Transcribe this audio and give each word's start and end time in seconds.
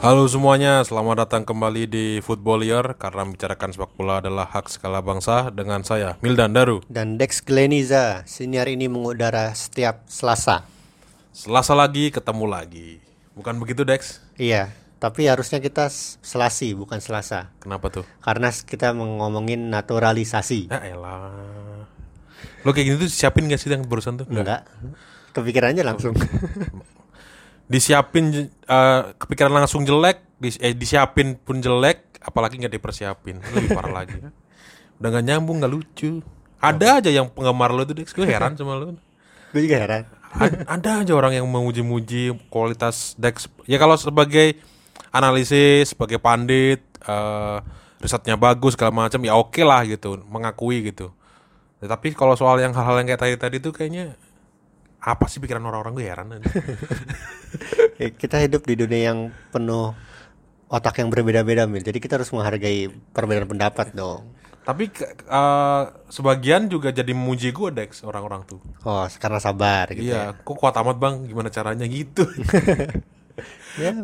Halo 0.00 0.24
semuanya, 0.24 0.80
selamat 0.80 1.28
datang 1.28 1.44
kembali 1.44 1.84
di 1.84 2.06
Footballier 2.24 2.96
karena 2.96 3.20
membicarakan 3.20 3.68
sepak 3.68 3.92
bola 4.00 4.24
adalah 4.24 4.48
hak 4.48 4.72
segala 4.72 5.04
bangsa 5.04 5.52
dengan 5.52 5.84
saya 5.84 6.16
Mildan 6.24 6.56
Daru. 6.56 6.80
Dan 6.88 7.20
Dex 7.20 7.44
Gleniza, 7.44 8.24
senior 8.24 8.64
ini 8.72 8.88
mengudara 8.88 9.52
setiap 9.52 10.08
Selasa. 10.08 10.64
Selasa 11.36 11.76
lagi 11.76 12.08
ketemu 12.08 12.48
lagi. 12.48 12.96
Bukan 13.36 13.60
begitu 13.60 13.84
Dex? 13.84 14.24
Iya, 14.40 14.72
tapi 14.96 15.28
harusnya 15.28 15.60
kita 15.60 15.92
Selasi 16.24 16.72
bukan 16.72 16.96
Selasa. 17.04 17.52
Kenapa 17.60 17.92
tuh? 17.92 18.08
Karena 18.24 18.48
kita 18.56 18.96
ngomongin 18.96 19.68
naturalisasi. 19.68 20.72
Ya 20.72 20.80
elah. 20.96 21.84
Lo 22.64 22.72
kayak 22.72 22.88
gini 22.88 22.96
tuh 23.04 23.12
siapin 23.12 23.52
gak 23.52 23.60
sih 23.60 23.68
yang 23.68 23.84
barusan 23.84 24.16
tuh? 24.16 24.24
Enggak. 24.32 24.64
Kepikiran 25.36 25.76
aja 25.76 25.84
langsung. 25.84 26.16
Disiapin 27.70 28.50
eh, 28.50 29.02
kepikiran 29.14 29.54
langsung 29.54 29.86
jelek, 29.86 30.26
dis- 30.42 30.58
eh, 30.58 30.74
disiapin 30.74 31.38
pun 31.38 31.62
jelek, 31.62 32.18
apalagi 32.18 32.58
nggak 32.58 32.74
dipersiapin. 32.74 33.38
Lebih 33.38 33.78
parah 33.78 34.02
lagi. 34.02 34.18
Udah 35.00 35.08
gak 35.16 35.24
nyambung, 35.24 35.62
gak 35.62 35.72
lucu. 35.72 36.20
Ada 36.60 37.00
aja 37.00 37.08
yang 37.08 37.30
penggemar 37.32 37.72
lo 37.72 37.88
tuh 37.88 37.96
Dex, 37.96 38.12
gue 38.12 38.28
heran 38.28 38.52
sama 38.52 38.76
lo. 38.76 38.92
Gue 39.54 39.64
juga 39.64 39.80
heran. 39.80 40.04
A- 40.34 40.76
ada 40.76 41.00
aja 41.00 41.12
orang 41.16 41.32
yang 41.32 41.48
memuji-muji 41.48 42.36
kualitas 42.52 43.16
Dex. 43.16 43.48
Ya 43.64 43.80
kalau 43.80 43.96
sebagai 43.96 44.60
analisis, 45.08 45.96
sebagai 45.96 46.20
pandit, 46.20 46.84
eh, 47.06 47.58
risetnya 48.02 48.36
bagus 48.36 48.76
segala 48.76 49.08
macam 49.08 49.20
ya 49.24 49.32
oke 49.38 49.62
lah 49.64 49.86
gitu, 49.88 50.20
mengakui 50.28 50.92
gitu. 50.92 51.14
Ya, 51.80 51.88
tapi 51.88 52.12
kalau 52.12 52.36
soal 52.36 52.60
yang 52.60 52.76
hal-hal 52.76 53.00
yang 53.00 53.08
kayak 53.08 53.20
tadi 53.24 53.34
tadi 53.40 53.56
tuh 53.56 53.72
kayaknya 53.72 54.12
apa 55.00 55.24
sih 55.26 55.40
pikiran 55.40 55.64
orang-orang 55.64 55.92
gue 55.92 56.06
heran. 56.06 56.26
Eh, 57.96 58.12
kita 58.20 58.36
hidup 58.38 58.62
di 58.62 58.76
dunia 58.76 59.10
yang 59.10 59.18
penuh 59.48 59.96
otak 60.68 61.00
yang 61.00 61.08
berbeda-beda, 61.08 61.64
Mil. 61.64 61.80
Jadi 61.80 61.98
kita 61.98 62.14
harus 62.14 62.30
menghargai 62.30 62.86
perbedaan 63.10 63.48
pendapat 63.48 63.90
dong. 63.92 64.36
tapi 64.60 64.92
eh, 64.92 65.82
sebagian 66.06 66.68
juga 66.68 66.92
jadi 66.92 67.10
memuji 67.10 67.50
gue 67.50 67.68
Dex 67.72 68.04
orang-orang 68.04 68.44
tuh. 68.44 68.60
Oh, 68.84 69.02
karena 69.16 69.40
sabar 69.40 69.88
gitu 69.90 70.12
Iya, 70.12 70.36
kok 70.36 70.54
kuat 70.54 70.76
amat 70.76 70.96
bang? 70.96 71.14
Gimana 71.24 71.48
caranya 71.48 71.84
gitu? 71.84 72.22
ya. 72.28 72.44
Ya, 73.78 73.94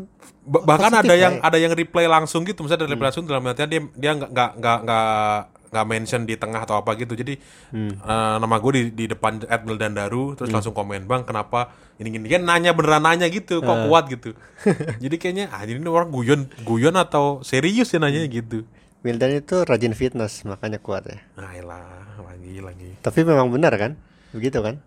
Ba- 0.46 0.64
bahkan 0.64 0.88
ada 0.94 1.12
yang 1.12 1.36
ya. 1.36 1.44
ada 1.44 1.58
yang 1.60 1.74
reply 1.74 2.08
langsung 2.08 2.46
gitu 2.46 2.64
misalnya 2.64 2.86
ada 2.86 2.94
reply 2.94 3.10
langsung 3.10 3.26
dalam 3.28 3.44
artian 3.44 3.68
dia 3.68 3.82
dia 3.92 4.12
nggak 4.16 4.30
nggak 4.32 4.50
nggak 4.56 4.78
nggak 4.86 5.36
nggak 5.70 5.86
mention 5.86 6.22
di 6.24 6.34
tengah 6.38 6.62
atau 6.62 6.78
apa 6.78 6.94
gitu 6.94 7.18
jadi 7.18 7.34
eh, 7.74 8.36
nama 8.38 8.56
gue 8.58 8.72
di 8.74 8.82
di 8.92 9.04
depan 9.10 9.42
Admil 9.46 9.76
dan 9.78 9.98
Daru 9.98 10.38
terus 10.38 10.50
langsung 10.50 10.72
komen 10.72 11.04
bang 11.04 11.26
kenapa 11.26 11.74
ini 11.98 12.12
gini 12.12 12.26
kan 12.30 12.44
nanya 12.44 12.76
beneran 12.76 13.02
nanya 13.02 13.26
gitu 13.26 13.64
kok 13.64 13.90
kuat 13.90 14.06
gitu 14.10 14.36
jadi 15.02 15.16
kayaknya 15.18 15.44
ah 15.50 15.66
ini 15.66 15.82
orang 15.86 16.10
guyon 16.12 16.46
guyon 16.62 16.94
atau 16.94 17.40
serius 17.42 17.90
ya 17.90 17.98
nanya 17.98 18.24
gitu 18.26 18.62
Mildan 19.06 19.38
itu 19.38 19.62
rajin 19.62 19.94
fitness, 19.94 20.42
makanya 20.42 20.82
kuat 20.82 21.06
ya. 21.06 21.22
nah 21.38 21.54
elah 21.54 22.18
lagi 22.26 22.58
lagi 22.58 22.90
Tapi 23.06 23.22
memang 23.22 23.54
benar 23.54 23.70
kan? 23.78 23.94
Begitu 24.34 24.58
kan? 24.58 24.82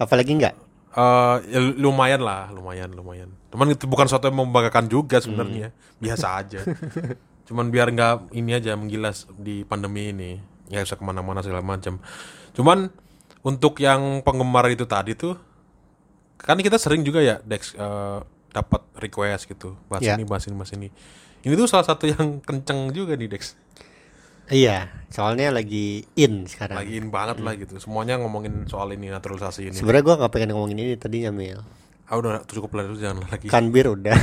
Apalagi 0.00 0.32
enggak? 0.32 0.56
Eh, 0.96 1.36
ya 1.52 1.60
lumayan 1.76 2.24
lah, 2.24 2.48
lumayan, 2.48 2.88
lumayan. 2.96 3.28
Cuman 3.52 3.76
itu 3.76 3.84
bukan 3.84 4.08
sesuatu 4.08 4.32
yang 4.32 4.40
membanggakan 4.40 4.88
juga 4.88 5.20
sebenarnya, 5.20 5.68
biasa 6.00 6.26
aja. 6.40 6.60
Cuman 7.48 7.72
biar 7.72 7.88
nggak 7.88 8.36
ini 8.36 8.52
aja 8.52 8.76
menggilas 8.76 9.24
di 9.34 9.64
pandemi 9.64 10.12
ini, 10.12 10.36
ya 10.68 10.84
bisa 10.84 10.94
ke 10.94 11.02
mana-mana 11.02 11.40
segala 11.40 11.64
macam. 11.64 11.96
Cuman 12.52 12.92
untuk 13.40 13.80
yang 13.80 14.20
penggemar 14.20 14.68
itu 14.68 14.84
tadi 14.84 15.16
tuh, 15.16 15.40
kan 16.36 16.60
kita 16.60 16.76
sering 16.76 17.00
juga 17.02 17.24
ya 17.24 17.40
Dex 17.40 17.72
eh, 17.72 18.18
dapat 18.52 18.84
request 19.00 19.48
gitu, 19.48 19.80
bahas 19.88 20.04
Ya. 20.04 20.14
ini, 20.14 20.28
bahas 20.28 20.44
ini, 20.44 20.54
bahas 20.54 20.72
ini. 20.76 20.88
Ini 21.40 21.54
tuh 21.54 21.64
salah 21.64 21.86
satu 21.86 22.04
yang 22.04 22.38
kenceng 22.48 22.92
juga 22.92 23.16
nih 23.16 23.32
Dex, 23.32 23.56
Iya, 24.48 24.88
soalnya 25.12 25.52
lagi 25.52 26.08
in 26.16 26.48
sekarang. 26.48 26.80
lagi 26.80 26.96
in 26.96 27.12
banget 27.12 27.36
lah 27.40 27.52
gitu. 27.52 27.76
Semuanya 27.76 28.16
ngomongin 28.16 28.64
soal 28.64 28.88
ini 28.92 29.12
naturalisasi 29.12 29.68
ini. 29.68 29.76
Sebenarnya 29.76 30.04
gua 30.04 30.16
nggak 30.24 30.32
pengen 30.32 30.50
ngomongin 30.56 30.78
ini 30.80 30.96
tadinya 30.96 31.28
Mil. 31.28 31.60
Ah 32.08 32.16
udah 32.16 32.40
cukup 32.44 32.72
lah 32.72 32.88
itu 32.88 33.04
jangan 33.04 33.20
lagi. 33.28 33.46
Kan 33.46 33.68
bir 33.68 33.92
udah. 33.92 34.16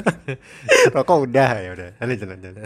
Rokok 0.96 1.28
udah 1.28 1.48
ya 1.60 1.70
udah. 1.72 1.88
Lanjut 2.00 2.26
lanjut. 2.26 2.52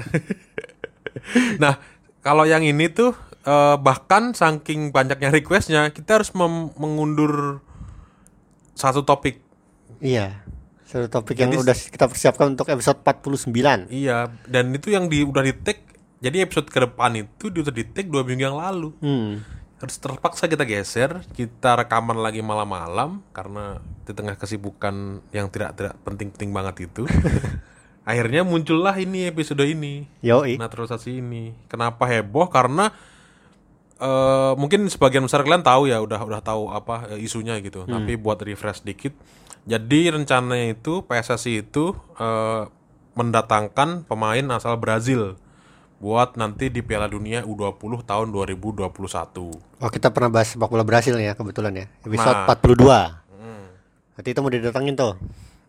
Nah, 1.56 1.80
kalau 2.20 2.44
yang 2.44 2.60
ini 2.60 2.86
tuh 2.86 3.10
eh, 3.42 3.76
bahkan 3.80 4.30
saking 4.30 4.92
banyaknya 4.92 5.32
requestnya, 5.32 5.88
kita 5.90 6.20
harus 6.20 6.30
mem- 6.30 6.70
mengundur 6.76 7.64
satu 8.72 9.02
topik. 9.02 9.40
Iya. 9.98 10.44
Satu 10.84 11.08
topik 11.08 11.34
yang 11.34 11.50
Jadi- 11.50 11.62
udah 11.64 11.74
kita 11.74 12.06
persiapkan 12.06 12.54
untuk 12.54 12.68
episode 12.68 13.00
49. 13.00 13.90
Iya, 13.90 14.30
dan 14.46 14.70
itu 14.70 14.92
yang 14.92 15.08
di 15.08 15.24
udah 15.24 15.42
di 15.42 15.56
take. 15.56 15.82
Jadi 16.16 16.40
episode 16.40 16.68
ke 16.68 16.78
depan 16.78 17.10
itu 17.16 17.50
di 17.50 17.58
udah 17.60 17.74
di 17.74 17.84
take 17.88 18.06
dua 18.06 18.22
minggu 18.22 18.44
yang 18.44 18.58
lalu. 18.60 18.92
Hmm. 19.00 19.40
Harus 19.76 19.96
terpaksa 20.00 20.48
kita 20.48 20.64
geser, 20.64 21.20
kita 21.36 21.76
rekaman 21.76 22.16
lagi 22.16 22.40
malam-malam 22.40 23.20
karena 23.36 23.84
di 24.08 24.12
tengah 24.16 24.32
kesibukan 24.40 25.20
yang 25.36 25.52
tidak 25.52 25.76
tidak 25.76 25.94
penting-penting 26.00 26.50
banget 26.54 26.88
itu. 26.88 27.04
Akhirnya 28.08 28.46
muncullah 28.46 28.96
ini 28.96 29.28
episode 29.28 29.66
ini. 29.66 30.08
Yoi. 30.24 30.56
naturalisasi 30.56 31.20
ini. 31.20 31.52
Kenapa 31.68 32.08
heboh? 32.08 32.48
Karena 32.48 32.88
eh 33.96 34.52
mungkin 34.56 34.88
sebagian 34.88 35.24
besar 35.24 35.44
kalian 35.44 35.64
tahu 35.64 35.92
ya, 35.92 36.00
udah 36.00 36.24
udah 36.24 36.40
tahu 36.40 36.72
apa 36.72 37.12
eh, 37.12 37.26
isunya 37.26 37.60
gitu. 37.60 37.84
Tapi 37.84 38.16
buat 38.16 38.40
refresh 38.40 38.80
dikit. 38.80 39.12
Jadi 39.66 40.08
rencananya 40.14 40.72
itu 40.72 41.04
PSSI 41.04 41.66
itu 41.66 41.92
eh, 42.16 42.64
mendatangkan 43.12 44.08
pemain 44.08 44.46
asal 44.56 44.76
Brazil 44.80 45.40
buat 45.96 46.36
nanti 46.36 46.68
di 46.68 46.80
Piala 46.80 47.06
Dunia 47.06 47.40
U20 47.42 48.04
tahun 48.04 48.28
2021. 48.28 48.84
Oh, 49.78 49.90
kita 49.90 50.08
pernah 50.08 50.28
bahas 50.30 50.52
sepak 50.52 50.68
bola 50.68 50.82
Brasil 50.82 51.16
ya 51.16 51.32
kebetulan 51.32 51.72
ya. 51.74 51.86
Episode 52.02 52.36
Nah. 52.36 52.46
42. 52.46 53.00
Nanti 54.14 54.28
itu 54.28 54.40
mau 54.40 54.48
didatengin 54.48 54.94
tuh. 54.94 55.12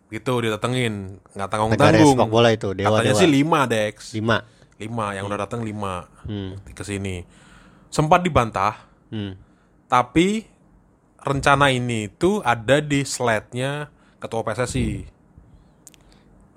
Gitu 0.07 0.33
didatengin, 0.39 1.19
nggak 1.31 1.49
tanggung-tanggung. 1.49 2.15
sepak 2.15 2.29
bola 2.29 2.49
itu, 2.49 2.71
dewa 2.71 2.95
Katanya 2.95 3.11
dewa. 3.11 3.19
sih 3.19 3.29
5 3.29 3.59
Dex. 3.67 3.93
5. 4.13 4.39
5 4.77 5.15
yang 5.15 5.23
udah 5.25 5.39
datang 5.39 5.61
5 5.61 6.07
Hmm. 6.23 6.55
ke 6.65 6.83
sini. 6.83 7.23
Sempat 7.87 8.19
dibantah 8.21 8.87
Hmm. 9.07 9.39
Tapi 9.87 10.43
rencana 11.17 11.71
ini 11.71 12.07
itu 12.07 12.39
ada 12.41 12.77
di 12.77 13.01
slide-nya 13.01 13.87
Ketua 14.17 14.43
PSSI. 14.43 15.07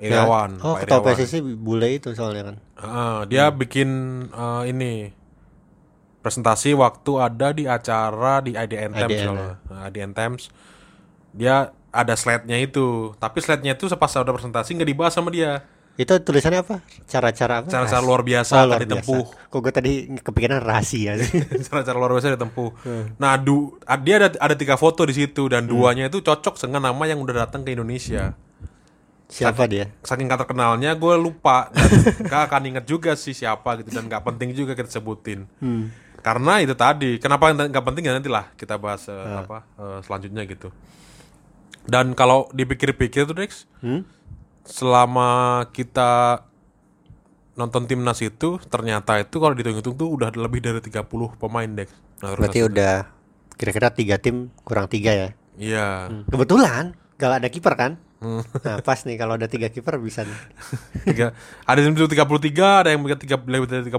Irawan, 0.01 0.51
Oh, 0.59 0.75
Pak 0.75 0.85
ketua 0.85 0.99
Irawan. 0.99 1.15
PSSI 1.15 1.39
bule 1.55 1.89
itu 1.93 2.09
soalnya 2.13 2.43
kan. 2.47 2.57
Heeh, 2.75 3.19
dia 3.29 3.45
bikin 3.49 3.89
eh, 4.27 4.63
ini 4.67 4.93
presentasi 6.21 6.73
waktu 6.73 7.13
ada 7.17 7.49
di 7.51 7.65
acara 7.65 8.41
di 8.41 8.53
IDN 8.53 8.93
Times 8.93 9.13
IDN, 9.15 9.27
kalau 9.27 9.47
Nah, 9.67 9.83
IDN 9.87 10.13
Times. 10.13 10.43
Dia 11.31 11.57
ada 11.91 12.15
slide-nya 12.15 12.57
itu, 12.57 13.15
tapi 13.17 13.39
slide-nya 13.39 13.75
itu 13.75 13.87
pas 13.93 14.11
udah 14.11 14.31
presentasi 14.31 14.75
nggak 14.75 14.89
dibahas 14.89 15.13
sama 15.13 15.31
dia. 15.31 15.65
Itu 15.95 16.17
tulisannya 16.17 16.65
apa? 16.65 16.81
Cara-cara 17.05 17.61
apa? 17.61 17.69
Cara-cara 17.69 18.01
luar 18.01 18.23
biasa 18.23 18.53
Oh, 18.57 18.65
luar 18.67 18.81
ditempuh. 18.81 19.21
biasa. 19.27 19.49
Kok 19.49 19.59
gue 19.61 19.73
tadi 19.73 19.93
kepikiran 20.17 20.59
rahasia 20.59 21.13
sih. 21.21 21.45
cara-cara 21.63 21.97
luar 21.97 22.13
biasa 22.15 22.35
ditempuh. 22.35 22.71
Nah, 23.17 23.37
du, 23.37 23.77
dia 24.01 24.15
ada 24.17 24.29
ada 24.35 24.55
tiga 24.55 24.75
foto 24.75 25.05
di 25.05 25.13
situ 25.13 25.47
dan 25.47 25.67
duanya 25.67 26.09
itu 26.09 26.21
cocok 26.21 26.57
dengan 26.59 26.89
nama 26.89 27.05
yang 27.05 27.21
udah 27.21 27.45
datang 27.45 27.63
ke 27.63 27.73
Indonesia. 27.73 28.33
Siapa 29.31 29.71
dia? 29.71 29.87
Saking 30.03 30.27
kata 30.27 30.43
kenalnya 30.43 30.91
gue 30.93 31.15
lupa 31.15 31.71
dan 31.71 31.87
gak 32.31 32.43
akan 32.51 32.63
inget 32.67 32.85
juga 32.85 33.15
sih 33.15 33.31
siapa 33.31 33.79
gitu 33.79 33.95
dan 33.95 34.11
gak 34.11 34.27
penting 34.27 34.51
juga 34.53 34.75
kita 34.75 34.91
sebutin. 34.91 35.47
Karena 36.21 36.61
itu 36.61 36.75
tadi, 36.77 37.17
kenapa 37.17 37.49
nggak 37.49 37.81
penting 37.81 38.05
ya 38.05 38.13
nantilah 38.13 38.53
kita 38.53 38.77
bahas 38.77 39.09
eh, 39.09 39.17
apa 39.41 39.65
eh, 39.79 39.99
selanjutnya 40.05 40.45
gitu. 40.45 40.69
Dan 41.87 42.13
kalau 42.13 42.51
dipikir-pikir 42.53 43.25
tuh 43.25 43.39
Dex, 43.39 43.65
Hmm? 43.81 44.05
selama 44.61 45.65
kita 45.73 46.45
nonton 47.57 47.89
timnas 47.89 48.21
itu 48.21 48.61
ternyata 48.69 49.17
itu 49.19 49.41
kalau 49.41 49.57
dihitung-hitung 49.57 49.97
tuh 49.97 50.09
udah 50.13 50.29
lebih 50.37 50.61
dari 50.61 50.85
30 50.85 51.09
pemain 51.41 51.71
Dex. 51.73 51.89
Nah, 52.21 52.37
Berarti 52.37 52.69
udah 52.69 53.09
kira-kira 53.57 53.89
tiga 53.89 54.17
tim 54.21 54.53
kurang 54.65 54.93
tiga 54.93 55.13
ya. 55.17 55.29
Iya. 55.57 55.89
Kebetulan 56.29 56.93
gak 57.17 57.41
ada 57.41 57.49
kiper 57.49 57.75
kan? 57.77 57.93
Hmm. 58.21 58.45
Nah 58.69 58.85
pas 58.85 59.01
nih 59.01 59.17
kalau 59.17 59.41
ada 59.41 59.49
tiga 59.49 59.73
kiper 59.73 59.97
bisa 59.97 60.29
nih. 60.29 60.39
Tiga, 61.09 61.33
ada 61.65 61.79
yang 61.81 61.97
bisa 61.97 62.05
33, 62.05 62.21
ada 62.85 62.89
yang 62.93 63.01
bisa 63.01 63.17
tiga- 63.17 63.41
lebih 63.41 63.67
dari 63.67 63.85
30, 63.89 63.97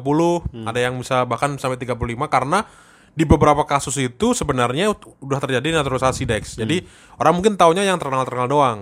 ada 0.64 0.80
yang 0.80 0.94
bisa 0.96 1.26
bahkan 1.26 1.58
sampai 1.58 1.82
35 1.82 1.98
karena 2.30 2.70
di 3.12 3.26
beberapa 3.26 3.66
kasus 3.66 3.98
itu 3.98 4.32
sebenarnya 4.32 4.94
udah 5.20 5.40
terjadi 5.42 5.74
naturalisasi 5.76 6.24
Dex. 6.24 6.56
Jadi 6.56 6.86
orang 7.18 7.34
mungkin 7.36 7.58
taunya 7.58 7.82
yang 7.82 7.98
terkenal-terkenal 7.98 8.48
doang. 8.48 8.80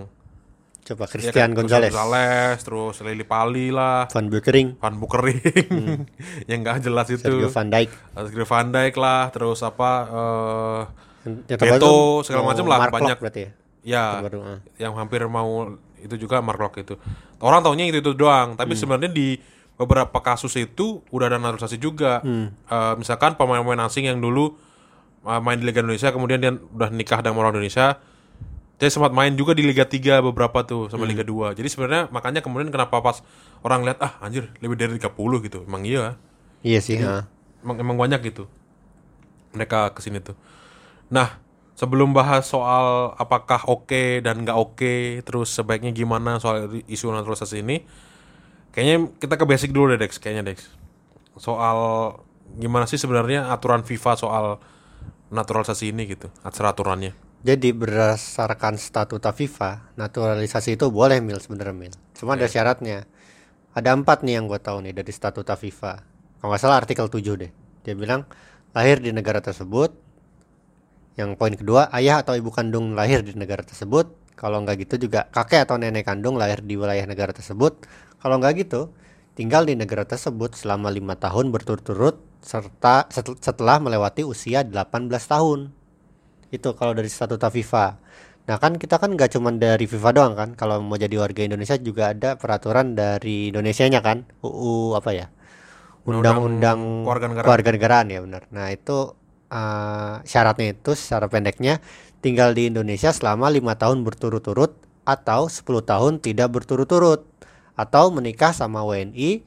Coba 0.80 1.04
Ya 1.04 1.06
kan? 1.06 1.12
Christian 1.12 1.50
Gonzalez, 1.52 1.92
Gonzalez, 1.92 2.56
terus 2.60 2.94
Lili 3.00 3.24
Pali 3.24 3.68
lah, 3.68 4.08
Van 4.08 4.26
Beukering, 4.28 4.76
Van 4.76 4.94
Bukering 4.96 5.40
yang 6.50 6.58
nggak 6.60 6.84
jelas 6.84 7.08
itu. 7.08 7.20
Sergio 7.20 7.48
Van 7.48 7.68
Dijk. 7.68 7.88
Sergio 8.16 8.46
Van 8.48 8.68
Dijk 8.68 8.94
lah, 8.96 9.22
terus 9.28 9.60
apa 9.60 9.90
terbaru 11.46 11.72
Beto 11.76 11.94
segala 12.24 12.42
mau 12.42 12.50
macam 12.52 12.64
lah 12.64 12.78
Mark 12.80 12.92
banyak. 12.92 13.16
Klok 13.16 13.22
berarti 13.22 13.40
ya. 13.44 13.50
Ya, 13.80 14.20
Terbaru, 14.20 14.38
ah. 14.42 14.58
yang 14.76 14.92
hampir 14.92 15.24
mau 15.24 15.72
itu 15.96 16.14
juga 16.16 16.38
Mark 16.38 16.56
Locke 16.56 16.80
itu. 16.80 17.00
Orang 17.38 17.60
taunya 17.60 17.84
itu 17.84 17.98
itu 17.98 18.12
doang, 18.12 18.52
tapi 18.52 18.72
Hmm. 18.72 18.80
sebenarnya 18.80 19.08
di 19.08 19.40
beberapa 19.74 20.18
kasus 20.18 20.52
itu 20.54 21.00
udah 21.08 21.26
ada 21.26 21.36
naturalisasi 21.36 21.76
juga. 21.76 22.20
Hmm. 22.20 22.52
Eh, 22.62 22.94
misalkan 22.96 23.34
pemain-pemain 23.34 23.80
asing 23.82 24.04
yang 24.04 24.18
dulu 24.18 24.52
uh, 25.22 25.36
main 25.38 25.56
di 25.56 25.64
Liga 25.64 25.80
Indonesia 25.80 26.08
kemudian 26.08 26.38
dia 26.38 26.52
udah 26.52 26.88
nikah 26.88 27.20
dengan 27.20 27.40
orang 27.40 27.52
Indonesia 27.54 27.96
dia 28.74 28.88
sempat 28.88 29.12
main 29.12 29.32
juga 29.34 29.52
di 29.52 29.60
Liga 29.60 29.84
3 29.84 30.00
beberapa 30.22 30.60
tuh 30.62 30.88
sama 30.88 31.04
Hmm. 31.04 31.12
Liga 31.12 31.20
2 31.22 31.52
jadi 31.52 31.68
sebenarnya 31.68 32.02
makanya 32.08 32.40
kemudian 32.40 32.68
kenapa 32.68 32.96
pas 32.98 33.20
orang 33.60 33.84
lihat 33.84 34.00
ah 34.00 34.16
anjir 34.18 34.48
lebih 34.58 34.72
dari 34.74 34.96
30 34.96 35.12
gitu 35.42 35.60
emang 35.62 35.84
iya 35.84 36.16
Iya 36.60 36.80
sih. 36.80 36.96
ha. 36.98 37.28
emang, 37.60 37.76
emang 37.78 37.96
banyak 37.98 38.20
gitu 38.26 38.48
mereka 39.52 39.90
ke 39.90 40.00
sini 40.00 40.18
tuh 40.18 40.32
nah 41.06 41.36
sebelum 41.80 42.12
bahas 42.12 42.44
soal 42.44 43.16
apakah 43.16 43.64
oke 43.64 44.20
dan 44.20 44.44
nggak 44.44 44.52
oke 44.52 45.24
terus 45.24 45.48
sebaiknya 45.48 45.96
gimana 45.96 46.36
soal 46.36 46.68
isu 46.84 47.08
naturalisasi 47.08 47.64
ini 47.64 47.88
kayaknya 48.76 49.08
kita 49.16 49.40
ke 49.40 49.44
basic 49.48 49.72
dulu 49.72 49.96
deh 49.96 50.00
Dex 50.04 50.20
kayaknya 50.20 50.52
Dex 50.52 50.68
soal 51.40 51.78
gimana 52.60 52.84
sih 52.84 53.00
sebenarnya 53.00 53.48
aturan 53.48 53.80
FIFA 53.80 54.12
soal 54.20 54.60
naturalisasi 55.32 55.88
ini 55.88 56.04
gitu 56.04 56.28
acara 56.44 56.76
aturannya 56.76 57.16
Jadi 57.40 57.72
berdasarkan 57.72 58.76
statuta 58.76 59.32
FIFA, 59.32 59.96
naturalisasi 59.96 60.76
itu 60.76 60.92
boleh 60.92 61.24
mil 61.24 61.40
sebenarnya 61.40 61.72
mil. 61.72 61.94
Cuma 62.12 62.36
ada 62.36 62.44
syaratnya. 62.44 63.08
Ada 63.72 63.96
empat 63.96 64.28
nih 64.28 64.36
yang 64.36 64.44
gue 64.44 64.60
tahu 64.60 64.84
nih 64.84 64.92
dari 64.92 65.08
statuta 65.08 65.56
FIFA. 65.56 66.04
Kalau 66.36 66.52
nggak 66.52 66.60
salah 66.60 66.76
artikel 66.84 67.08
7 67.08 67.40
deh. 67.40 67.48
Dia 67.80 67.96
bilang 67.96 68.28
lahir 68.76 69.00
di 69.00 69.08
negara 69.16 69.40
tersebut. 69.40 70.09
Yang 71.18 71.30
poin 71.38 71.54
kedua 71.54 71.90
ayah 71.94 72.22
atau 72.22 72.34
ibu 72.38 72.50
kandung 72.54 72.94
lahir 72.94 73.22
di 73.24 73.34
negara 73.34 73.62
tersebut. 73.66 74.10
Kalau 74.38 74.62
nggak 74.64 74.88
gitu 74.88 75.08
juga 75.10 75.28
kakek 75.28 75.68
atau 75.68 75.76
nenek 75.76 76.06
kandung 76.06 76.40
lahir 76.40 76.64
di 76.64 76.74
wilayah 76.78 77.04
negara 77.04 77.30
tersebut. 77.34 77.84
Kalau 78.20 78.40
nggak 78.40 78.52
gitu 78.66 78.88
tinggal 79.36 79.64
di 79.68 79.76
negara 79.76 80.04
tersebut 80.04 80.56
selama 80.56 80.88
lima 80.92 81.16
tahun 81.16 81.52
berturut-turut 81.52 82.20
serta 82.40 83.08
setel- 83.12 83.36
setelah 83.40 83.76
melewati 83.80 84.24
usia 84.24 84.64
18 84.64 85.28
tahun 85.28 85.72
itu 86.50 86.68
kalau 86.74 86.92
dari 86.96 87.06
statuta 87.12 87.52
FIFA. 87.52 88.00
Nah 88.48 88.56
kan 88.58 88.74
kita 88.80 88.98
kan 88.98 89.14
nggak 89.14 89.36
cuma 89.36 89.52
dari 89.54 89.84
FIFA 89.86 90.10
doang 90.16 90.34
kan. 90.34 90.48
Kalau 90.56 90.80
mau 90.82 90.96
jadi 90.96 91.14
warga 91.20 91.44
Indonesia 91.44 91.76
juga 91.78 92.10
ada 92.16 92.34
peraturan 92.40 92.96
dari 92.96 93.52
Indonesianya 93.52 94.00
kan. 94.02 94.24
UU 94.42 94.96
apa 94.98 95.10
ya? 95.14 95.26
Undang-undang 96.08 97.04
Kewarganegaraan. 97.06 97.46
kewarganegaraan 97.46 98.06
ya 98.08 98.18
benar. 98.24 98.42
Nah 98.50 98.72
itu 98.72 99.19
eh, 99.50 100.14
syaratnya 100.24 100.78
itu 100.78 100.94
secara 100.94 101.26
pendeknya 101.26 101.82
tinggal 102.24 102.54
di 102.54 102.70
Indonesia 102.70 103.10
selama 103.10 103.50
lima 103.50 103.74
tahun 103.76 104.06
berturut-turut 104.06 104.78
atau 105.04 105.50
10 105.50 105.66
tahun 105.82 106.12
tidak 106.22 106.48
berturut-turut. 106.54 107.26
Atau 107.74 108.12
menikah 108.12 108.52
sama 108.52 108.84
WNI 108.84 109.40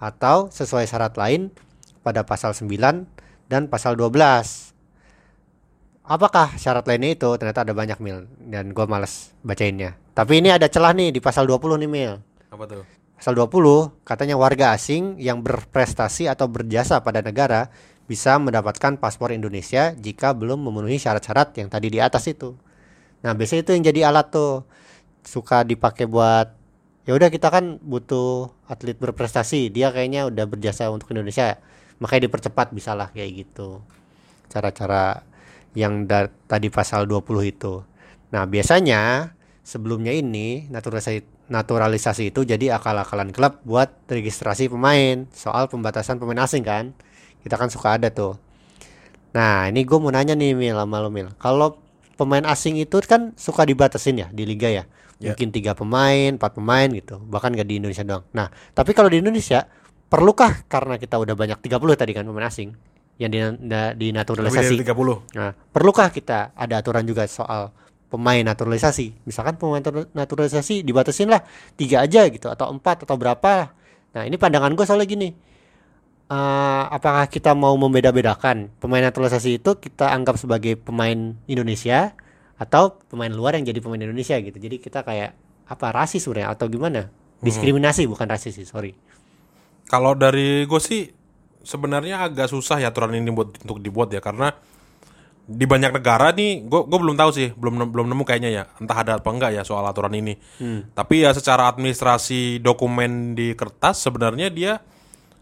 atau 0.00 0.48
sesuai 0.48 0.88
syarat 0.88 1.14
lain 1.20 1.52
pada 2.00 2.24
pasal 2.24 2.56
9 2.56 2.72
dan 3.52 3.68
pasal 3.68 3.94
12 3.94 4.74
apakah 6.04 6.54
syarat 6.60 6.84
lainnya 6.84 7.16
itu? 7.16 7.28
Ternyata 7.36 7.64
ada 7.64 7.72
banyak 7.72 7.98
mil 7.98 8.28
dan 8.44 8.76
gua 8.76 8.84
males 8.88 9.32
bacainnya. 9.40 9.96
Tapi 10.12 10.44
ini 10.44 10.52
ada 10.52 10.68
celah 10.68 10.92
nih 10.94 11.10
di 11.10 11.20
pasal 11.20 11.48
20 11.48 11.80
nih 11.84 11.90
mil. 11.90 12.12
Apa 12.52 12.64
tuh? 12.68 12.84
Pasal 13.16 13.34
20 13.40 14.04
katanya 14.04 14.36
warga 14.36 14.76
asing 14.76 15.16
yang 15.16 15.40
berprestasi 15.40 16.28
atau 16.28 16.44
berjasa 16.44 17.00
pada 17.00 17.24
negara 17.24 17.72
bisa 18.04 18.36
mendapatkan 18.36 19.00
paspor 19.00 19.32
Indonesia 19.32 19.96
jika 19.96 20.36
belum 20.36 20.60
memenuhi 20.60 21.00
syarat-syarat 21.00 21.56
yang 21.56 21.68
tadi 21.72 21.88
di 21.88 21.98
atas 22.00 22.28
itu. 22.28 22.52
Nah 23.24 23.32
biasanya 23.32 23.64
itu 23.64 23.72
yang 23.72 23.84
jadi 23.84 24.00
alat 24.12 24.28
tuh. 24.28 24.68
Suka 25.24 25.64
dipakai 25.64 26.04
buat 26.04 26.52
ya 27.08 27.16
udah 27.16 27.32
kita 27.32 27.48
kan 27.48 27.80
butuh 27.80 28.52
atlet 28.68 28.96
berprestasi. 29.00 29.72
Dia 29.72 29.88
kayaknya 29.88 30.28
udah 30.28 30.44
berjasa 30.44 30.92
untuk 30.92 31.16
Indonesia. 31.16 31.56
Makanya 31.96 32.28
dipercepat 32.28 32.76
bisalah 32.76 33.08
kayak 33.16 33.48
gitu. 33.48 33.80
Cara-cara 34.52 35.24
yang 35.72 36.04
tadi 36.46 36.68
pasal 36.68 37.08
20 37.08 37.24
itu. 37.48 37.82
Nah, 38.30 38.44
biasanya 38.44 39.32
sebelumnya 39.64 40.12
ini 40.14 40.68
naturalisasi 40.68 41.34
naturalisasi 41.44 42.32
itu 42.32 42.40
jadi 42.44 42.72
akal-akalan 42.76 43.28
klub 43.32 43.60
buat 43.68 43.92
registrasi 44.08 44.72
pemain. 44.72 45.28
Soal 45.32 45.68
pembatasan 45.68 46.16
pemain 46.16 46.44
asing 46.44 46.64
kan. 46.64 46.96
Kita 47.44 47.60
kan 47.60 47.68
suka 47.68 48.00
ada 48.00 48.08
tuh. 48.08 48.40
Nah, 49.34 49.68
ini 49.68 49.84
gue 49.84 49.98
mau 50.00 50.08
nanya 50.08 50.32
nih 50.32 50.56
Mil 50.56 50.74
sama 50.74 50.98
lo 50.98 51.10
Mil. 51.12 51.28
Kalau 51.36 51.76
pemain 52.14 52.42
asing 52.46 52.78
itu 52.78 52.96
kan 53.04 53.34
suka 53.34 53.66
dibatasin 53.66 54.16
ya 54.16 54.28
di 54.30 54.48
liga 54.48 54.70
ya. 54.70 54.84
Ya. 55.20 55.32
Mungkin 55.34 55.52
tiga 55.52 55.76
pemain, 55.76 56.34
empat 56.34 56.56
pemain 56.58 56.88
gitu. 56.90 57.18
Bahkan 57.20 57.54
gak 57.54 57.68
di 57.68 57.78
Indonesia 57.78 58.02
doang. 58.02 58.24
Nah, 58.32 58.48
tapi 58.72 58.96
kalau 58.96 59.10
di 59.10 59.20
Indonesia 59.22 59.66
perlukah 60.08 60.64
karena 60.66 60.96
kita 60.96 61.18
udah 61.18 61.34
banyak 61.34 61.58
30 61.60 61.94
tadi 61.94 62.12
kan 62.14 62.24
pemain 62.24 62.46
asing 62.46 62.74
yang 63.18 63.30
di, 63.30 63.38
na- 63.38 63.94
lebih 63.94 64.10
dinaturalisasi. 64.10 64.74
dari 64.74 64.82
30 64.86 65.38
Nah, 65.38 65.50
perlukah 65.54 66.08
kita 66.10 66.54
ada 66.54 66.74
aturan 66.78 67.02
juga 67.06 67.26
soal 67.26 67.70
pemain 68.06 68.42
naturalisasi? 68.42 69.26
Misalkan 69.26 69.58
pemain 69.58 69.82
natur- 69.82 70.10
naturalisasi 70.14 70.86
dibatasin 70.86 71.30
lah 71.30 71.42
tiga 71.74 72.02
aja 72.06 72.26
gitu 72.30 72.46
atau 72.46 72.70
empat 72.70 73.06
atau 73.06 73.14
berapa? 73.18 73.74
Nah, 74.14 74.22
ini 74.22 74.38
pandangan 74.38 74.70
gue 74.74 74.84
soalnya 74.86 75.06
gini. 75.06 75.34
Eh, 76.34 76.82
apakah 76.90 77.30
kita 77.30 77.54
mau 77.54 77.78
membeda-bedakan 77.78 78.74
pemain 78.82 79.04
naturalisasi 79.06 79.62
itu 79.62 79.78
kita 79.78 80.10
anggap 80.10 80.34
sebagai 80.34 80.74
pemain 80.74 81.38
Indonesia 81.46 82.16
atau 82.58 82.98
pemain 83.06 83.30
luar 83.30 83.54
yang 83.54 83.70
jadi 83.70 83.78
pemain 83.78 84.02
Indonesia 84.02 84.34
gitu? 84.42 84.58
Jadi 84.58 84.82
kita 84.82 85.06
kayak 85.06 85.36
apa 85.70 85.86
rasis 85.94 86.26
sebenarnya 86.26 86.50
atau 86.50 86.66
gimana? 86.66 87.06
Diskriminasi 87.38 88.08
bukan 88.10 88.26
rasis 88.26 88.56
sih, 88.56 88.66
sorry. 88.66 88.96
Kalau 89.86 90.16
dari 90.18 90.64
gue 90.64 90.80
sih 90.82 91.12
sebenarnya 91.62 92.26
agak 92.26 92.50
susah 92.50 92.82
ya 92.82 92.90
aturan 92.90 93.14
ini 93.14 93.30
buat 93.30 93.54
untuk 93.62 93.78
dibuat 93.78 94.10
ya 94.10 94.18
karena 94.18 94.50
di 95.44 95.68
banyak 95.68 95.92
negara 95.92 96.32
nih 96.32 96.64
gue 96.64 96.80
gue 96.88 96.98
belum 97.04 97.20
tahu 97.20 97.30
sih 97.36 97.52
belum 97.52 97.92
belum 97.92 98.06
nemu 98.08 98.24
kayaknya 98.24 98.50
ya 98.52 98.64
entah 98.80 98.96
ada 98.96 99.12
apa 99.20 99.28
enggak 99.28 99.52
ya 99.52 99.60
soal 99.60 99.84
aturan 99.84 100.16
ini 100.16 100.40
tapi 100.96 101.20
ya 101.20 101.36
secara 101.36 101.68
administrasi 101.68 102.64
dokumen 102.64 103.36
di 103.36 103.52
kertas 103.52 104.08
sebenarnya 104.08 104.48
dia 104.48 104.80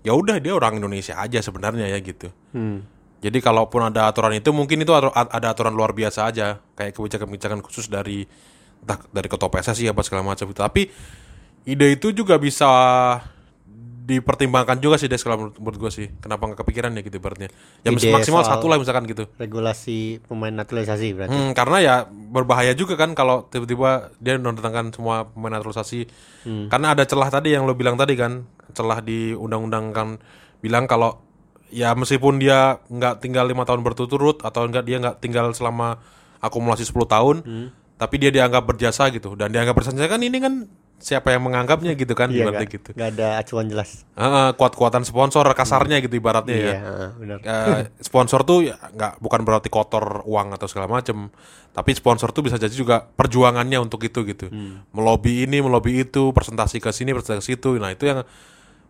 ya 0.02 0.12
udah 0.14 0.38
dia 0.42 0.52
orang 0.54 0.78
Indonesia 0.82 1.18
aja 1.18 1.38
sebenarnya 1.38 1.86
ya 1.90 1.98
gitu. 2.02 2.30
Hmm. 2.54 2.84
jadi 3.22 3.38
kalaupun 3.38 3.86
ada 3.86 4.10
aturan 4.10 4.34
itu 4.34 4.50
mungkin 4.50 4.82
itu 4.82 4.90
ada 4.90 5.46
aturan 5.54 5.70
luar 5.70 5.94
biasa 5.94 6.26
aja. 6.26 6.58
Kayak 6.74 6.98
kebijakan-kebijakan 6.98 7.62
khusus 7.62 7.86
dari 7.86 8.26
entah 8.82 8.98
dari 9.14 9.30
ketua 9.30 9.46
PSSI 9.46 9.94
apa 9.94 10.02
segala 10.02 10.26
macam 10.26 10.50
itu. 10.50 10.58
Tapi 10.58 10.82
ide 11.62 11.86
itu 11.94 12.10
juga 12.10 12.34
bisa 12.42 12.66
dipertimbangkan 14.02 14.82
juga 14.82 14.98
sih 14.98 15.06
Des 15.06 15.22
kalau 15.22 15.38
menurut, 15.38 15.56
menurut 15.62 15.78
gue 15.86 15.90
sih. 15.94 16.06
Kenapa 16.18 16.50
nggak 16.50 16.58
kepikiran 16.66 16.90
ya 16.98 17.00
gitu 17.06 17.22
ibaratnya? 17.22 17.48
Ya 17.86 17.94
Ide 17.94 18.10
maksimal 18.10 18.42
satu 18.42 18.66
lah 18.66 18.76
misalkan 18.82 19.06
gitu. 19.06 19.30
Regulasi 19.38 20.18
pemain 20.26 20.50
naturalisasi 20.50 21.14
berarti. 21.14 21.38
Hmm, 21.38 21.50
karena 21.54 21.78
ya 21.78 21.94
berbahaya 22.10 22.74
juga 22.74 22.98
kan 22.98 23.14
kalau 23.14 23.46
tiba-tiba 23.46 24.10
dia 24.18 24.34
mendatangkan 24.42 24.90
semua 24.90 25.30
pemain 25.30 25.54
naturalisasi. 25.54 26.10
Karena 26.42 26.98
ada 26.98 27.06
celah 27.06 27.30
tadi 27.30 27.54
yang 27.54 27.62
lo 27.62 27.78
bilang 27.78 27.94
tadi 27.94 28.18
kan, 28.18 28.42
celah 28.74 28.98
di 28.98 29.30
undang-undang 29.38 29.94
kan 29.94 30.08
bilang 30.58 30.90
kalau 30.90 31.22
ya 31.70 31.94
meskipun 31.94 32.42
dia 32.42 32.82
nggak 32.90 33.22
tinggal 33.22 33.46
lima 33.46 33.62
tahun 33.62 33.86
berturut-turut 33.86 34.42
atau 34.42 34.66
enggak 34.66 34.84
dia 34.84 34.98
nggak 34.98 35.22
tinggal 35.22 35.54
selama 35.54 36.02
akumulasi 36.42 36.82
10 36.82 37.06
tahun, 37.06 37.36
tapi 37.94 38.14
dia 38.18 38.34
dianggap 38.34 38.66
berjasa 38.66 39.06
gitu. 39.14 39.38
Dan 39.38 39.54
dianggap 39.54 39.78
berjasa 39.78 39.94
kan 40.10 40.18
ini 40.18 40.42
kan 40.42 40.66
siapa 41.02 41.28
yang 41.28 41.42
menganggapnya 41.42 41.92
gitu 41.98 42.14
kan 42.14 42.30
Iya 42.30 42.46
ibaratnya 42.46 42.62
nggak- 42.62 42.76
gitu. 42.78 42.90
nggak 42.94 43.10
ada 43.12 43.28
acuan 43.36 43.66
jelas. 43.66 44.06
Heeh, 44.12 44.48
kuat-kuatan 44.54 45.02
sponsor 45.02 45.42
kasarnya 45.50 45.98
gitu 45.98 46.14
ibaratnya 46.14 46.54
ya 46.54 46.62
Iya, 46.64 46.78
heeh, 46.80 47.08
benar. 47.18 47.38
eh, 47.42 47.80
sponsor 47.98 48.42
tuh 48.42 48.62
ya 48.64 48.78
nggak 48.78 49.18
bukan 49.18 49.40
berarti 49.42 49.66
kotor 49.66 50.22
uang 50.22 50.54
atau 50.54 50.64
segala 50.64 50.86
macem 50.88 51.26
tapi 51.68 51.90
sponsor 51.90 52.30
tuh 52.30 52.42
bisa 52.42 52.54
jadi 52.54 52.70
juga 52.70 53.02
perjuangannya 53.02 53.78
untuk 53.78 53.98
itu 54.00 54.22
gitu 54.22 54.46
melobi 54.88 55.42
ini 55.42 55.58
melobi 55.58 56.02
itu 56.02 56.28
presentasi 56.30 56.78
ke 56.78 56.88
sini 56.88 57.10
presentasi 57.10 57.40
ke 57.40 57.46
situ 57.50 57.70
nah 57.74 57.88
itu 57.88 58.04
yang 58.04 58.22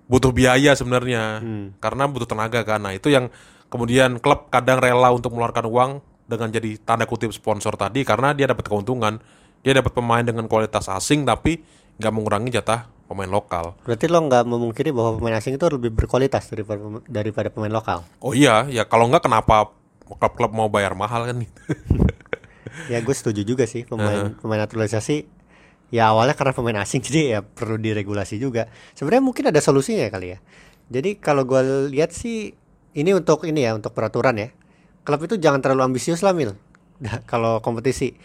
butuh 0.04 0.30
biaya 0.30 0.74
sebenarnya 0.74 1.40
karena 1.78 2.04
butuh 2.04 2.26
tenaga 2.26 2.60
kan 2.60 2.82
nah 2.82 2.90
itu 2.90 3.06
yang 3.06 3.30
kemudian 3.68 4.18
klub 4.18 4.50
kadang 4.50 4.76
rela 4.76 5.08
untuk 5.08 5.30
mengeluarkan 5.30 5.64
uang 5.64 5.90
dengan 6.24 6.50
jadi 6.50 6.74
tanda 6.76 7.06
kutip 7.06 7.30
sponsor 7.30 7.72
tadi 7.72 8.02
karena 8.02 8.34
dia 8.34 8.44
dapat 8.44 8.66
keuntungan 8.66 9.22
dia 9.62 9.72
dapat 9.72 9.94
pemain 9.94 10.20
dengan 10.20 10.44
kualitas 10.44 10.90
asing 10.90 11.22
tapi 11.22 11.62
nggak 12.02 12.14
mengurangi 12.14 12.50
jatah 12.50 12.90
pemain 13.06 13.30
lokal 13.30 13.78
Berarti 13.86 14.10
lo 14.10 14.18
nggak 14.26 14.42
memungkiri 14.42 14.90
bahwa 14.90 15.22
pemain 15.22 15.38
asing 15.38 15.54
itu 15.54 15.66
lebih 15.70 15.94
berkualitas 15.94 16.50
daripada 16.50 16.82
daripada 17.06 17.48
pemain 17.54 17.70
lokal. 17.70 18.02
oh 18.18 18.34
iya 18.34 18.66
ya 18.66 18.82
kalau 18.90 19.06
nggak 19.06 19.22
kenapa 19.22 19.70
klub-klub 20.18 20.50
mau 20.52 20.66
bayar 20.66 20.98
mahal 20.98 21.30
kan 21.30 21.38
Ya 22.90 22.98
gue 23.04 23.14
setuju 23.14 23.44
juga 23.44 23.68
sih 23.68 23.84
pemain 23.84 24.32
pemain 24.40 24.60
naturalisasi. 24.64 25.28
Ya 25.92 26.08
awalnya 26.08 26.32
karena 26.32 26.56
pemain 26.56 26.78
asing 26.80 27.04
jadi 27.06 27.38
ya 27.38 27.40
perlu 27.44 27.76
diregulasi 27.76 28.40
juga. 28.40 28.72
Sebenarnya 28.96 29.22
mungkin 29.24 29.44
ada 29.52 29.60
solusinya 29.60 30.08
kali 30.08 30.36
ya. 30.36 30.38
Jadi 30.88 31.20
kalau 31.20 31.44
gue 31.44 31.92
lihat 31.92 32.16
sih 32.16 32.56
ini 32.96 33.10
untuk 33.12 33.44
ini 33.44 33.68
ya 33.68 33.76
untuk 33.76 33.92
peraturan 33.92 34.40
ya. 34.40 34.48
Klub 35.02 35.20
itu 35.26 35.36
jangan 35.36 35.60
terlalu 35.60 35.92
ambisius 35.92 36.24
lah 36.24 36.32
mil. 36.32 36.56
Nah, 37.02 37.20
kalau 37.30 37.60
kompetisi 37.60 38.16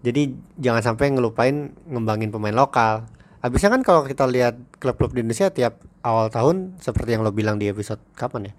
Jadi 0.00 0.32
jangan 0.56 0.80
sampai 0.80 1.12
ngelupain 1.12 1.76
ngembangin 1.84 2.32
pemain 2.32 2.56
lokal. 2.56 3.04
Habisnya 3.40 3.70
kan 3.70 3.80
kalau 3.80 4.04
kita 4.04 4.28
lihat 4.28 4.52
klub-klub 4.76 5.10
di 5.10 5.24
Indonesia 5.24 5.48
tiap 5.48 5.80
awal 6.00 6.28
tahun 6.28 6.76
seperti 6.76 7.16
yang 7.16 7.24
lo 7.24 7.32
bilang 7.32 7.56
di 7.56 7.66
episode 7.66 7.96
kapan 8.12 8.48
ya? 8.48 8.54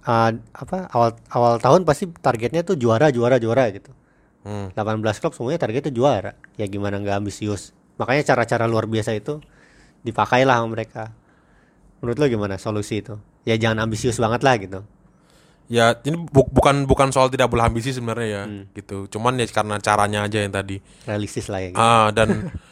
Uh, 0.00 0.40
apa 0.50 0.88
awal 0.88 1.12
awal 1.28 1.54
tahun 1.58 1.84
pasti 1.84 2.08
targetnya 2.08 2.64
tuh 2.64 2.74
juara 2.74 3.12
juara 3.12 3.36
juara 3.36 3.68
gitu. 3.68 3.92
Hmm. 4.42 4.72
18 4.72 5.04
klub 5.20 5.32
semuanya 5.32 5.60
targetnya 5.60 5.92
juara. 5.92 6.32
Ya 6.56 6.64
gimana 6.64 6.96
nggak 6.96 7.12
ambisius. 7.14 7.76
Makanya 7.94 8.24
cara-cara 8.26 8.64
luar 8.64 8.88
biasa 8.88 9.12
itu 9.12 9.44
dipakailah 10.00 10.58
sama 10.58 10.68
mereka. 10.70 11.12
Menurut 12.00 12.16
lo 12.16 12.26
gimana 12.26 12.56
solusi 12.56 12.98
itu? 12.98 13.20
Ya 13.44 13.54
jangan 13.54 13.84
ambisius 13.84 14.16
banget 14.16 14.40
lah 14.40 14.56
gitu. 14.56 14.80
Ya 15.68 15.92
ini 16.02 16.16
bu- 16.18 16.48
bukan 16.48 16.84
bukan 16.84 17.12
soal 17.12 17.28
tidak 17.28 17.48
boleh 17.48 17.64
ambisi 17.64 17.92
sebenarnya 17.92 18.28
ya 18.28 18.42
Hmm. 18.48 18.64
gitu. 18.72 19.06
Cuman 19.08 19.36
ya 19.36 19.44
karena 19.46 19.76
caranya 19.76 20.24
aja 20.24 20.40
yang 20.40 20.50
tadi. 20.50 20.80
Realistis 21.04 21.46
lah 21.46 21.60
ya. 21.60 21.68
Gitu. 21.68 21.78
Ah 21.78 22.08
dan 22.10 22.28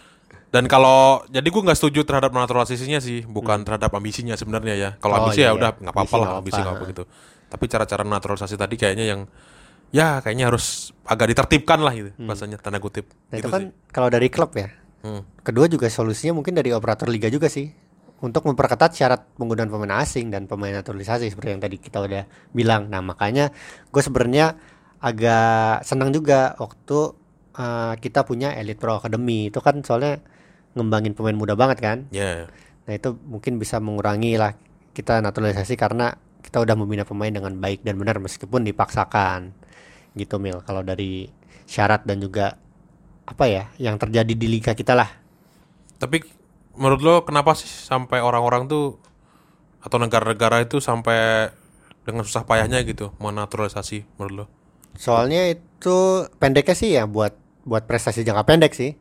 dan 0.50 0.66
kalau 0.66 1.23
jadi 1.30 1.47
gue 1.47 1.62
nggak 1.62 1.78
setuju 1.78 2.02
terhadap 2.02 2.35
naturalisasinya 2.35 2.99
sih, 2.99 3.23
bukan 3.23 3.62
terhadap 3.62 3.95
ambisinya 3.95 4.35
sebenarnya 4.35 4.75
ya. 4.75 4.90
Kalau 4.99 5.14
Hmm. 5.14 5.23
Oh, 5.23 5.25
ambisi 5.30 5.40
iya, 5.47 5.47
ya 5.47 5.50
iya. 5.54 5.59
udah 5.59 5.71
nggak 5.78 5.95
apa-apa 5.95 6.16
lah, 6.19 6.28
ambisi 6.42 6.59
nggak 6.59 6.75
apa 6.75 6.85
gitu. 6.90 7.04
Tapi 7.50 7.64
cara-cara 7.71 8.02
naturalisasi 8.02 8.54
tadi 8.59 8.75
kayaknya 8.75 9.07
yang 9.07 9.21
ya 9.90 10.23
kayaknya 10.23 10.50
harus 10.50 10.95
agak 11.02 11.35
ditertibkan 11.35 11.83
lah 11.83 11.95
gitu 11.95 12.11
bahasanya 12.19 12.59
tanda 12.59 12.83
kutip. 12.83 13.11
Nah 13.30 13.38
gitu 13.38 13.47
itu 13.47 13.49
kan 13.50 13.62
kalau 13.95 14.11
dari 14.11 14.26
klub 14.26 14.50
ya. 14.59 14.71
Hmm. 15.07 15.23
Kedua 15.47 15.71
juga 15.71 15.87
solusinya 15.87 16.37
mungkin 16.37 16.59
dari 16.59 16.75
operator 16.75 17.07
liga 17.07 17.30
juga 17.30 17.47
sih 17.47 17.71
untuk 18.21 18.45
memperketat 18.45 18.92
syarat 18.92 19.21
penggunaan 19.38 19.73
pemain 19.73 20.02
asing 20.04 20.28
dan 20.28 20.45
pemain 20.45 20.76
naturalisasi 20.76 21.33
seperti 21.33 21.57
yang 21.57 21.62
tadi 21.62 21.76
kita 21.78 22.02
udah 22.02 22.26
bilang. 22.52 22.90
Nah 22.90 23.00
makanya 23.00 23.54
gue 23.88 24.02
sebenarnya 24.02 24.54
agak 25.00 25.87
senang 25.88 26.12
juga 26.12 26.52
waktu 26.61 26.99
uh, 27.57 27.95
kita 27.97 28.28
punya 28.28 28.52
Elite 28.54 28.76
Pro 28.78 29.00
Academy 29.00 29.49
itu 29.49 29.59
kan 29.64 29.80
soalnya 29.80 30.21
ngembangin 30.75 31.12
pemain 31.17 31.37
muda 31.37 31.55
banget 31.59 31.79
kan. 31.83 31.99
Ya. 32.15 32.50
Nah 32.87 32.93
itu 32.95 33.17
mungkin 33.27 33.59
bisa 33.59 33.79
mengurangi 33.79 34.39
lah 34.39 34.55
kita 34.95 35.23
naturalisasi 35.23 35.79
karena 35.79 36.19
kita 36.43 36.59
udah 36.59 36.75
membina 36.75 37.07
pemain 37.07 37.31
dengan 37.31 37.55
baik 37.57 37.87
dan 37.87 38.00
benar 38.00 38.19
meskipun 38.19 38.67
dipaksakan 38.67 39.55
gitu 40.19 40.43
Mil 40.43 40.65
kalau 40.67 40.83
dari 40.83 41.31
syarat 41.69 42.03
dan 42.03 42.19
juga 42.19 42.59
apa 43.29 43.45
ya 43.47 43.71
yang 43.79 43.95
terjadi 44.00 44.35
di 44.35 44.47
liga 44.50 44.75
kita 44.75 44.99
lah 44.99 45.07
Tapi 46.00 46.25
menurut 46.75 47.00
lo 47.05 47.15
kenapa 47.23 47.55
sih 47.55 47.69
sampai 47.69 48.19
orang-orang 48.19 48.67
tuh 48.67 48.99
atau 49.79 49.97
negara-negara 50.00 50.67
itu 50.67 50.83
sampai 50.83 51.53
dengan 52.03 52.27
susah 52.27 52.43
payahnya 52.43 52.83
gitu 52.83 53.12
menaturalisasi 53.21 54.09
menurut 54.19 54.35
lo? 54.35 54.47
soalnya 54.99 55.47
itu 55.53 56.27
pendeknya 56.43 56.75
sih 56.75 56.91
ya 56.97 57.07
buat 57.07 57.37
buat 57.62 57.87
prestasi 57.87 58.27
jangka 58.27 58.43
pendek 58.49 58.73
sih 58.75 58.97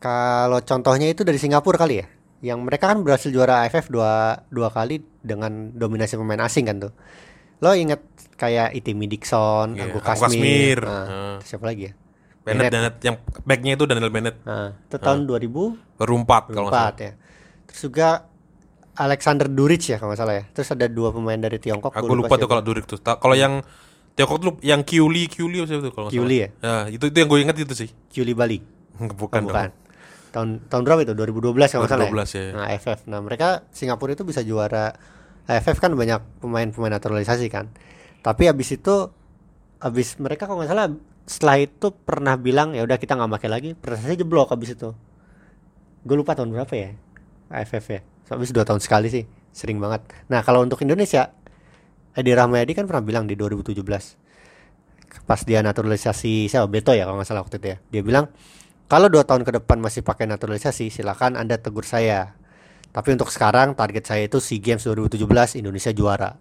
kalau 0.00 0.58
contohnya 0.60 1.06
itu 1.06 1.22
dari 1.22 1.36
Singapura 1.36 1.76
kali 1.76 2.00
ya 2.00 2.06
yang 2.40 2.64
mereka 2.64 2.88
kan 2.88 3.04
berhasil 3.04 3.28
juara 3.28 3.62
AFF 3.62 3.92
dua 3.92 4.42
dua 4.48 4.72
kali 4.72 5.04
dengan 5.20 5.76
dominasi 5.76 6.16
pemain 6.16 6.40
asing 6.40 6.64
kan 6.64 6.80
tuh 6.80 6.92
lo 7.60 7.76
inget 7.76 8.00
kayak 8.40 8.72
Itimi 8.72 9.04
Dixon, 9.04 9.76
Anggu 9.76 9.92
Anggu 9.92 10.00
Kasmir, 10.00 10.32
Kasmir. 10.32 10.78
Nah, 10.80 11.04
Heeh. 11.04 11.36
siapa 11.44 11.64
lagi 11.68 11.82
ya? 11.84 11.92
Bennett, 12.40 12.72
Bennett. 12.72 12.72
Bennett 12.72 12.96
yang 13.04 13.16
backnya 13.44 13.72
itu 13.76 13.84
Daniel 13.84 14.08
Bennett 14.08 14.36
Nah, 14.48 14.72
itu 14.80 14.96
tahun 14.96 15.28
2004 15.28 16.00
baru 16.00 16.14
empat 16.24 16.42
kalau 16.48 16.68
nggak 16.72 16.80
salah. 16.80 16.96
ya. 16.96 17.12
Terus 17.68 17.80
juga 17.84 18.08
Alexander 18.96 19.44
Duric 19.44 19.84
ya 19.84 20.00
kalau 20.00 20.16
nggak 20.16 20.20
salah 20.24 20.34
ya. 20.40 20.44
Terus 20.56 20.68
ada 20.72 20.88
dua 20.88 21.12
pemain 21.12 21.36
dari 21.36 21.60
Tiongkok. 21.60 21.92
Aku 21.92 22.08
gua 22.08 22.16
lupa 22.16 22.40
tuh 22.40 22.48
kalau 22.48 22.64
Durik 22.64 22.88
tuh. 22.88 22.96
Kalau 22.96 23.36
yang 23.36 23.60
Tiongkok 24.16 24.38
tuh 24.40 24.52
yang 24.64 24.80
Kiuli 24.80 25.28
Kiuli 25.28 25.60
apa 25.60 25.68
sih 25.68 25.76
itu 25.76 25.92
kalau 25.92 26.08
nggak 26.08 26.16
Kiuli 26.16 26.38
salah. 26.40 26.88
Ya, 26.88 26.96
itu 26.96 27.04
itu 27.12 27.16
yang 27.20 27.28
gue 27.28 27.40
inget 27.44 27.56
itu 27.60 27.74
sih. 27.76 27.88
Kyuli 28.08 28.32
Bali. 28.32 28.58
bukan, 29.00 29.40
Oh, 29.44 29.52
dong. 29.52 29.72
Tahun 30.30 30.70
tahun 30.70 30.82
berapa 30.86 31.00
itu? 31.02 31.12
2012 31.14 31.74
kalau 31.74 31.82
nggak 31.84 31.92
salah. 31.92 32.08
2012 32.10 32.38
ya. 32.38 32.44
Nah, 32.54 32.66
AFF. 32.70 32.98
Nah, 33.10 33.20
mereka 33.22 33.66
Singapura 33.74 34.14
itu 34.14 34.22
bisa 34.22 34.40
juara 34.46 34.94
AFF 35.50 35.82
kan 35.82 35.90
banyak 35.94 36.42
pemain-pemain 36.42 36.94
naturalisasi 36.94 37.50
kan. 37.50 37.66
Tapi 38.22 38.46
habis 38.46 38.70
itu 38.70 39.10
habis 39.80 40.14
mereka 40.20 40.46
kalau 40.46 40.62
nggak 40.62 40.70
salah 40.70 40.92
setelah 41.24 41.56
itu 41.62 41.94
pernah 41.94 42.34
bilang 42.38 42.74
ya 42.74 42.82
udah 42.86 42.98
kita 42.98 43.18
nggak 43.18 43.30
pakai 43.40 43.50
lagi, 43.50 43.70
prestasi 43.74 44.18
jeblok 44.22 44.54
habis 44.54 44.74
itu. 44.78 44.94
Gue 46.06 46.16
lupa 46.16 46.38
tahun 46.38 46.54
berapa 46.54 46.74
ya 46.74 46.90
AFF 47.50 47.86
ya. 47.90 48.00
So, 48.26 48.38
habis 48.38 48.54
dua 48.54 48.62
tahun 48.62 48.78
sekali 48.78 49.10
sih, 49.10 49.24
sering 49.50 49.82
banget. 49.82 50.06
Nah 50.30 50.46
kalau 50.46 50.62
untuk 50.62 50.78
Indonesia, 50.86 51.34
Edi 52.14 52.30
Rahmayadi 52.30 52.78
kan 52.78 52.86
pernah 52.86 53.02
bilang 53.02 53.24
di 53.26 53.34
2017 53.34 53.82
pas 55.26 55.42
dia 55.42 55.58
naturalisasi 55.62 56.46
siapa 56.46 56.70
Beto 56.70 56.94
ya 56.94 57.02
kalau 57.02 57.18
nggak 57.18 57.28
salah 57.30 57.42
waktu 57.42 57.58
itu 57.58 57.66
ya. 57.74 57.78
Dia 57.90 58.02
bilang 58.06 58.30
kalau 58.90 59.06
dua 59.06 59.22
tahun 59.22 59.46
ke 59.46 59.62
depan 59.62 59.78
masih 59.78 60.02
pakai 60.02 60.26
naturalisasi, 60.26 60.90
silakan 60.90 61.38
anda 61.38 61.54
tegur 61.62 61.86
saya. 61.86 62.34
Tapi 62.90 63.14
untuk 63.14 63.30
sekarang 63.30 63.78
target 63.78 64.02
saya 64.10 64.26
itu 64.26 64.42
SEA 64.42 64.58
Games 64.58 64.82
2017 64.82 65.62
Indonesia 65.62 65.94
juara. 65.94 66.34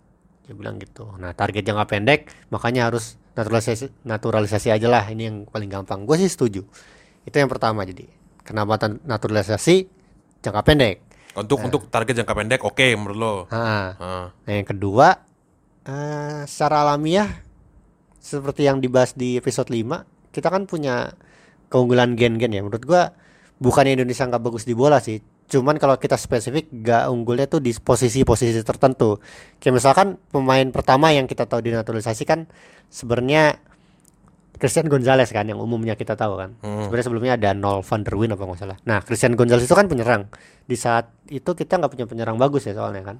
Dia 0.49 0.57
bilang 0.57 0.81
gitu. 0.81 1.05
Nah 1.21 1.37
target 1.37 1.61
jangka 1.61 1.85
pendek 1.85 2.33
makanya 2.49 2.89
harus 2.89 3.21
naturalisasi 3.37 3.93
naturalisasi 4.01 4.73
aja 4.73 4.89
lah. 4.89 5.05
Ini 5.05 5.29
yang 5.29 5.37
paling 5.45 5.69
gampang. 5.69 6.09
Gue 6.09 6.17
sih 6.17 6.25
setuju. 6.25 6.65
Itu 7.21 7.37
yang 7.37 7.53
pertama 7.53 7.85
jadi. 7.85 8.09
Kenapa 8.41 8.81
naturalisasi 9.05 9.85
jangka 10.41 10.61
pendek? 10.65 11.05
Untuk 11.37 11.61
untuk 11.61 11.85
target 11.93 12.25
jangka 12.25 12.33
pendek 12.33 12.61
oke 12.65 12.81
menurut 12.97 13.17
lo. 13.17 13.33
Nah, 13.53 13.93
Ah. 14.01 14.25
Nah, 14.33 14.53
yang 14.57 14.65
kedua, 14.65 15.21
eh, 15.85 16.41
secara 16.49 16.81
alamiah 16.81 17.29
seperti 18.17 18.65
yang 18.65 18.81
dibahas 18.81 19.13
di 19.13 19.37
episode 19.37 19.69
5, 19.69 20.01
kita 20.33 20.49
kan 20.49 20.65
punya 20.65 21.13
keunggulan 21.69 22.17
gen-gen 22.17 22.51
ya. 22.51 22.61
Menurut 22.61 22.83
gua 22.83 23.13
bukannya 23.57 23.95
Indonesia 23.95 24.25
nggak 24.25 24.41
bagus 24.41 24.65
di 24.65 24.73
bola 24.73 24.97
sih. 24.99 25.21
Cuman 25.49 25.81
kalau 25.81 25.97
kita 25.97 26.13
spesifik 26.13 26.69
nggak 26.69 27.09
unggulnya 27.09 27.49
tuh 27.49 27.57
di 27.57 27.73
posisi-posisi 27.73 28.61
tertentu. 28.61 29.17
Kayak 29.57 29.73
misalkan 29.81 30.07
pemain 30.29 30.67
pertama 30.69 31.09
yang 31.09 31.25
kita 31.25 31.49
tahu 31.49 31.65
dinaturalisasi 31.65 32.21
kan 32.25 32.45
sebenarnya 32.89 33.57
Christian 34.59 34.91
Gonzalez 34.91 35.31
kan 35.31 35.47
yang 35.47 35.57
umumnya 35.57 35.95
kita 35.95 36.19
tahu 36.19 36.35
kan. 36.35 36.49
Hmm. 36.59 36.83
Sebenarnya 36.83 37.05
sebelumnya 37.07 37.33
ada 37.39 37.49
Nol 37.55 37.79
van 37.79 38.03
der 38.03 38.13
Wijn 38.19 38.35
apa 38.35 38.43
nggak 38.43 38.59
salah. 38.59 38.77
Nah, 38.83 38.99
Christian 38.99 39.39
Gonzalez 39.39 39.63
itu 39.63 39.71
kan 39.71 39.87
penyerang. 39.87 40.27
Di 40.67 40.75
saat 40.75 41.15
itu 41.31 41.47
kita 41.55 41.79
nggak 41.79 41.91
punya 41.95 42.05
penyerang 42.05 42.35
bagus 42.35 42.67
ya 42.67 42.75
soalnya 42.75 43.01
kan. 43.01 43.17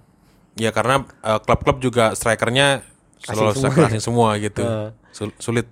Ya 0.60 0.75
karena 0.75 1.08
eh, 1.24 1.39
klub-klub 1.39 1.79
juga 1.79 2.12
strikernya 2.12 2.84
selalu 3.24 3.56
Asing 3.56 3.63
semua. 3.63 3.86
asing 3.88 4.03
semua 4.03 4.29
gitu. 4.36 4.62
Sul- 5.18 5.36
sulit. 5.39 5.65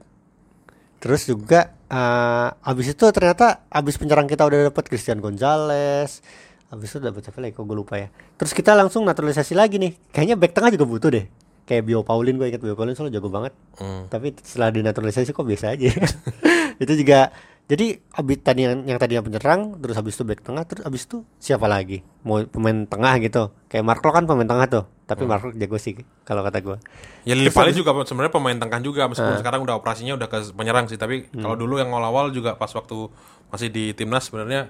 Terus 0.97 1.29
juga 1.29 1.77
eh 1.87 2.49
abis 2.51 2.97
itu 2.97 3.05
ternyata 3.13 3.63
abis 3.71 3.95
penyerang 3.95 4.27
kita 4.27 4.43
udah 4.43 4.73
dapat 4.73 4.85
Christian 4.89 5.23
Gonzalez, 5.23 6.25
abis 6.73 6.87
itu 6.91 6.97
dapat 6.99 7.21
siapa 7.23 7.39
lagi? 7.39 7.53
Kok 7.55 7.63
gue 7.63 7.77
lupa 7.77 7.95
ya. 7.95 8.11
Terus 8.35 8.51
kita 8.51 8.73
langsung 8.75 9.05
naturalisasi 9.07 9.53
lagi 9.55 9.79
nih. 9.79 9.93
Kayaknya 10.11 10.35
back 10.35 10.51
tengah 10.57 10.71
juga 10.73 10.85
butuh 10.85 11.09
deh. 11.13 11.25
Kayak 11.67 11.83
Bio 11.83 11.99
Paulin 12.03 12.39
gue 12.39 12.47
ingat 12.47 12.63
Bio 12.63 12.75
Paulin 12.79 12.95
soalnya 12.95 13.19
jago 13.19 13.27
banget. 13.27 13.53
Hmm. 13.79 14.07
Tapi 14.07 14.35
setelah 14.39 14.71
dinaturalisasi 14.71 15.35
kok 15.35 15.43
biasa 15.43 15.75
aja. 15.75 15.91
itu 16.83 16.93
juga 16.95 17.31
jadi 17.67 17.99
abis 18.15 18.37
tadi 18.39 18.63
yang, 18.63 18.87
yang 18.87 18.95
tadinya 18.95 19.27
penyerang, 19.27 19.75
terus 19.83 19.99
habis 19.99 20.15
itu 20.15 20.23
back 20.23 20.39
tengah, 20.39 20.63
terus 20.63 20.87
habis 20.87 21.03
itu 21.03 21.27
siapa 21.35 21.67
lagi? 21.67 21.99
Mau 22.23 22.39
pemain 22.47 22.87
tengah 22.87 23.19
gitu. 23.19 23.51
Kayak 23.67 23.83
Mark 23.83 24.01
Lok 24.07 24.13
kan 24.15 24.23
pemain 24.23 24.47
tengah 24.47 24.67
tuh. 24.71 24.83
Tapi 25.07 25.23
Mark 25.23 25.39
Lok 25.41 25.55
jago 25.55 25.79
sih 25.79 25.95
kalau 26.21 26.43
kata 26.43 26.59
gue. 26.59 26.77
Ya 27.23 27.31
Lili 27.31 27.47
Pali 27.47 27.71
juga 27.71 27.95
sebenarnya 28.03 28.29
pemain 28.29 28.53
tengah 28.53 28.79
juga 28.79 29.07
meskipun 29.07 29.33
Ah. 29.33 29.39
sekarang 29.39 29.63
udah 29.63 29.79
operasinya 29.79 30.13
udah 30.13 30.27
ke 30.27 30.51
penyerang 30.51 30.85
sih 30.85 30.99
tapi 30.99 31.31
Hmm. 31.31 31.41
kalau 31.41 31.55
dulu 31.55 31.79
yang 31.79 31.87
awal-awal 31.87 32.27
juga 32.29 32.53
pas 32.53 32.67
waktu 32.67 33.07
masih 33.47 33.71
di 33.71 33.95
timnas 33.95 34.27
sebenarnya 34.27 34.67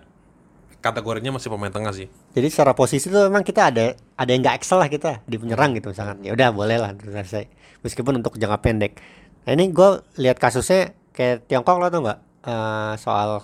kategorinya 0.77 1.33
masih 1.33 1.49
pemain 1.49 1.73
tengah 1.73 1.89
sih. 1.89 2.05
Jadi 2.31 2.47
secara 2.47 2.71
posisi 2.71 3.09
tuh 3.09 3.25
memang 3.25 3.41
kita 3.41 3.73
ada 3.73 3.85
ada 4.13 4.29
yang 4.29 4.39
nggak 4.39 4.61
excel 4.61 4.77
lah 4.77 4.87
kita 4.87 5.25
di 5.25 5.35
penyerang 5.35 5.73
gitu 5.73 5.89
misalkan. 5.89 6.21
Ya 6.21 6.31
udah 6.31 6.53
boleh 6.53 6.77
lah 6.77 6.93
selesai. 6.93 7.49
Meskipun 7.81 8.21
untuk 8.21 8.37
jangka 8.37 8.61
pendek. 8.61 9.01
Nah 9.43 9.51
ini 9.51 9.73
gue 9.73 9.89
lihat 10.15 10.37
kasusnya 10.37 10.93
kayak 11.11 11.49
Tiongkok 11.49 11.77
lo 11.77 11.89
tau 11.89 12.01
nggak 12.01 12.19
Eh, 12.47 12.93
soal 12.95 13.43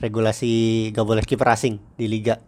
regulasi 0.00 0.52
gak 0.88 1.04
boleh 1.04 1.20
kiper 1.20 1.52
asing 1.52 1.76
di 1.94 2.08
liga. 2.08 2.40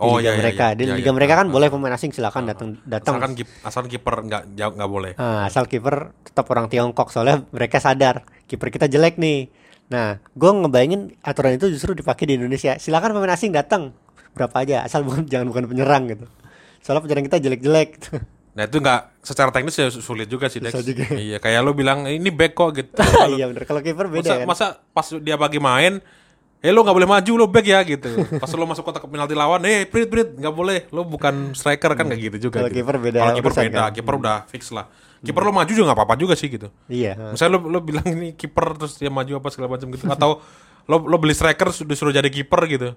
Di 0.00 0.02
Oh, 0.02 0.16
liga 0.16 0.22
iya, 0.22 0.30
iya, 0.30 0.40
mereka, 0.40 0.66
iya. 0.66 0.72
di 0.72 0.82
Iya, 0.82 0.94
liga 0.96 1.04
iya. 1.04 1.12
mereka 1.12 1.34
kan 1.34 1.44
Ah, 1.44 1.52
boleh 1.52 1.68
pemain 1.68 1.92
asing 1.92 2.08
silakan 2.10 2.42
datang 2.46 2.68
datang. 2.82 3.14
Asalkan 3.14 3.32
kip- 3.34 3.52
asal 3.60 3.84
kiper 3.84 4.14
nggak 4.22 4.42
jauh 4.54 4.72
nggak 4.72 4.90
boleh. 4.90 5.12
Ah, 5.14 5.44
asal 5.44 5.64
kiper 5.66 5.96
tetap 6.22 6.48
orang 6.48 6.66
Tiongkok 6.66 7.08
soalnya 7.08 7.44
mereka 7.46 7.76
sadar 7.76 8.24
kiper 8.46 8.68
kita 8.70 8.86
jelek 8.86 9.14
nih. 9.14 9.52
Nah, 9.88 10.16
gue 10.24 10.50
ngebayangin 10.50 11.20
aturan 11.20 11.52
itu 11.52 11.68
justru 11.68 11.92
dipakai 11.92 12.24
di 12.24 12.34
Indonesia. 12.34 12.74
Silakan 12.74 13.12
pemain 13.12 13.28
asing 13.30 13.50
datang 13.50 13.92
berapa 14.30 14.56
aja, 14.56 14.82
asal 14.82 15.02
bukan 15.02 15.26
jangan 15.26 15.44
bukan 15.46 15.66
penyerang 15.66 16.08
gitu. 16.08 16.24
Soalnya 16.80 17.04
penyerang 17.04 17.24
kita 17.26 17.36
jelek-jelek. 17.38 17.90
Nah 18.50 18.66
itu 18.66 18.76
nggak 18.76 19.22
secara 19.22 19.54
teknis 19.54 19.78
ya 19.78 19.86
sulit 19.90 20.26
juga 20.26 20.50
sih 20.50 20.58
Dex. 20.58 20.74
Juga. 20.74 21.06
Iya 21.12 21.38
kayak 21.38 21.62
lo 21.62 21.70
bilang 21.70 22.02
ini 22.04 22.28
back 22.28 22.52
kok 22.52 22.74
gitu. 22.74 22.98
Iya 23.30 23.46
bener. 23.46 23.62
Kalau 23.62 23.78
kiper 23.78 24.10
beda 24.10 24.26
masa, 24.26 24.34
kan. 24.34 24.46
masa 24.48 24.66
pas 24.90 25.06
dia 25.14 25.38
bagi 25.38 25.62
main 25.62 26.02
eh 26.60 26.70
lo 26.70 26.80
nggak 26.80 26.92
boleh 26.92 27.08
maju 27.08 27.32
lo 27.34 27.46
back 27.46 27.66
ya 27.66 27.80
gitu 27.82 28.08
pas 28.36 28.50
lo 28.50 28.64
masuk 28.64 28.82
kotak 28.82 29.02
penalti 29.02 29.32
lawan 29.32 29.64
eh 29.64 29.84
prit 29.84 30.06
prit 30.06 30.28
nggak 30.30 30.52
boleh 30.52 30.78
lo 30.90 31.04
bukan 31.04 31.52
striker 31.52 31.92
kan 31.92 32.04
nggak 32.04 32.20
gitu 32.30 32.36
juga 32.46 32.60
Kalau 32.60 32.68
gitu. 32.68 32.78
kiper 32.80 32.96
beda 32.98 33.18
kalau 33.18 33.34
kiper 33.34 33.52
beda 33.58 33.80
kan? 33.80 33.92
kiper 33.92 34.14
udah 34.16 34.36
fix 34.46 34.68
lah 34.68 34.86
kiper 35.18 35.40
lo 35.40 35.50
maju 35.50 35.68
juga 35.68 35.86
nggak 35.86 35.98
apa-apa 35.98 36.14
juga 36.16 36.34
sih 36.34 36.48
gitu 36.48 36.68
Iya. 36.86 37.32
misalnya 37.32 37.52
lo 37.54 37.64
lo 37.66 37.78
bilang 37.80 38.04
ini 38.06 38.32
kiper 38.34 38.76
terus 38.76 38.94
dia 38.94 39.08
maju 39.08 39.32
apa 39.34 39.48
segala 39.48 39.68
macam 39.70 39.88
gitu 39.88 40.04
atau 40.06 40.40
lo 40.82 40.96
lo 40.98 41.16
beli 41.16 41.32
striker 41.32 41.70
sudah 41.70 41.92
suruh 41.92 42.10
jadi 42.10 42.26
kiper 42.26 42.60
gitu 42.66 42.88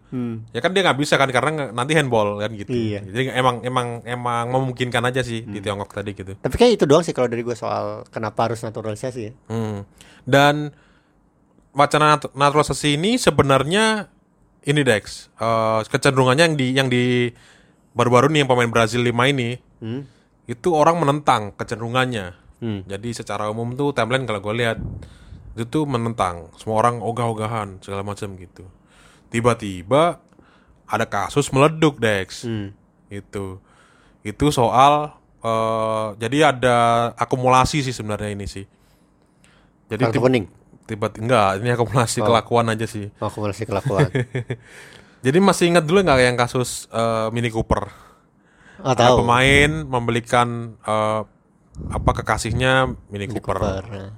ya 0.50 0.60
kan 0.60 0.72
dia 0.72 0.82
nggak 0.82 0.98
bisa 0.98 1.16
kan 1.16 1.30
karena 1.30 1.70
nanti 1.70 1.94
handball 1.94 2.40
kan 2.40 2.52
gitu 2.52 2.68
Hmm. 2.68 2.84
Iya. 2.86 3.00
jadi 3.06 3.22
emang 3.34 3.56
emang 3.62 3.88
emang 4.04 4.46
memungkinkan 4.50 5.04
aja 5.06 5.22
sih 5.22 5.40
di 5.42 5.60
Tiongkok 5.60 5.92
tadi 5.94 6.12
gitu 6.12 6.36
Tapi 6.36 6.52
kayak 6.54 6.72
itu 6.74 6.84
doang 6.84 7.00
sih 7.02 7.12
kalau 7.12 7.28
dari 7.28 7.40
gue 7.40 7.54
soal 7.54 8.04
kenapa 8.08 8.50
harus 8.50 8.60
naturalisasi 8.60 9.22
ya. 9.22 9.32
Hmm. 9.48 9.88
Dan 10.24 10.72
wacana 11.74 12.16
nat- 12.16 12.34
naturalisasi 12.34 12.96
ini 12.96 13.18
sebenarnya 13.18 14.08
ini 14.64 14.82
Dex, 14.82 15.28
eh, 15.36 15.80
kecenderungannya 15.84 16.44
yang 16.46 16.56
di 16.56 16.68
yang 16.72 16.88
di 16.88 17.04
baru-baru 17.92 18.30
nih 18.30 18.40
yang 18.42 18.50
pemain 18.50 18.72
Brazil 18.72 19.02
5 19.02 19.28
ini 19.28 19.60
Hmm. 19.78 20.08
itu 20.46 20.72
orang 20.72 20.98
menentang 20.98 21.52
kecenderungannya. 21.54 22.34
Hmm. 22.58 22.80
Jadi 22.86 23.12
secara 23.12 23.50
umum 23.50 23.76
tuh 23.76 23.92
timeline 23.92 24.24
kalau 24.24 24.40
gue 24.40 24.56
lihat 24.56 24.80
itu 25.54 25.68
tuh 25.68 25.84
menentang, 25.84 26.50
semua 26.56 26.80
orang 26.80 26.98
ogah-ogahan 26.98 27.78
segala 27.80 28.02
macam 28.02 28.34
gitu. 28.34 28.64
Tiba-tiba 29.28 30.24
ada 30.86 31.06
kasus 31.06 31.50
meleduk 31.50 31.98
Dex 31.98 32.46
Hmm. 32.46 32.72
itu 33.10 33.60
itu 34.22 34.46
soal 34.50 35.12
eh, 35.40 36.08
jadi 36.18 36.56
ada 36.56 36.78
akumulasi 37.14 37.82
sih 37.82 37.92
sebenarnya 37.92 38.32
ini 38.32 38.48
sih 38.48 38.64
jadi 39.86 40.08
Kartu 40.08 40.24
kuning. 40.24 40.48
Tiba 40.84 41.08
enggak 41.10 41.60
ini 41.60 41.70
akumulasi 41.70 42.20
kelakuan 42.22 42.68
aja 42.68 42.84
sih 42.84 43.08
Oh, 43.18 43.28
akumulasi 43.28 43.64
kelakuan. 43.64 44.12
jadi 45.26 45.38
masih 45.40 45.70
ingat 45.70 45.84
dulu 45.84 46.02
nggak 46.02 46.20
yang 46.22 46.36
kasus 46.36 46.86
eh, 46.90 47.28
Mini 47.30 47.48
Cooper 47.48 47.88
Oh, 48.76 48.90
ada 48.90 49.14
tahu. 49.14 49.22
pemain 49.22 49.72
membelikan 49.82 50.48
eh, 50.78 51.22
apa 51.90 52.12
kekasihnya 52.14 52.86
Mini, 53.08 53.26
Cooper, 53.28 53.56
Cooper, 53.56 53.84
nah. 53.88 54.12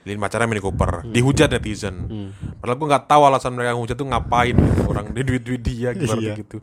beliin 0.00 0.18
pacarnya 0.18 0.46
Mini 0.46 0.60
Cooper 0.60 1.02
dihujat 1.04 1.48
netizen 1.48 1.96
Hmm. 2.04 2.30
padahal 2.56 2.76
gue 2.76 2.88
nggak 2.88 3.04
tahu 3.06 3.22
alasan 3.24 3.52
mereka 3.52 3.74
hujat 3.74 3.94
tuh 3.94 4.06
ngapain 4.06 4.52
gitu. 4.52 4.82
orang 4.86 5.10
di 5.10 5.22
duit 5.22 5.40
duit 5.40 5.58
dia 5.58 5.90
gimana 5.92 6.20
Iya. 6.20 6.34
gitu 6.36 6.58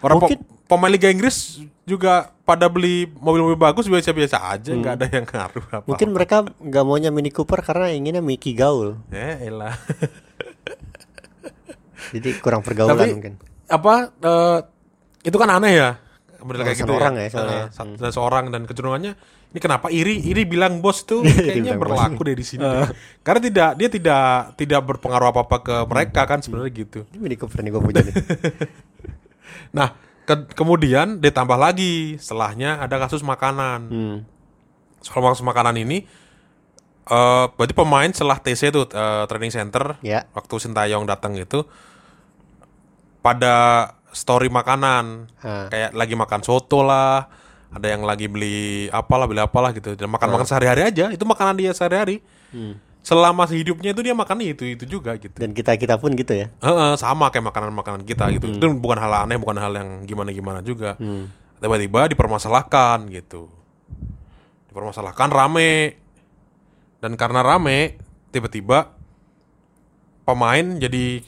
orang 0.00 0.16
Mungkin- 0.18 0.59
pemain 0.70 0.86
Liga 0.88 1.06
Inggris 1.06 1.58
juga 1.82 2.14
pada 2.40 2.66
beli 2.66 3.10
mobil-mobil 3.12 3.58
bagus 3.58 3.84
biasa-biasa 3.84 4.38
aja 4.48 4.70
nggak 4.70 4.94
ada 4.94 5.06
yang 5.08 5.26
ngaruh 5.26 5.64
apa 5.66 5.76
Hmm. 5.76 5.88
Mungkin 5.88 6.08
mereka 6.10 6.36
nggak 6.46 6.84
maunya 6.84 7.10
Mini 7.10 7.28
Cooper 7.28 7.58
karena 7.60 7.90
inginnya 7.90 8.20
Mickey 8.20 8.54
gaul. 8.54 9.02
eh 9.10 9.42
elah 9.44 9.74
Jadi 12.10 12.28
kurang 12.38 12.60
pergaulan 12.60 12.96
tapi 12.96 13.12
mungkin. 13.12 13.34
apa 13.66 13.94
eh, 14.16 14.58
itu 15.22 15.36
kan 15.36 15.50
aneh 15.52 15.72
ya 15.74 15.90
model 16.40 16.64
kayak 16.64 16.78
gitu 16.78 16.90
orang 16.90 17.14
ya, 17.14 17.22
ya 17.22 17.30
soalnya. 17.30 17.60
Eh, 17.60 17.66
sa- 17.68 17.98
dan 18.00 18.10
seorang 18.10 18.44
dan 18.48 18.62
kecenderungannya 18.64 19.12
ini 19.50 19.58
kenapa 19.58 19.90
iri 19.90 20.18
iri 20.20 20.42
bilang 20.44 20.78
bos 20.78 21.04
tuh 21.04 21.20
kayaknya 21.46 21.76
berlaku 21.76 22.22
deh 22.24 22.32
di 22.32 22.42
sini 22.42 22.62
deh. 22.62 22.88
karena 23.20 23.40
tidak 23.42 23.70
dia 23.76 23.88
tidak 23.88 24.24
tidak 24.56 24.80
berpengaruh 24.84 25.28
apa 25.28 25.40
apa 25.44 25.56
ke 25.60 25.76
mereka 25.84 26.20
kan 26.24 26.38
sebenarnya 26.40 26.72
gitu 26.72 26.98
Ini 27.08 27.18
Mini 27.20 27.36
Cooper 27.36 27.58
nih 27.60 27.70
gue 27.70 27.82
punya 27.84 28.00
nih. 28.00 28.14
nah 29.76 29.88
ke- 30.30 30.54
kemudian 30.54 31.18
ditambah 31.18 31.56
lagi 31.56 32.14
setelahnya 32.16 32.78
ada 32.78 32.96
kasus 32.96 33.20
makanan 33.20 33.80
Hmm. 33.84 34.16
soal 35.00 35.26
kasus 35.26 35.42
makanan 35.42 35.74
ini 35.76 36.06
eh 37.02 37.44
berarti 37.50 37.74
pemain 37.74 38.06
setelah 38.08 38.38
TC 38.38 38.70
itu 38.70 38.86
eh, 38.86 39.24
training 39.26 39.50
center 39.50 39.98
Ya. 40.00 40.30
waktu 40.30 40.54
Sintayong 40.56 41.02
datang 41.04 41.34
itu 41.34 41.66
pada 43.20 43.54
story 44.10 44.48
makanan 44.48 45.28
kayak 45.68 45.90
lagi 45.92 46.14
makan 46.14 46.40
soto 46.40 46.80
lah 46.80 47.26
ada 47.70 47.86
yang 47.86 48.02
lagi 48.02 48.26
beli 48.26 48.58
apalah 48.88 49.26
beli 49.26 49.38
apalah 49.38 49.70
gitu 49.70 49.94
dan 49.94 50.06
makan 50.06 50.28
makan 50.28 50.42
sehari-hari 50.44 50.82
aja 50.84 51.06
itu 51.08 51.22
makanan 51.22 51.54
dia 51.56 51.70
sehari-hari 51.70 52.22
Hmm. 52.50 52.74
Selama 53.00 53.48
hidupnya 53.48 53.96
itu 53.96 54.02
dia 54.04 54.12
makan 54.12 54.44
itu 54.44 54.64
itu 54.76 54.84
juga 54.84 55.16
gitu. 55.16 55.32
Dan 55.32 55.56
kita 55.56 55.76
kita 55.80 55.96
pun 55.96 56.12
gitu 56.12 56.36
ya. 56.36 56.46
Heeh, 56.60 56.92
sama 57.00 57.32
kayak 57.32 57.48
makanan-makanan 57.48 58.04
kita 58.04 58.28
gitu. 58.36 58.46
Itu 58.52 58.66
bukan 58.76 59.00
hal 59.00 59.24
aneh 59.24 59.40
bukan 59.40 59.56
hal 59.56 59.72
yang 59.76 59.88
gimana-gimana 60.04 60.60
juga. 60.64 60.96
Hmm. 61.00 61.32
tiba-tiba 61.60 62.08
dipermasalahkan 62.08 63.04
gitu. 63.12 63.52
Dipermasalahkan 64.72 65.28
rame. 65.28 66.00
Dan 67.00 67.16
karena 67.16 67.44
rame 67.44 68.00
tiba-tiba 68.32 68.92
pemain 70.24 70.64
jadi 70.80 71.24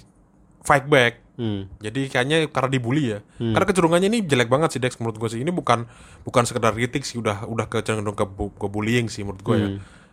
fight 0.65 0.89
back. 0.89 1.25
Hmm. 1.33 1.65
jadi 1.81 2.13
kayaknya 2.13 2.39
karena 2.53 2.69
dibully 2.69 3.17
ya. 3.17 3.19
Karena 3.41 3.65
kecenderungannya 3.65 4.09
ini 4.13 4.21
jelek 4.29 4.53
banget 4.53 4.77
sih 4.77 4.81
Dex. 4.81 5.01
Menurut 5.01 5.17
gue 5.17 5.29
sih. 5.33 5.41
Ini 5.41 5.49
bukan 5.49 5.89
bukan 6.29 6.45
sekedar 6.45 6.77
kritik 6.77 7.09
sih. 7.09 7.17
Udah 7.17 7.49
udah 7.49 7.69
kecenderung 7.73 8.17
ke, 8.17 8.29
ke 8.61 8.67
bullying 8.69 9.09
sih 9.09 9.25
menurut 9.25 9.41
gue 9.41 9.57
ya 9.57 9.69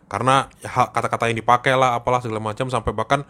karena 0.09 0.49
ya, 0.59 0.89
kata-kata 0.89 1.29
yang 1.29 1.37
dipakai 1.37 1.77
lah 1.77 1.95
apalah 1.95 2.19
segala 2.19 2.41
macam 2.41 2.65
sampai 2.67 2.91
bahkan 2.91 3.21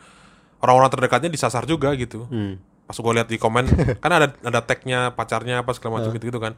orang-orang 0.63 0.89
terdekatnya 0.89 1.29
disasar 1.29 1.67
juga 1.67 1.91
gitu. 1.93 2.25
Hmm. 2.31 2.57
pas 2.89 2.97
gue 2.97 3.13
lihat 3.21 3.29
di 3.29 3.37
komen 3.37 3.69
kan 4.03 4.09
ada 4.09 4.33
ada 4.41 4.65
tagnya 4.65 5.13
pacarnya 5.13 5.61
apa 5.61 5.77
segala 5.77 6.01
macam 6.01 6.09
gitu 6.09 6.33
gitu 6.33 6.41
kan. 6.41 6.57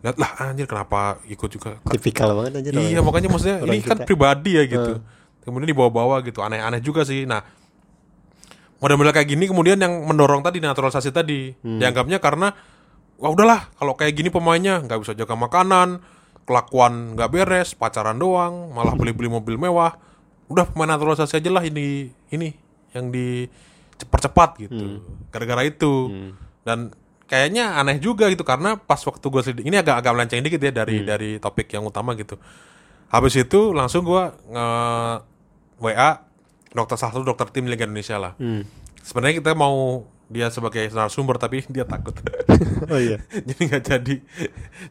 Lihat 0.00 0.16
lah 0.16 0.30
anjir 0.48 0.64
kenapa 0.64 1.20
ikut 1.28 1.52
juga? 1.52 1.76
Tipikal 1.92 2.32
banget 2.32 2.64
aja. 2.64 2.80
iya 2.80 3.04
makanya 3.04 3.28
maksudnya 3.28 3.60
ini 3.60 3.84
kan 3.84 4.00
pribadi 4.08 4.56
ya 4.56 4.64
gitu. 4.64 5.04
Kemudian 5.44 5.68
dibawa-bawa 5.68 6.24
gitu 6.24 6.40
aneh-aneh 6.40 6.80
juga 6.80 7.04
sih. 7.04 7.28
Nah 7.28 7.44
model-model 8.80 9.12
kayak 9.12 9.28
gini 9.28 9.44
kemudian 9.52 9.76
yang 9.76 9.92
mendorong 10.08 10.40
tadi 10.40 10.64
naturalisasi 10.64 11.12
tadi 11.12 11.52
dianggapnya 11.60 12.24
karena 12.24 12.56
wah 13.16 13.30
udahlah 13.32 13.72
kalau 13.76 13.96
kayak 13.96 14.16
gini 14.16 14.28
pemainnya 14.28 14.84
nggak 14.84 15.00
bisa 15.00 15.12
jaga 15.16 15.36
makanan 15.36 16.00
kelakuan 16.46 17.18
nggak 17.18 17.30
beres 17.34 17.74
pacaran 17.74 18.16
doang 18.16 18.72
malah 18.72 18.94
beli-beli 18.98 19.28
mobil 19.28 19.58
mewah. 19.58 19.98
Udah 20.46 20.64
pemain 20.70 20.94
naturalisasi 20.94 21.42
aja 21.42 21.50
lah 21.50 21.66
ini 21.66 22.14
ini 22.30 22.54
yang 22.94 23.10
di 23.10 23.50
cepat-cepat 23.98 24.62
gitu 24.62 25.02
gara-gara 25.34 25.66
itu. 25.66 26.10
Dan 26.62 26.94
kayaknya 27.26 27.74
aneh 27.74 27.98
juga 27.98 28.30
gitu 28.30 28.46
karena 28.46 28.78
pas 28.78 29.02
waktu 29.02 29.26
gue 29.26 29.42
ini 29.66 29.74
agak 29.74 29.98
agak 29.98 30.12
melenceng 30.14 30.46
dikit 30.46 30.62
ya 30.62 30.72
dari 30.72 31.02
dari 31.02 31.30
topik 31.42 31.66
yang 31.74 31.82
utama 31.82 32.14
gitu. 32.14 32.38
Habis 33.10 33.34
itu 33.42 33.74
langsung 33.74 34.06
gue 34.06 34.22
nge 34.54 34.68
WA 35.82 36.10
dokter 36.72 36.96
satu 36.98 37.22
dokter 37.26 37.50
tim 37.50 37.66
Liga 37.66 37.84
Indonesia 37.84 38.16
lah. 38.16 38.32
Hmm. 38.38 38.64
sebenarnya 39.06 39.38
kita 39.38 39.54
mau 39.54 40.02
dia 40.26 40.50
sebagai 40.50 40.90
narasumber 40.90 41.38
tapi 41.38 41.62
dia 41.74 41.86
takut. 41.86 42.14
Oh 42.86 43.00
iya. 43.00 43.18
jadi 43.32 43.62
nggak 43.72 43.82
jadi. 43.82 44.16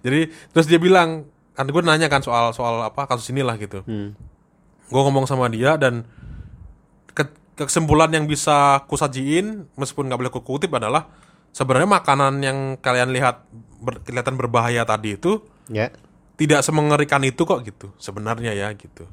Jadi 0.01 0.21
terus 0.51 0.65
dia 0.67 0.81
bilang 0.81 1.29
kan 1.55 1.65
gue 1.65 1.81
nanya 1.81 2.05
kan 2.05 2.19
soal 2.19 2.51
soal 2.51 2.83
apa 2.83 3.07
kasus 3.07 3.31
inilah 3.31 3.55
gitu 3.55 3.81
Hmm. 3.81 4.11
gue 4.85 5.01
ngomong 5.01 5.23
sama 5.23 5.47
dia 5.47 5.75
dan 5.75 6.03
ke- 7.09 7.31
kesimpulan 7.57 8.11
yang 8.11 8.25
bisa 8.25 8.83
kusajiin 8.85 9.71
meskipun 9.73 10.05
nggak 10.05 10.19
boleh 10.19 10.33
kukutip 10.33 10.69
adalah 10.69 11.07
sebenarnya 11.49 11.89
makanan 11.89 12.33
yang 12.39 12.57
kalian 12.77 13.09
lihat 13.09 13.47
ber- 13.77 14.03
kelihatan 14.03 14.35
berbahaya 14.35 14.83
tadi 14.83 15.15
itu 15.15 15.39
Ya. 15.65 15.89
tidak 16.35 16.61
semengerikan 16.61 17.23
itu 17.23 17.41
kok 17.41 17.63
gitu 17.63 17.89
sebenarnya 17.97 18.51
ya 18.51 18.69
gitu 18.71 19.07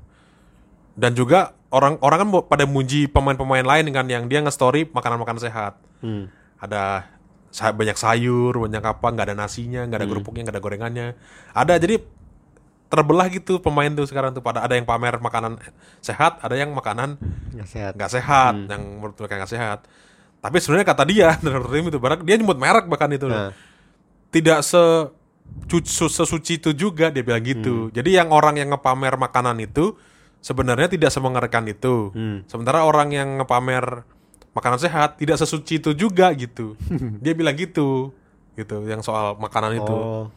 dan 0.93 1.15
juga 1.15 1.55
orang 1.71 1.97
orang 1.99 2.19
kan 2.21 2.29
pada 2.45 2.65
muji 2.67 3.07
pemain-pemain 3.07 3.65
lain 3.65 3.89
kan 3.89 4.05
yang 4.05 4.27
dia 4.27 4.43
nge-story 4.43 4.91
makanan-makanan 4.91 5.41
sehat 5.41 5.79
Hmm. 5.99 6.27
ada 6.59 7.07
banyak 7.53 7.95
sayur 7.95 8.57
banyak 8.59 8.81
apa 8.81 9.07
nggak 9.07 9.27
ada 9.29 9.37
nasinya 9.39 9.85
nggak 9.85 9.99
ada 9.99 10.09
kerupuknya 10.09 10.43
nggak 10.43 10.57
ada 10.57 10.63
gorengannya 10.63 11.07
ada 11.53 11.75
jadi 11.77 12.01
terbelah 12.93 13.25
gitu 13.27 13.57
pemain 13.59 13.89
tuh 13.89 14.05
sekarang 14.05 14.31
tuh 14.31 14.39
pada 14.39 14.61
ada 14.61 14.77
yang 14.77 14.85
pamer 14.85 15.17
makanan 15.17 15.57
sehat 15.99 16.37
ada 16.39 16.53
yang 16.53 16.69
makanan 16.71 17.17
Nggak 17.51 17.67
sehat. 17.67 17.93
nggak 17.97 18.11
sehat 18.13 18.55
yang 18.69 18.83
menurut 19.01 19.17
mereka 19.17 19.35
nggak 19.39 19.49
sehat 19.51 19.79
tapi 20.39 20.57
sebenarnya 20.59 20.87
kata 20.87 21.05
dia 21.05 21.29
menurut 21.43 21.71
tim 21.71 21.87
itu 21.87 21.97
bahkan 21.97 22.21
dia 22.21 22.37
nyebut 22.37 22.59
merek 22.59 22.85
bahkan 22.87 23.09
itu 23.09 23.25
Nah. 23.25 23.51
tidak 24.29 24.61
se 24.61 25.09
sesuci 26.09 26.57
itu 26.57 26.71
juga 26.73 27.09
dia 27.09 27.21
bilang 27.21 27.41
gitu 27.41 27.89
jadi 27.91 28.23
yang 28.23 28.29
orang 28.31 28.57
yang 28.57 28.69
ngepamer 28.69 29.17
makanan 29.17 29.57
itu 29.59 29.97
sebenarnya 30.39 30.89
tidak 30.89 31.09
semengerikan 31.09 31.65
itu 31.65 32.11
Hmm. 32.11 32.45
sementara 32.47 32.83
orang 32.83 33.09
yang 33.09 33.29
ngepamer 33.37 34.05
makanan 34.53 34.77
sehat 34.79 35.17
tidak 35.17 35.37
sesuci 35.37 35.79
itu 35.79 35.93
juga 35.93 36.29
gitu 36.33 36.77
dia 37.25 37.33
bilang 37.33 37.53
gitu 37.55 38.13
gitu 38.53 38.85
yang 38.85 39.01
soal 39.01 39.37
makanan 39.37 39.77
itu 39.77 39.93
Oh. 39.93 40.29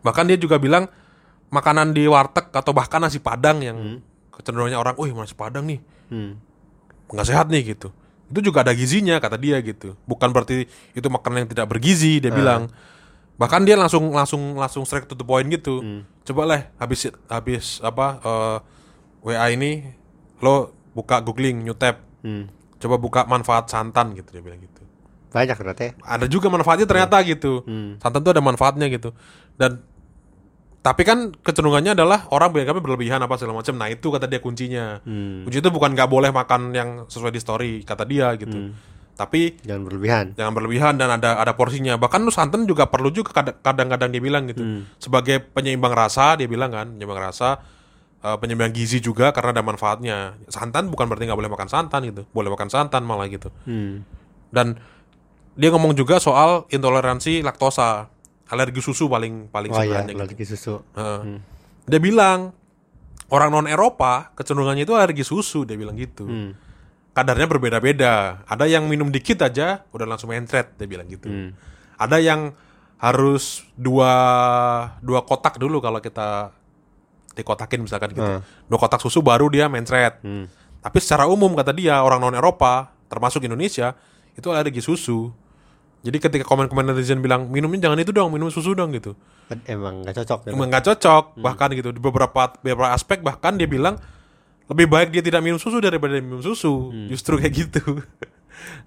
bahkan 0.00 0.22
dia 0.22 0.36
juga 0.36 0.56
bilang 0.56 0.86
makanan 1.48 1.90
di 1.90 2.04
warteg 2.04 2.50
atau 2.50 2.70
bahkan 2.70 2.98
nasi 2.98 3.18
padang 3.18 3.60
yang 3.60 4.02
kecenderungannya 4.30 4.76
orang, 4.76 4.94
"Wih, 4.96 5.12
nasi 5.12 5.32
padang 5.32 5.64
nih 5.64 5.80
Hmm. 6.06 6.38
nggak 7.08 7.26
sehat 7.26 7.46
nih 7.48 7.72
gitu." 7.72 7.90
Itu 8.26 8.42
juga 8.42 8.60
ada 8.60 8.70
gizinya 8.70 9.16
kata 9.16 9.36
dia 9.36 9.58
gitu. 9.60 9.94
Bukan 10.02 10.30
berarti 10.30 10.66
itu 10.92 11.06
makanan 11.06 11.46
yang 11.46 11.50
tidak 11.50 11.66
bergizi, 11.66 12.18
dia 12.18 12.30
bilang. 12.30 12.66
Bahkan 13.36 13.62
dia 13.62 13.76
langsung 13.76 14.10
langsung 14.10 14.56
langsung 14.56 14.82
straight 14.82 15.04
to 15.04 15.14
the 15.14 15.22
point 15.22 15.46
gitu. 15.46 15.78
Coba 16.22 16.42
lah 16.44 16.60
habis 16.76 17.06
habis 17.26 17.78
apa 17.80 18.18
eh, 18.18 18.58
WA 19.22 19.46
ini 19.48 19.86
lo 20.38 20.70
buka 20.92 21.20
googling 21.20 21.62
new 21.62 21.74
tab. 21.74 22.02
Hmm. 22.20 22.50
coba 22.76 22.98
buka 22.98 23.20
manfaat 23.24 23.70
santan 23.70 24.12
gitu 24.12 24.28
dia 24.30 24.42
bilang 24.42 24.58
gitu 24.58 24.82
Banyak 25.30 25.56
berarti. 25.56 25.86
ya. 25.86 25.92
ada 26.04 26.26
juga 26.26 26.50
manfaatnya 26.50 26.84
ternyata 26.84 27.16
gitu 27.22 27.62
Hmm. 27.62 27.96
santan 27.96 28.20
tuh 28.20 28.32
ada 28.34 28.42
manfaatnya 28.42 28.90
gitu 28.90 29.16
dan 29.54 29.80
tapi 30.86 31.02
kan 31.02 31.34
kecenderungannya 31.34 31.92
adalah 31.92 32.30
orang 32.30 32.54
beragama 32.54 32.78
berlebihan 32.78 33.18
apa 33.18 33.34
segala 33.34 33.58
macam 33.58 33.74
nah 33.74 33.88
itu 33.88 34.06
kata 34.06 34.24
dia 34.24 34.38
kuncinya 34.38 35.02
Hmm. 35.02 35.42
kunci 35.42 35.58
itu 35.58 35.66
bukan 35.68 35.90
nggak 35.92 36.06
boleh 36.06 36.30
makan 36.30 36.70
yang 36.70 36.88
sesuai 37.04 37.28
di 37.28 37.40
story 37.40 37.72
kata 37.82 38.04
dia 38.04 38.30
gitu 38.34 38.54
Hmm. 38.54 38.70
tapi 39.12 39.58
Jangan 39.60 39.82
berlebihan. 39.82 40.24
jangan 40.32 40.52
berlebihan 40.52 40.94
dan 40.94 41.10
ada 41.10 41.36
ada 41.36 41.52
porsinya 41.52 41.96
bahkan 41.96 42.20
lu 42.20 42.30
santan 42.30 42.62
juga 42.64 42.86
perlu 42.86 43.10
juga 43.10 43.34
kad- 43.34 43.58
kadang-kadang 43.60 44.08
dia 44.08 44.20
bilang 44.20 44.46
gitu 44.46 44.62
Hmm. 44.62 44.86
sebagai 44.96 45.42
penyeimbang 45.42 45.90
rasa 45.90 46.36
dia 46.36 46.46
bilang 46.46 46.70
kan 46.70 46.86
penyeimbang 46.88 47.18
rasa 47.24 47.58
eh, 48.18 48.36
penyeimbang 48.36 48.70
gizi 48.70 48.98
juga 48.98 49.30
karena 49.30 49.50
ada 49.52 49.62
manfaatnya 49.62 50.16
santan 50.46 50.86
bukan 50.86 51.04
berarti 51.04 51.26
nggak 51.26 51.36
boleh 51.36 51.50
makan 51.50 51.66
santan 51.66 52.00
gitu 52.04 52.22
boleh 52.30 52.48
makan 52.48 52.68
santan 52.68 53.02
malah 53.02 53.26
gitu 53.26 53.50
Hmm. 53.64 54.06
dan 54.48 54.78
dia 55.52 55.68
ngomong 55.68 55.92
juga 55.92 56.16
soal 56.18 56.68
intoleransi 56.68 57.40
laktosa 57.40 58.12
alergi 58.46 58.78
susu 58.78 59.06
paling 59.06 59.50
paling 59.50 59.70
Oh 59.70 59.82
iya, 59.82 60.00
sebenarnya 60.06 60.12
gitu. 60.12 60.20
alergi 60.22 60.44
susu. 60.46 60.74
Heeh. 60.94 61.20
dia 61.86 62.00
bilang 62.02 62.50
orang 63.30 63.50
non 63.50 63.66
Eropa 63.66 64.30
kecenderungannya 64.34 64.82
itu 64.82 64.94
alergi 64.94 65.22
susu 65.22 65.62
dia 65.62 65.74
bilang 65.74 65.94
gitu 65.94 66.26
Hmm. 66.26 66.54
kadarnya 67.10 67.46
berbeda-beda. 67.46 68.42
Ada 68.44 68.66
yang 68.66 68.86
minum 68.86 69.08
dikit 69.08 69.40
aja 69.40 69.82
udah 69.90 70.06
langsung 70.06 70.30
mencret, 70.30 70.76
dia 70.76 70.84
bilang 70.84 71.08
gitu. 71.08 71.26
Hmm. 71.26 71.50
Ada 71.96 72.20
yang 72.20 72.52
harus 72.96 73.64
dua 73.74 74.12
dua 75.00 75.20
kotak 75.22 75.56
dulu 75.56 75.80
kalau 75.80 76.00
kita 76.00 76.52
dikotakin 77.32 77.80
misalkan 77.82 78.12
gitu. 78.12 78.24
Hmm. 78.24 78.40
Dua 78.66 78.78
kotak 78.78 79.00
susu 79.00 79.20
baru 79.20 79.48
dia 79.48 79.68
mencret. 79.68 80.20
Hmm. 80.20 80.44
Tapi 80.80 80.98
secara 81.00 81.26
umum 81.26 81.50
kata 81.52 81.72
dia 81.72 81.98
orang 82.00 82.20
non 82.20 82.36
Eropa 82.36 82.92
termasuk 83.08 83.42
Indonesia 83.44 83.96
itu 84.34 84.48
alergi 84.52 84.80
susu. 84.80 85.32
Jadi 86.06 86.16
ketika 86.16 86.44
komen-komen 86.46 86.86
netizen 86.86 87.18
bilang 87.18 87.50
minumnya 87.50 87.90
jangan 87.90 87.98
itu 87.98 88.14
dong, 88.14 88.30
minum 88.30 88.46
susu 88.46 88.72
dong 88.72 88.94
gitu. 88.94 89.18
Emang 89.66 90.06
nggak 90.06 90.22
cocok. 90.22 90.38
gitu. 90.46 90.54
Emang 90.54 90.70
nggak 90.70 90.84
cocok 90.86 91.24
bahkan 91.36 91.68
gitu. 91.74 91.90
Di 91.90 91.98
beberapa 91.98 92.54
beberapa 92.56 92.94
aspek 92.94 93.20
bahkan 93.20 93.58
dia 93.58 93.66
bilang 93.66 93.98
lebih 94.66 94.86
baik 94.86 95.10
dia 95.10 95.20
tidak 95.20 95.42
minum 95.42 95.58
susu 95.58 95.78
daripada 95.78 96.14
minum 96.16 96.38
susu. 96.40 96.94
Justru 97.10 97.36
kayak 97.36 97.54
gitu. 97.54 97.82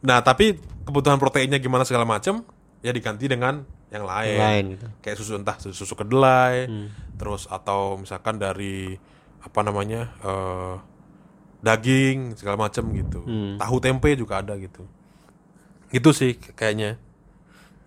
Nah 0.01 0.17
tapi 0.19 0.57
kebutuhan 0.81 1.21
proteinnya 1.21 1.61
gimana 1.61 1.85
segala 1.85 2.01
macam 2.01 2.41
ya 2.81 2.89
diganti 2.89 3.29
dengan 3.29 3.61
yang 3.93 4.01
lain, 4.01 4.33
Yang 4.33 4.41
lain 4.49 4.65
gitu. 4.73 4.85
kayak 4.99 5.15
susu 5.15 5.31
entah 5.37 5.55
susu 5.61 5.93
kedelai 5.93 6.65
terus 7.15 7.45
atau 7.45 7.93
misalkan 7.95 8.41
dari 8.41 8.97
apa 9.39 9.59
namanya 9.61 10.09
eh, 10.19 10.75
daging 11.61 12.33
segala 12.33 12.65
macam 12.65 12.89
gitu. 12.91 13.21
Tahu 13.59 13.75
tempe 13.77 14.09
juga 14.15 14.41
ada 14.41 14.57
gitu. 14.57 14.89
Gitu 15.89 16.09
sih 16.11 16.33
kayaknya 16.37 16.97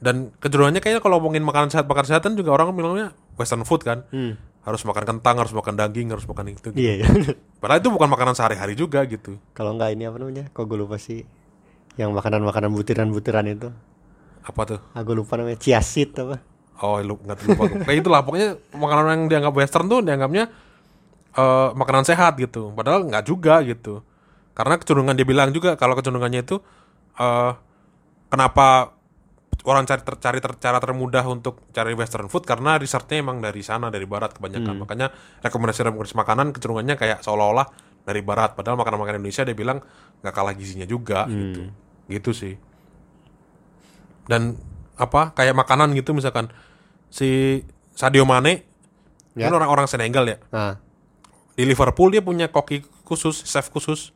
dan 0.03 0.35
kecenderungannya 0.37 0.83
kayaknya 0.83 0.99
kalau 0.99 1.17
ngomongin 1.17 1.41
makanan 1.41 1.71
sehat 1.71 1.87
makanan 1.87 2.09
sehatan 2.11 2.35
juga 2.35 2.51
orang 2.53 2.75
bilangnya 2.75 3.15
western 3.35 3.63
food 3.63 3.81
kan 3.81 4.03
Hmm. 4.11 4.35
harus 4.63 4.83
makan 4.83 5.05
kentang 5.09 5.39
harus 5.39 5.51
makan 5.51 5.75
daging 5.75 6.11
harus 6.11 6.23
makan 6.23 6.51
itu 6.51 6.69
gitu. 6.69 6.77
Iya, 6.77 6.93
iya. 6.99 7.07
padahal 7.63 7.79
itu 7.79 7.89
bukan 7.89 8.09
makanan 8.09 8.35
sehari-hari 8.35 8.75
juga 8.75 9.03
gitu 9.05 9.39
Kalau 9.53 9.73
nggak 9.73 9.91
ini 9.91 10.05
apa 10.05 10.19
namanya? 10.19 10.45
Kok 10.51 10.65
gue 10.65 10.77
lupa 10.77 10.99
sih. 10.99 11.23
Yang 11.95 12.11
makanan-makanan 12.13 12.71
butiran-butiran 12.71 13.47
itu. 13.47 13.71
apa 14.43 14.61
tuh 14.67 14.81
Aku 14.93 15.15
lupa 15.15 15.35
namanya 15.35 15.55
chia 15.57 15.79
seed 15.79 16.15
apa. 16.17 16.43
oh 16.79 16.99
lu 16.99 17.15
nggak 17.17 17.39
lupa 17.45 17.63
gue. 17.65 17.79
kayak 17.87 17.99
itulah 18.03 18.21
pokoknya 18.21 18.49
makanan 18.73 19.07
yang 19.09 19.23
dianggap 19.29 19.55
western 19.55 19.87
tuh 19.87 20.03
dianggapnya 20.03 20.51
eh, 21.33 21.69
makanan 21.73 22.03
sehat 22.03 22.35
gitu 22.37 22.71
padahal 22.73 23.07
nggak 23.07 23.23
juga 23.23 23.63
gitu 23.63 24.03
karena 24.53 24.75
kecenderungan 24.77 25.15
dia 25.15 25.23
bilang 25.23 25.49
juga 25.51 25.75
kalau 25.75 25.95
kecenderungannya 25.95 26.43
itu 26.43 26.59
eh 27.15 27.53
kenapa 28.29 28.99
orang 29.63 29.87
cari 29.87 30.03
ter- 30.03 30.19
cari 30.19 30.39
ter- 30.43 30.59
cara 30.59 30.79
termudah 30.83 31.23
untuk 31.29 31.63
cari 31.71 31.95
western 31.95 32.27
food 32.27 32.43
karena 32.43 32.77
researchnya 32.77 33.23
emang 33.23 33.39
dari 33.39 33.63
sana 33.63 33.89
dari 33.89 34.05
barat 34.05 34.35
kebanyakan. 34.35 34.75
Makanya 34.83 35.13
rekomendasi 35.41 35.87
rekomendasi 35.87 36.17
makanan 36.17 36.47
kecenderungannya 36.51 36.97
kayak 36.99 37.19
seolah-olah 37.23 37.67
dari 38.03 38.21
barat. 38.21 38.59
Padahal 38.59 38.75
makanan 38.75 38.99
makanan 38.99 39.19
Indonesia 39.23 39.47
dia 39.47 39.55
bilang 39.55 39.79
nggak 40.21 40.35
kalah 40.35 40.55
gizinya 40.55 40.85
juga 40.85 41.29
gitu. 41.29 41.71
Gitu 42.11 42.31
sih. 42.35 42.55
Dan 44.27 44.57
apa 44.97 45.33
kayak 45.33 45.55
makanan 45.55 45.95
gitu 45.95 46.13
misalkan 46.13 46.51
si 47.09 47.63
Sadio 47.95 48.23
Mane 48.25 48.69
Ya. 49.33 49.49
kan 49.49 49.57
orang-orang 49.57 49.89
Senegal 49.89 50.29
ya. 50.29 50.37
Nah. 50.53 50.77
di 51.53 51.65
Liverpool 51.65 52.09
dia 52.09 52.21
punya 52.21 52.49
koki 52.49 52.81
khusus 53.05 53.45
chef 53.45 53.69
khusus 53.69 54.13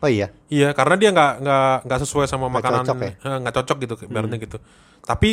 Oh 0.00 0.08
iya. 0.08 0.32
Iya, 0.48 0.72
karena 0.72 0.96
dia 0.96 1.12
nggak 1.12 1.32
nggak 1.40 1.74
nggak 1.84 2.00
sesuai 2.00 2.24
sama 2.24 2.48
Nggak 2.48 2.56
makanan 2.56 2.80
cocok 2.82 2.96
ya? 2.98 3.12
eh, 3.20 3.36
nggak 3.44 3.54
cocok 3.54 3.76
gitu, 3.78 3.94
ibaratnya 4.08 4.38
gitu. 4.40 4.58
Tapi 5.00 5.30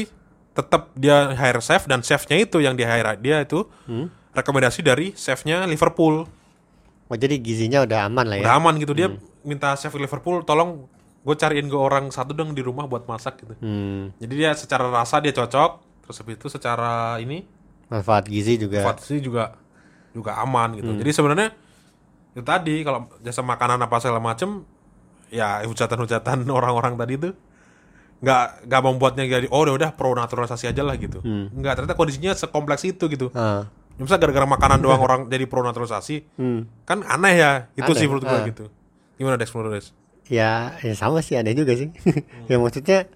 tetap 0.51 0.91
dia 0.93 1.31
hire 1.31 1.61
chef 1.61 1.85
dan 1.85 2.01
chefnya 2.01 2.35
itu 2.35 2.57
yang 2.59 2.73
di 2.73 2.83
hire 2.83 3.15
dia 3.15 3.39
itu 3.39 3.63
Hmm. 3.85 4.11
rekomendasi 4.33 4.81
dari 4.81 5.13
chefnya 5.13 5.63
Liverpool. 5.63 6.27
Oh 7.07 7.15
jadi 7.15 7.39
gizinya 7.39 7.81
udah 7.81 8.11
aman 8.11 8.25
lah 8.27 8.37
ya. 8.37 8.43
Udah 8.43 8.55
aman 8.59 8.73
gitu 8.75 8.91
dia 8.91 9.07
minta 9.41 9.71
chef 9.73 9.93
Liverpool 9.93 10.43
tolong 10.43 10.89
gue 11.23 11.35
cariin 11.35 11.67
gue 11.67 11.75
orang 11.75 12.07
satu 12.07 12.31
dong 12.31 12.51
di 12.51 12.59
rumah 12.59 12.83
buat 12.85 13.03
masak 13.03 13.39
gitu. 13.39 13.55
Hmm. 13.59 14.11
Jadi 14.17 14.33
dia 14.35 14.51
secara 14.51 14.87
rasa 14.87 15.19
dia 15.19 15.31
cocok, 15.31 15.71
terus 16.03 16.15
habis 16.17 16.35
itu 16.35 16.47
secara 16.49 17.15
ini 17.17 17.47
Manfaat 17.87 18.27
gizi 18.27 18.59
juga. 18.59 18.83
Fatsi 18.83 19.23
juga 19.23 19.55
juga 20.11 20.35
aman 20.37 20.75
gitu. 20.75 20.91
Hmm. 20.91 20.99
Jadi 20.99 21.11
sebenarnya 21.13 21.49
itu 22.37 22.45
tadi 22.45 22.85
kalau 22.85 23.09
jasa 23.25 23.41
makanan 23.41 23.81
apa 23.81 23.97
segala 23.97 24.21
macem 24.21 24.61
ya 25.33 25.65
hujatan-hujatan 25.65 26.45
orang-orang 26.57 26.93
tadi 26.93 27.17
itu 27.17 27.29
nggak 28.17 28.69
nggak 28.69 28.81
membuatnya 28.81 29.23
jadi 29.25 29.47
oh 29.49 29.65
udah 29.65 29.73
udah 29.73 29.89
pro 29.97 30.13
naturalisasi 30.13 30.69
aja 30.69 30.85
lah 30.85 31.01
gitu. 31.01 31.17
Hmm. 31.25 31.49
Nggak 31.49 31.81
ternyata 31.81 31.97
kondisinya 31.97 32.37
sekompleks 32.37 32.85
itu 32.85 33.09
gitu. 33.09 33.33
Ah. 33.33 33.65
Misalnya 33.97 34.29
gara-gara 34.29 34.45
makanan 34.45 34.77
doang 34.85 35.01
orang 35.01 35.21
jadi 35.25 35.49
pro 35.49 35.65
naturalisasi 35.65 36.37
Hmm. 36.37 36.69
kan 36.85 37.01
aneh 37.09 37.33
ya 37.41 37.51
itu 37.73 37.89
Aneh, 37.89 37.97
sih 37.97 38.05
menurut 38.05 38.25
gua 38.29 38.37
ah. 38.37 38.45
gitu. 38.45 38.69
Gimana 39.17 39.41
Dex 39.41 39.49
menurut 39.57 39.73
Dex? 39.73 39.97
Ya, 40.29 40.77
ya 40.85 40.93
sama 40.93 41.25
sih 41.25 41.41
aneh 41.41 41.57
juga 41.57 41.73
sih. 41.73 41.89
ya 42.49 42.61
maksudnya 42.61 43.09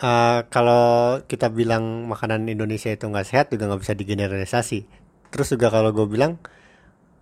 eh, 0.00 0.38
kalau 0.52 1.20
kita 1.24 1.48
bilang 1.48 2.04
makanan 2.04 2.44
Indonesia 2.52 2.92
itu 2.92 3.04
nggak 3.08 3.24
sehat 3.24 3.46
juga 3.48 3.68
nggak 3.68 3.80
bisa 3.80 3.96
digeneralisasi. 3.96 4.84
Terus 5.32 5.48
juga 5.56 5.72
kalau 5.72 5.92
gue 5.92 6.04
bilang 6.08 6.36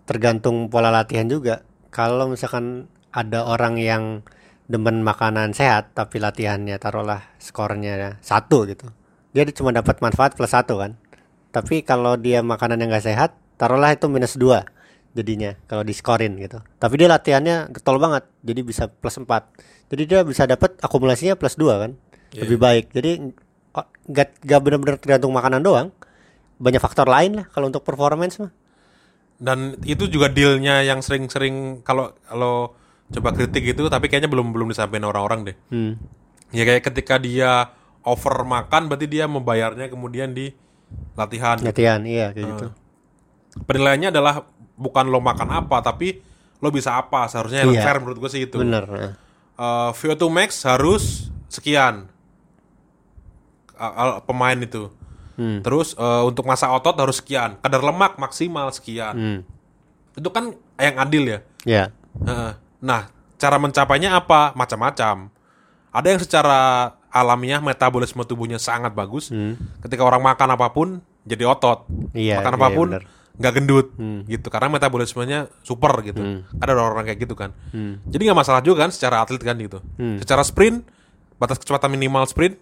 tergantung 0.09 0.73
pola 0.73 0.89
latihan 0.89 1.29
juga. 1.29 1.61
Kalau 1.93 2.33
misalkan 2.33 2.89
ada 3.13 3.45
orang 3.45 3.77
yang 3.77 4.25
demen 4.69 5.05
makanan 5.05 5.53
sehat 5.53 5.93
tapi 5.93 6.21
latihannya 6.21 6.77
taruhlah 6.81 7.25
skornya 7.41 8.21
satu 8.21 8.69
gitu, 8.69 8.89
dia 9.33 9.45
cuma 9.53 9.73
dapat 9.73 10.01
manfaat 10.01 10.33
plus 10.33 10.53
satu 10.53 10.81
kan. 10.81 10.97
Tapi 11.53 11.85
kalau 11.85 12.17
dia 12.17 12.41
makanan 12.41 12.81
yang 12.81 12.93
nggak 12.93 13.05
sehat, 13.09 13.37
taruhlah 13.61 13.93
itu 13.93 14.09
minus 14.09 14.37
dua 14.37 14.65
jadinya 15.17 15.57
kalau 15.67 15.83
diskorin 15.83 16.37
gitu. 16.37 16.61
Tapi 16.79 16.95
dia 17.01 17.09
latihannya 17.09 17.73
getol 17.73 17.99
banget, 17.99 18.29
jadi 18.45 18.61
bisa 18.63 18.87
plus 18.87 19.19
4 19.19 19.29
Jadi 19.89 20.03
dia 20.05 20.21
bisa 20.21 20.45
dapat 20.45 20.77
akumulasinya 20.85 21.33
plus 21.33 21.57
2 21.57 21.65
kan. 21.81 21.91
Iya. 22.37 22.45
Lebih 22.45 22.59
baik. 22.61 22.85
Jadi 22.93 23.33
gak, 24.13 24.45
gak 24.45 24.61
benar-benar 24.61 25.01
tergantung 25.01 25.33
makanan 25.33 25.65
doang. 25.65 25.89
Banyak 26.61 26.77
faktor 26.77 27.09
lain 27.09 27.41
lah 27.41 27.47
kalau 27.49 27.73
untuk 27.73 27.89
performance 27.89 28.37
mah. 28.37 28.53
Dan 29.39 29.79
itu 29.83 30.07
juga 30.07 30.27
dealnya 30.27 30.83
yang 30.83 30.99
sering-sering 30.99 31.81
kalau 31.81 32.11
kalau 32.21 32.75
coba 33.09 33.31
kritik 33.33 33.65
itu 33.65 33.87
tapi 33.87 34.07
kayaknya 34.07 34.27
belum 34.27 34.51
belum 34.51 34.69
disampaikan 34.69 35.07
orang-orang 35.07 35.41
deh. 35.47 35.57
Hmm. 35.71 35.95
Ya 36.51 36.63
kayak 36.63 36.83
ketika 36.85 37.17
dia 37.17 37.71
over 38.03 38.43
makan 38.43 38.87
berarti 38.87 39.07
dia 39.07 39.25
membayarnya 39.25 39.87
kemudian 39.87 40.33
di 40.33 40.51
latihan. 41.15 41.55
Latihan, 41.57 42.03
iya 42.03 42.33
kayak 42.33 42.47
gitu. 42.49 42.67
Penilaiannya 43.63 44.11
adalah 44.11 44.43
bukan 44.75 45.07
lo 45.07 45.19
makan 45.19 45.49
apa 45.57 45.83
tapi 45.83 46.19
lo 46.59 46.69
bisa 46.69 46.95
apa 46.95 47.27
seharusnya 47.27 47.63
yang 47.63 47.75
Iya. 47.75 47.83
fair 47.83 47.97
menurut 47.99 48.19
gue 48.19 48.31
sih 48.31 48.43
itu. 48.45 48.59
Bener. 48.59 48.85
nah. 48.85 49.13
Eh, 49.55 49.91
VO2 49.93 50.23
max 50.29 50.63
harus 50.65 51.29
sekian 51.47 52.11
al- 53.77 54.23
pemain 54.23 54.57
itu. 54.57 54.91
Hmm. 55.39 55.63
Terus 55.63 55.95
eh, 55.95 56.23
untuk 56.27 56.43
masa 56.45 56.69
otot 56.75 56.99
harus 56.99 57.23
sekian, 57.23 57.55
kadar 57.63 57.79
lemak 57.79 58.19
maksimal 58.19 58.75
sekian. 58.75 59.15
Hmm. 59.15 59.41
Itu 60.19 60.35
kan 60.35 60.59
yang 60.75 60.99
adil 60.99 61.25
ya. 61.31 61.39
Ya. 61.63 61.85
Heeh. 62.27 62.53
Nah, 62.83 63.07
cara 63.39 63.57
mencapainya 63.63 64.19
apa? 64.19 64.51
Macam-macam. 64.59 65.31
Ada 65.95 66.07
yang 66.11 66.21
secara 66.21 66.59
alamiah 67.09 67.63
metabolisme 67.63 68.21
tubuhnya 68.27 68.59
sangat 68.59 68.93
bagus. 68.93 69.31
Ketika 69.81 70.03
orang 70.03 70.21
makan 70.27 70.59
apa 70.59 70.67
pun 70.75 70.99
jadi 71.23 71.47
otot. 71.47 71.87
Hmm. 71.87 72.11
Iya, 72.19 72.43
makan 72.43 72.55
iya, 72.55 72.61
apa 72.61 72.69
pun 72.75 72.89
nggak 73.39 73.55
gendut 73.55 73.95
gitu 74.27 74.51
karena 74.51 74.67
metabolismenya 74.67 75.47
super 75.63 75.95
gitu. 76.03 76.43
Ada 76.59 76.75
orang-orang 76.75 77.15
kayak 77.15 77.23
gitu 77.23 77.39
kan. 77.39 77.55
Jadi 78.11 78.21
nggak 78.27 78.39
masalah 78.43 78.59
juga 78.67 78.83
kan 78.83 78.91
secara 78.91 79.23
atlet 79.23 79.39
kan 79.39 79.55
gitu. 79.55 79.79
Secara 80.19 80.43
sprint 80.43 80.83
batas 81.39 81.63
kecepatan 81.63 81.95
minimal 81.95 82.27
sprint 82.27 82.59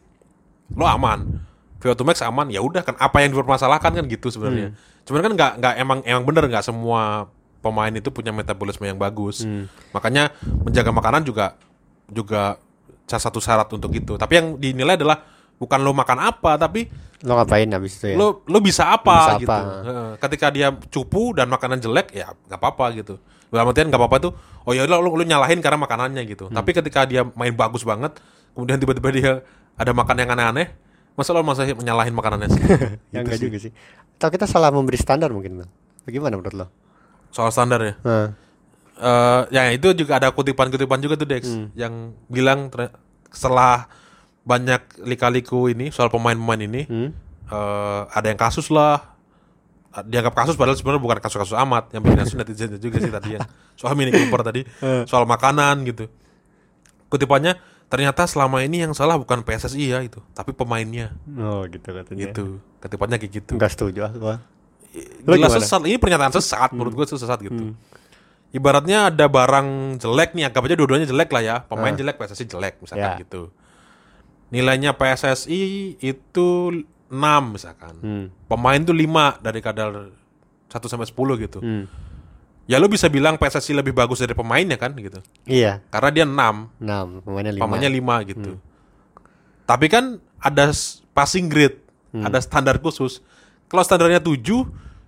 lo 0.77 0.85
aman. 0.85 1.41
VO2 1.77 2.03
max 2.03 2.25
aman 2.25 2.49
ya 2.49 2.65
udah 2.65 2.83
kan 2.83 2.97
apa 2.97 3.21
yang 3.21 3.37
dipermasalahkan 3.37 3.93
kan 3.93 4.05
gitu 4.09 4.33
sebenarnya. 4.33 4.73
Cuman 5.05 5.21
kan 5.23 5.33
nggak 5.37 5.53
nggak 5.61 5.75
emang 5.79 5.99
emang 6.03 6.25
bener 6.25 6.45
nggak 6.49 6.65
semua 6.65 7.29
pemain 7.61 7.91
itu 7.91 8.09
punya 8.11 8.31
metabolisme 8.31 8.87
yang 8.87 8.97
bagus. 8.97 9.45
Makanya 9.93 10.33
menjaga 10.43 10.91
makanan 10.91 11.23
juga 11.23 11.55
juga 12.07 12.57
salah 13.07 13.23
satu 13.23 13.39
syarat 13.39 13.69
untuk 13.71 13.91
itu. 13.95 14.15
Tapi 14.19 14.33
yang 14.35 14.47
dinilai 14.59 14.99
adalah 14.99 15.23
bukan 15.57 15.79
lo 15.81 15.93
makan 15.97 16.19
apa, 16.21 16.59
tapi 16.61 16.85
Lo 17.25 17.33
ngapain 17.33 17.65
habis 17.73 17.97
itu 17.97 18.13
ya? 18.13 18.17
lo 18.21 18.45
lo 18.45 18.61
bisa 18.61 18.93
apa 18.93 19.17
Lo 19.17 19.25
bisa 19.25 19.41
gitu. 19.41 19.49
apa. 19.49 19.59
Ketika 20.21 20.47
dia 20.53 20.69
cupu 20.93 21.33
dan 21.33 21.49
makanan 21.49 21.81
jelek 21.81 22.13
ya 22.13 22.29
nggak 22.47 22.61
apa-apa 22.61 22.93
gitu. 22.93 23.17
Dalam 23.49 23.73
artian 23.73 23.89
nggak 23.89 24.01
apa-apa 24.01 24.19
tuh. 24.21 24.33
Oh 24.69 24.77
ya 24.77 24.85
lo, 24.85 25.01
lo 25.01 25.25
nyalahin 25.25 25.65
karena 25.65 25.81
makanannya 25.81 26.23
gitu. 26.29 26.51
Hmm. 26.51 26.57
Tapi 26.61 26.71
ketika 26.77 27.09
dia 27.09 27.25
main 27.25 27.57
bagus 27.57 27.87
banget, 27.89 28.21
kemudian 28.53 28.77
tiba-tiba 28.77 29.09
dia 29.15 29.33
ada 29.81 29.93
makan 29.97 30.17
yang 30.19 30.31
aneh-aneh, 30.37 30.67
masa 31.17 31.33
lo 31.33 31.41
masih 31.41 31.73
menyalahin 31.73 32.13
makanannya 32.13 32.49
sih? 32.49 32.63
ya 33.15 33.19
Gitu 33.19 33.19
enggak 33.19 33.35
sih. 33.35 33.45
juga 33.45 33.59
sih. 33.59 33.73
Atau 34.15 34.29
kita 34.31 34.45
salah 34.45 34.69
memberi 34.69 34.97
standar 34.97 35.29
mungkin, 35.29 35.59
Bang. 35.59 35.71
Bagaimana 36.05 36.35
menurut 36.35 36.55
lo? 36.55 36.67
Soal 37.29 37.51
standar 37.51 37.81
ya. 37.81 37.95
Nah, 38.01 38.29
Eh, 38.97 39.43
ya 39.53 39.69
itu 39.71 39.93
juga 39.93 40.17
ada 40.17 40.33
kutipan-kutipan 40.33 40.97
juga 40.97 41.17
tuh 41.17 41.29
Dex 41.29 41.45
Hmm. 41.47 41.69
yang 41.75 41.93
bilang 42.29 42.73
ter- 42.73 42.89
setelah 43.29 43.93
banyak 44.41 45.05
lika-liku 45.05 45.69
ini 45.69 45.93
soal 45.93 46.09
pemain-pemain 46.09 46.57
ini 46.59 46.83
hmm? 46.83 47.11
eh, 47.45 48.03
ada 48.09 48.25
yang 48.25 48.41
kasus 48.41 48.73
lah 48.73 49.13
dianggap 49.99 50.33
kasus 50.35 50.57
padahal 50.57 50.81
sebenarnya 50.81 51.03
bukan 51.03 51.21
kasus-kasus 51.21 51.53
amat 51.59 51.93
yang 51.93 52.01
bikin 52.01 52.19
kasus 52.19 52.37
netizen 52.37 52.73
juga 52.79 52.97
sih 52.97 53.13
tadi 53.13 53.37
yang 53.37 53.45
soal 53.77 53.93
Mini 53.93 54.09
Cooper 54.11 54.41
tadi 54.43 54.65
soal 55.05 55.25
makanan 55.25 55.85
gitu 55.85 56.09
kutipannya 57.07 57.53
ternyata 57.87 58.27
selama 58.27 58.63
ini 58.63 58.83
yang 58.83 58.93
salah 58.93 59.15
bukan 59.15 59.43
PSSI 59.43 59.85
ya 59.87 60.03
itu. 60.03 60.19
Tapi 60.35 60.51
pemainnya. 60.53 61.15
Oh, 61.39 61.63
gitu 61.67 61.87
katanya. 61.87 62.19
gitu. 62.31 62.59
Kutipannya 62.83 63.17
kayak 63.19 63.33
gitu. 63.43 63.53
Enggak 63.57 63.73
setuju. 63.75 64.11
Lo 65.27 65.35
jelas 65.37 65.55
sesat. 65.61 65.85
Ini 65.85 65.99
pernyataan 66.01 66.33
sesat. 66.35 66.71
Menurut 66.73 66.97
gue 66.97 67.05
itu 67.07 67.17
sesat 67.21 67.39
gitu. 67.43 67.77
Ibaratnya 68.55 69.13
ada 69.13 69.27
barang 69.29 69.99
jelek 70.01 70.33
nih. 70.33 70.49
Anggap 70.49 70.65
aja 70.65 70.75
dua-duanya 70.79 71.07
jelek 71.07 71.31
lah 71.31 71.43
ya. 71.43 71.57
Pemain 71.67 71.93
jelek 71.93 72.17
PSSI 72.17 72.45
jelek 72.49 72.81
misalkan 72.81 73.13
Ya. 73.15 73.23
gitu. 73.23 73.53
Nilainya 74.49 74.95
PSSI 74.95 75.61
itu 76.01 76.49
6 77.07 77.55
misalkan. 77.55 77.95
Hmm. 78.03 78.27
pemain 78.47 78.79
tuh 78.83 78.95
5 78.95 79.39
dari 79.39 79.61
kadar 79.63 80.11
1 80.71 80.91
sampai 80.91 81.07
10 81.07 81.35
gitu. 81.39 81.59
Hmm. 81.63 81.87
Ya 82.67 82.77
lu 82.77 82.87
bisa 82.87 83.07
bilang 83.07 83.35
PSSI 83.35 83.73
lebih 83.73 83.91
bagus 83.91 84.19
dari 84.19 84.33
pemainnya 84.33 84.75
kan 84.75 84.91
gitu 84.93 85.23
Iya. 85.45 85.81
karena 85.89 86.11
dia 86.11 86.25
6 86.25 86.35
Nah, 86.79 87.03
pemainnya 87.21 87.53
lima. 87.53 87.63
pemainnya 87.63 87.91
5 87.91 88.29
gitu 88.29 88.51
tapi 89.65 89.87
kan 89.87 90.05
ada 90.39 90.71
passing 91.11 91.47
grade 91.47 91.79
ada 92.13 92.39
standar 92.39 92.77
khusus 92.77 93.21
kalau 93.67 93.83
standarnya 93.83 94.19
7 94.19 94.41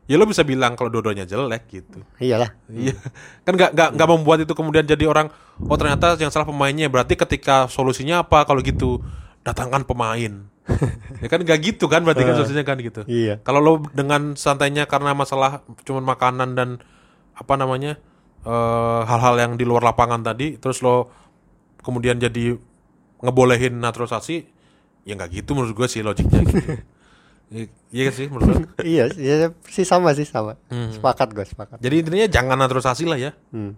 ya 0.05 0.17
lo 0.17 0.25
bisa 0.25 0.41
bilang 0.41 0.73
kalau 0.73 0.89
dua-duanya 0.89 1.25
jelek 1.25 1.69
gitu 1.71 2.01
Iyalah. 2.17 2.53
Iya, 2.67 2.97
kan 3.43 3.53
nggak 3.55 3.71
nggak 3.73 3.89
nggak 3.93 4.09
membuat 4.09 4.39
itu 4.41 4.53
kemudian 4.53 4.83
jadi 4.83 5.05
orang 5.05 5.29
oh 5.61 5.77
ternyata 5.77 6.17
yang 6.17 6.29
salah 6.29 6.45
pemainnya 6.45 6.89
berarti 6.89 7.13
ketika 7.15 7.67
solusinya 7.67 8.21
apa 8.21 8.45
kalau 8.45 8.61
gitu 8.61 9.05
datangkan 9.41 9.85
pemain. 9.85 10.49
ya 11.23 11.29
kan 11.29 11.41
nggak 11.41 11.59
gitu 11.63 11.89
kan 11.89 12.01
berarti 12.03 12.21
kan 12.23 12.35
solusinya 12.35 12.61
kan 12.63 12.77
gitu. 12.79 13.05
Iya. 13.05 13.41
Kalau 13.41 13.61
lo 13.61 13.73
dengan 13.91 14.33
santainya 14.33 14.85
karena 14.85 15.13
masalah 15.13 15.61
cuman 15.83 16.05
makanan 16.07 16.53
dan 16.53 16.69
apa 17.39 17.55
namanya 17.55 17.95
eh, 18.43 19.01
hal-hal 19.07 19.35
yang 19.39 19.53
di 19.55 19.63
luar 19.63 19.87
lapangan 19.87 20.27
tadi, 20.27 20.59
terus 20.59 20.83
lo 20.83 21.09
kemudian 21.81 22.19
jadi 22.19 22.59
ngebolehin 23.23 23.79
naturalisasi, 23.79 24.37
ya 25.07 25.15
nggak 25.15 25.43
gitu 25.43 25.55
menurut 25.55 25.75
gue 25.75 25.89
sih 25.89 26.03
logiknya. 26.03 26.43
Gitu. 26.43 26.61
Iya 27.89 28.13
sih 28.13 28.29
menurut 28.29 28.77
iya, 28.85 29.09
iya 29.17 29.49
sih 29.73 29.81
sama 29.89 30.13
sih 30.13 30.29
sama. 30.29 30.61
Hmm. 30.69 30.93
Sepakat 30.93 31.33
gue, 31.33 31.49
sepakat. 31.49 31.81
Jadi 31.81 32.05
intinya 32.05 32.29
jangan 32.29 32.61
naturalisasi 32.61 33.09
lah 33.09 33.17
ya. 33.17 33.33
Hmm. 33.49 33.73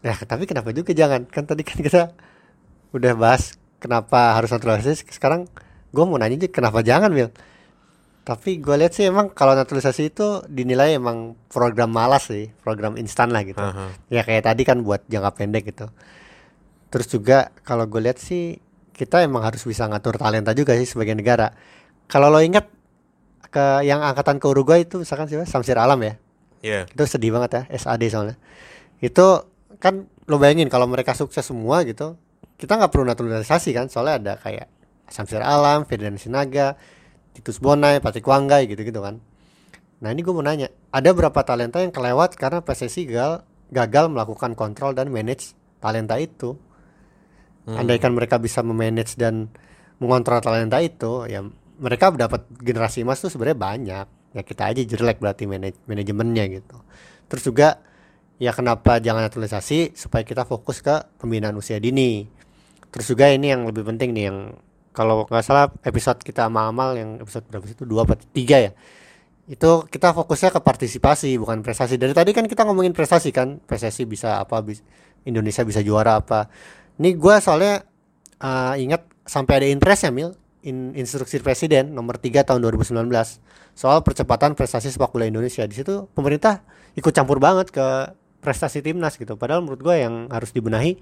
Ya, 0.00 0.16
tapi 0.24 0.48
kenapa 0.48 0.72
juga 0.72 0.96
jangan? 0.96 1.28
Kan 1.28 1.44
tadi 1.44 1.60
kan 1.68 1.84
kita 1.84 2.16
udah 2.96 3.12
bahas 3.12 3.60
kenapa 3.76 4.40
harus 4.40 4.48
naturalisasi. 4.48 5.04
Sekarang 5.12 5.44
gue 5.92 6.04
mau 6.08 6.16
nanya 6.16 6.40
juga 6.40 6.64
kenapa 6.64 6.80
jangan, 6.80 7.12
Mil? 7.12 7.28
Tapi 8.24 8.56
gue 8.56 8.76
lihat 8.80 8.96
sih 8.96 9.04
emang 9.04 9.28
kalau 9.36 9.52
naturalisasi 9.52 10.08
itu 10.08 10.40
dinilai 10.48 10.96
emang 10.96 11.36
program 11.52 11.92
malas 11.92 12.32
sih, 12.32 12.48
program 12.64 12.96
instan 12.96 13.28
lah 13.28 13.44
gitu. 13.44 13.60
Aha. 13.60 13.92
Ya 14.08 14.24
kayak 14.24 14.48
tadi 14.48 14.64
kan 14.64 14.80
buat 14.80 15.04
jangka 15.12 15.30
pendek 15.36 15.68
gitu. 15.68 15.92
Terus 16.88 17.06
juga 17.12 17.52
kalau 17.68 17.84
gue 17.84 18.00
lihat 18.00 18.16
sih 18.16 18.56
kita 18.96 19.20
emang 19.20 19.44
harus 19.44 19.60
bisa 19.62 19.84
ngatur 19.84 20.16
talenta 20.16 20.56
juga 20.56 20.72
sih 20.72 20.88
sebagai 20.88 21.12
negara. 21.12 21.52
Kalau 22.08 22.32
lo 22.32 22.40
ingat 22.40 22.64
ke 23.52 23.84
yang 23.84 24.00
angkatan 24.02 24.40
ke 24.40 24.46
Uruguay 24.50 24.82
itu 24.82 25.04
misalkan 25.04 25.28
siapa? 25.30 25.46
Samsir 25.46 25.78
Alam 25.78 26.02
ya 26.02 26.14
Iya. 26.64 26.88
itu 26.88 27.04
sedih 27.04 27.28
banget 27.36 27.50
ya 27.54 27.62
SAD 27.76 28.08
soalnya 28.08 28.36
itu 28.98 29.26
kan 29.78 30.08
lo 30.24 30.40
bayangin 30.40 30.72
kalau 30.72 30.88
mereka 30.88 31.12
sukses 31.12 31.44
semua 31.44 31.84
gitu 31.84 32.16
kita 32.56 32.80
nggak 32.80 32.88
perlu 32.88 33.04
naturalisasi 33.04 33.76
kan 33.76 33.92
soalnya 33.92 34.16
ada 34.16 34.32
kayak 34.40 34.66
Samsir 35.12 35.44
Alam, 35.44 35.84
Ferdinand 35.84 36.16
Sinaga, 36.16 36.80
Titus 37.34 37.58
Bonai, 37.58 37.98
Patrick 37.98 38.24
Wanggai 38.24 38.70
gitu-gitu 38.70 39.02
kan. 39.02 39.18
Nah 40.00 40.08
ini 40.14 40.22
gue 40.22 40.30
mau 40.30 40.44
nanya 40.44 40.70
ada 40.94 41.10
berapa 41.10 41.36
talenta 41.42 41.82
yang 41.82 41.90
kelewat 41.90 42.38
karena 42.38 42.62
PSSI 42.62 43.10
gagal 43.10 43.32
gagal 43.74 44.06
melakukan 44.12 44.54
kontrol 44.54 44.94
dan 44.94 45.10
manage 45.10 45.52
talenta 45.82 46.14
itu? 46.22 46.54
Andaikan 47.64 48.12
mereka 48.12 48.36
bisa 48.36 48.60
memanage 48.60 49.16
dan 49.16 49.48
mengontrol 49.98 50.44
talenta 50.44 50.84
itu 50.84 51.24
ya 51.24 51.40
mereka 51.80 52.12
dapat 52.12 52.46
generasi 52.60 53.02
emas 53.02 53.18
tuh 53.24 53.32
sebenarnya 53.32 53.58
banyak. 53.58 54.06
Ya 54.34 54.42
kita 54.42 54.70
aja 54.70 54.82
jelek 54.84 55.18
berarti 55.18 55.48
manaj- 55.48 55.80
manajemennya 55.88 56.44
gitu. 56.60 56.76
Terus 57.26 57.42
juga 57.42 57.80
ya 58.36 58.52
kenapa 58.52 59.00
jangan 59.00 59.26
naturalisasi 59.26 59.96
supaya 59.96 60.22
kita 60.26 60.44
fokus 60.44 60.84
ke 60.84 61.18
pembinaan 61.18 61.56
usia 61.56 61.80
dini? 61.80 62.26
Terus 62.92 63.10
juga 63.10 63.32
ini 63.32 63.50
yang 63.50 63.66
lebih 63.66 63.82
penting 63.82 64.14
nih 64.14 64.24
yang 64.30 64.38
kalau 64.94 65.26
nggak 65.26 65.42
salah 65.42 65.66
episode 65.82 66.22
kita 66.22 66.46
sama 66.46 66.70
Amal 66.70 66.94
yang 66.94 67.18
episode 67.18 67.42
berapa 67.50 67.66
itu? 67.66 67.82
Dua 67.82 68.06
atau 68.06 68.14
tiga 68.30 68.62
ya? 68.62 68.72
Itu 69.50 69.90
kita 69.90 70.14
fokusnya 70.14 70.54
ke 70.54 70.60
partisipasi 70.62 71.34
bukan 71.36 71.60
prestasi. 71.66 71.98
Dari 71.98 72.14
tadi 72.14 72.30
kan 72.30 72.46
kita 72.46 72.62
ngomongin 72.62 72.94
prestasi 72.94 73.34
kan? 73.34 73.58
Prestasi 73.58 74.06
bisa 74.06 74.38
apa 74.38 74.62
bis- 74.62 74.86
Indonesia 75.26 75.66
bisa 75.66 75.82
juara 75.82 76.22
apa. 76.22 76.46
Ini 77.02 77.18
gua 77.18 77.42
soalnya 77.42 77.82
uh, 78.38 78.78
ingat 78.78 79.02
sampai 79.26 79.60
ada 79.60 79.66
impres 79.68 80.06
ya 80.06 80.14
mil. 80.14 80.38
In, 80.64 80.96
instruksi 80.96 81.44
presiden 81.44 81.92
nomor 81.92 82.16
3 82.16 82.40
tahun 82.40 82.64
2019 82.64 82.96
soal 83.76 84.00
percepatan 84.00 84.56
prestasi 84.56 84.88
sepak 84.88 85.12
bola 85.12 85.28
Indonesia. 85.28 85.60
Di 85.68 85.76
situ 85.76 86.08
pemerintah 86.16 86.64
ikut 86.96 87.12
campur 87.12 87.36
banget 87.36 87.68
ke 87.68 87.84
prestasi 88.40 88.80
timnas 88.80 89.20
gitu. 89.20 89.36
Padahal 89.36 89.60
menurut 89.60 89.84
gua 89.84 90.00
yang 90.00 90.30
harus 90.32 90.56
dibenahi 90.56 90.96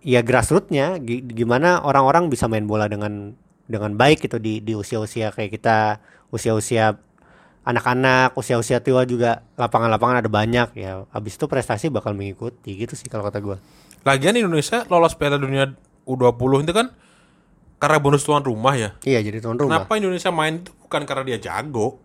ya 0.00 0.20
grassrootsnya 0.20 0.96
gi- 0.98 1.24
gimana 1.24 1.80
orang-orang 1.80 2.28
bisa 2.28 2.48
main 2.48 2.64
bola 2.64 2.88
dengan 2.88 3.36
dengan 3.66 3.94
baik 3.94 4.24
gitu 4.24 4.40
di 4.40 4.58
di 4.58 4.72
usia-usia 4.72 5.30
kayak 5.30 5.54
kita 5.54 6.00
usia-usia 6.30 6.98
anak-anak 7.60 8.32
usia-usia 8.34 8.80
tua 8.80 9.04
juga 9.04 9.44
lapangan-lapangan 9.54 10.24
ada 10.24 10.30
banyak 10.32 10.68
ya 10.74 11.04
habis 11.12 11.36
itu 11.36 11.44
prestasi 11.44 11.92
bakal 11.92 12.16
mengikuti 12.16 12.72
gitu 12.74 12.96
sih 12.96 13.06
kalau 13.06 13.22
kata 13.22 13.38
gua 13.38 13.60
Lagian 14.00 14.32
Indonesia 14.32 14.88
lolos 14.88 15.12
Piala 15.12 15.36
Dunia 15.36 15.68
U20 16.08 16.64
itu 16.64 16.72
kan 16.72 16.88
karena 17.76 17.96
bonus 17.96 18.24
tuan 18.24 18.40
rumah 18.40 18.72
ya. 18.76 18.96
iya 19.04 19.20
jadi 19.20 19.40
tuan 19.40 19.56
rumah 19.56 19.84
Kenapa 19.84 19.96
Indonesia 19.96 20.28
main 20.28 20.60
itu 20.60 20.72
bukan 20.84 21.04
karena 21.08 21.24
dia 21.24 21.38
jago. 21.40 22.00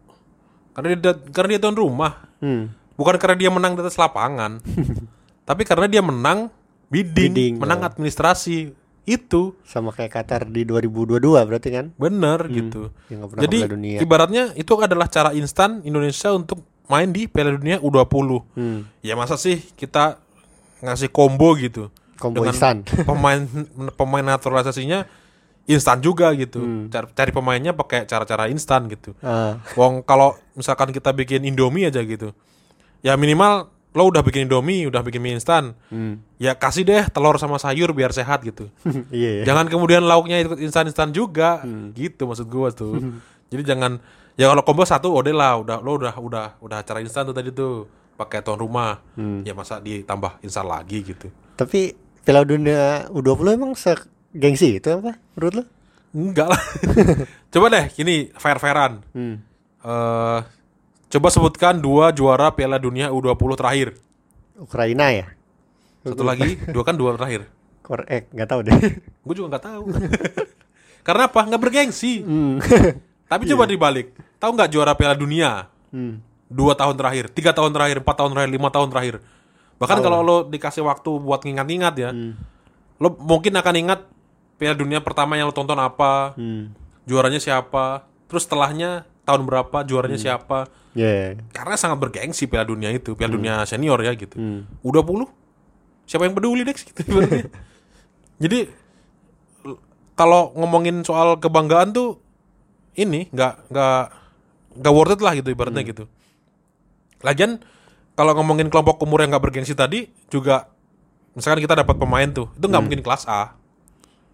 Karena 0.72 0.96
dia 0.96 1.12
karena 1.32 1.50
dia 1.56 1.60
tuan 1.60 1.76
rumah. 1.76 2.32
hmm. 2.40 2.64
Bukan 2.96 3.16
karena 3.20 3.36
dia 3.36 3.52
menang 3.52 3.76
di 3.76 3.84
atas 3.84 4.00
lapangan. 4.00 4.64
Tapi 5.48 5.64
karena 5.68 5.88
dia 5.88 6.00
menang 6.00 6.48
bidding, 6.90 7.34
Bidding, 7.34 7.54
menang 7.60 7.82
ya. 7.84 7.88
administrasi. 7.92 8.74
Itu 9.06 9.54
sama 9.62 9.94
kayak 9.94 10.18
Qatar 10.18 10.50
di 10.50 10.66
2022 10.66 11.22
berarti 11.46 11.70
kan 11.70 11.94
bener 11.94 12.50
gitu. 12.50 12.90
yang 13.06 13.22
nggak 13.22 13.30
pernah 13.38 13.44
Jadi 13.46 13.58
dunia 13.70 13.98
ibaratnya 14.02 14.44
itu 14.58 14.74
adalah 14.82 15.06
cara 15.06 15.30
instan 15.38 15.86
Indonesia 15.86 16.34
untuk 16.34 16.66
main 16.90 17.14
di 17.14 17.30
Piala 17.30 17.54
Dunia 17.54 17.78
U20. 17.86 18.30
hmm. 18.58 19.06
Ya 19.06 19.14
masa 19.14 19.38
sih 19.38 19.62
kita 19.78 20.18
ngasih 20.82 21.14
combo 21.14 21.54
gitu. 21.54 21.94
combo 22.18 22.42
Dengan 22.42 22.58
instan 22.58 22.76
pemain 23.10 23.46
pemain 23.94 24.26
naturalisasinya 24.26 25.06
instan 25.70 26.02
juga 26.02 26.34
gitu. 26.34 26.62
Hmm. 26.62 26.90
Cari, 26.90 27.08
cari 27.14 27.32
pemainnya 27.34 27.74
pakai 27.78 28.06
cara-cara 28.10 28.50
instan 28.50 28.90
gitu. 28.90 29.14
Ah, 29.22 29.62
Wong 29.78 30.06
kalau 30.06 30.38
misalkan 30.58 30.94
kita 30.94 31.14
bikin 31.14 31.46
Indomie 31.46 31.90
aja 31.90 32.02
gitu. 32.02 32.34
Ya 33.06 33.14
minimal 33.18 33.70
lo 33.96 34.12
udah 34.12 34.20
bikin 34.22 34.52
Indomie, 34.52 34.84
udah 34.92 35.00
bikin 35.02 35.24
mie 35.24 35.40
instan. 35.40 35.72
hmm. 35.88 36.20
Ya 36.36 36.52
kasih 36.52 36.84
deh 36.84 37.08
telur 37.08 37.40
sama 37.40 37.56
sayur 37.56 37.96
biar 37.96 38.12
sehat 38.12 38.44
gitu. 38.44 38.68
iya 39.16 39.42
ya. 39.42 39.44
Jangan 39.48 39.72
kemudian 39.72 40.04
lauknya 40.04 40.44
ikut 40.44 40.60
instan-instan 40.60 41.16
juga. 41.16 41.64
Hmm. 41.64 41.96
Gitu 41.96 42.28
maksud 42.28 42.52
gua 42.52 42.76
tuh. 42.76 43.00
Jadi 43.56 43.64
jangan 43.64 44.04
ya 44.36 44.52
kalau 44.52 44.68
combo 44.68 44.84
satu 44.84 45.16
udah 45.16 45.32
lah, 45.32 45.54
udah 45.64 45.78
lo 45.80 45.96
udah 45.96 46.14
udah 46.20 46.46
udah 46.60 46.78
acara 46.84 47.00
instan 47.00 47.24
tuh 47.24 47.32
tadi 47.32 47.56
tuh 47.56 47.88
pakai 48.20 48.44
tuan 48.44 48.60
rumah. 48.60 49.00
Hmm. 49.16 49.48
Ya 49.48 49.56
masa 49.56 49.80
ditambah 49.80 50.44
instan 50.44 50.68
lagi 50.68 51.00
gitu. 51.02 51.32
tapi 51.56 51.96
Piala 52.28 52.44
Dunia 52.44 53.08
U20 53.16 53.56
emang 53.56 53.72
se 53.80 53.96
gengsi 54.36 54.84
itu 54.84 54.92
apa 54.92 55.16
menurut 55.40 55.54
lo 55.56 55.64
Enggak 56.12 56.48
lah. 56.52 56.62
Coba 57.52 57.68
deh 57.72 57.86
gini 57.92 58.28
fair-fairan. 58.36 59.04
hmm. 59.16 59.36
eh 59.84 60.40
coba 61.16 61.28
sebutkan 61.32 61.80
dua 61.80 62.12
juara 62.12 62.52
Piala 62.52 62.76
Dunia 62.76 63.08
U20 63.08 63.56
terakhir. 63.56 63.88
Ukraina 64.60 65.12
ya 65.12 65.32
Satu 66.04 66.22
lagi, 66.28 66.60
dua 66.70 66.84
kan 66.84 66.94
dua 67.00 67.16
terakhir. 67.16 67.48
Kor 67.82 68.04
eh 68.12 68.28
nggak 68.30 68.50
tahu 68.52 68.60
deh. 68.68 68.76
Gue 69.26 69.34
juga 69.34 69.56
nggak 69.56 69.66
tahu. 69.66 69.84
Karena 71.08 71.24
apa? 71.32 71.42
Nggak 71.48 71.62
bergengsi. 71.62 72.22
Hmm. 72.22 72.60
Tapi 73.32 73.44
coba 73.50 73.66
dibalik. 73.66 74.14
Tahu 74.38 74.52
nggak 74.54 74.70
juara 74.70 74.94
Piala 74.94 75.16
Dunia? 75.18 75.66
Hmm. 75.90 76.22
Dua 76.46 76.78
tahun 76.78 76.94
terakhir, 76.94 77.34
tiga 77.34 77.58
tahun 77.58 77.74
terakhir, 77.74 78.06
empat 78.06 78.16
tahun 78.22 78.32
terakhir, 78.38 78.52
lima 78.54 78.70
tahun 78.70 78.90
terakhir. 78.94 79.16
Bahkan 79.82 79.98
kalau 80.06 80.20
lo 80.22 80.38
dikasih 80.46 80.86
waktu 80.86 81.10
buat 81.18 81.42
ngingat-ngingat 81.42 81.96
ya, 81.98 82.10
Hmm. 82.14 82.38
lo 83.02 83.18
mungkin 83.18 83.58
akan 83.58 83.76
ingat 83.76 84.00
Piala 84.62 84.78
Dunia 84.78 85.02
pertama 85.02 85.36
yang 85.42 85.50
lo 85.50 85.56
tonton 85.58 85.76
apa, 85.82 86.38
Hmm. 86.38 86.70
juaranya 87.10 87.42
siapa, 87.42 88.06
terus 88.30 88.46
setelahnya 88.46 89.10
tahun 89.26 89.44
berapa, 89.44 89.78
juaranya 89.84 90.16
Hmm. 90.16 90.26
siapa. 90.32 90.60
Ya. 90.94 91.36
Karena 91.52 91.76
sangat 91.76 92.00
bergengsi 92.00 92.46
Piala 92.46 92.64
Dunia 92.64 92.88
itu, 92.88 93.14
Piala 93.14 93.34
Dunia 93.34 93.66
senior 93.66 94.00
ya 94.00 94.14
gitu. 94.14 94.38
Hmm. 94.38 94.64
Udah 94.80 95.02
puluh, 95.02 95.28
siapa 96.06 96.24
yang 96.24 96.32
peduli 96.32 96.64
Dex 96.64 96.86
gitu. 96.86 97.02
Jadi 98.44 98.70
kalau 100.14 100.56
ngomongin 100.56 101.04
soal 101.04 101.36
kebanggaan 101.38 101.92
tuh 101.92 102.20
ini 102.96 103.28
nggak 103.30 103.68
nggak 103.68 104.02
nggak 104.76 104.94
worth 104.94 105.14
it 105.14 105.22
lah 105.22 105.34
gitu 105.34 105.50
ibaratnya 105.50 105.84
Hmm. 105.84 105.92
gitu. 105.92 106.04
Lagian 107.20 107.60
kalau 108.16 108.32
ngomongin 108.34 108.70
kelompok 108.70 109.02
umur 109.02 109.20
yang 109.20 109.34
nggak 109.34 109.44
bergengsi 109.44 109.74
tadi 109.74 110.08
juga 110.30 110.72
misalkan 111.32 111.60
kita 111.60 111.76
dapat 111.76 111.96
pemain 111.96 112.28
tuh 112.28 112.48
itu 112.54 112.64
Hmm. 112.64 112.72
nggak 112.72 112.84
mungkin 112.84 113.02
kelas 113.02 113.28
A 113.28 113.56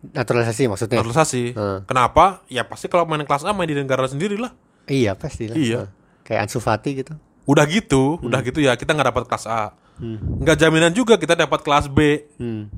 Naturalisasi 0.01 0.65
maksudnya. 0.65 0.97
naturalisasi. 0.97 1.43
Hmm. 1.53 1.79
Kenapa? 1.85 2.41
Ya 2.49 2.65
pasti 2.65 2.89
kalau 2.89 3.05
main 3.05 3.21
kelas 3.21 3.45
A 3.45 3.53
main 3.53 3.69
di 3.69 3.77
negara 3.77 4.05
sendiri 4.05 4.33
lah. 4.33 4.49
Iya 4.87 5.13
pasti 5.13 5.49
lah. 5.49 5.57
Iya. 5.57 5.81
Nah, 5.85 5.89
Kayak 6.21 6.41
Ansu 6.47 6.59
Fati 6.61 6.95
gitu. 6.95 7.13
Udah 7.49 7.65
gitu, 7.65 8.21
udah 8.21 8.39
gitu 8.45 8.61
ya 8.61 8.77
kita 8.77 8.93
nggak 8.93 9.09
dapat 9.11 9.23
kelas 9.27 9.45
A. 9.49 9.73
Hmm. 9.97 10.39
Nggak 10.39 10.57
jaminan 10.57 10.93
juga 10.93 11.17
kita 11.17 11.33
dapat 11.35 11.59
kelas 11.61 11.85
B, 11.89 12.25
Hmm. 12.37 12.69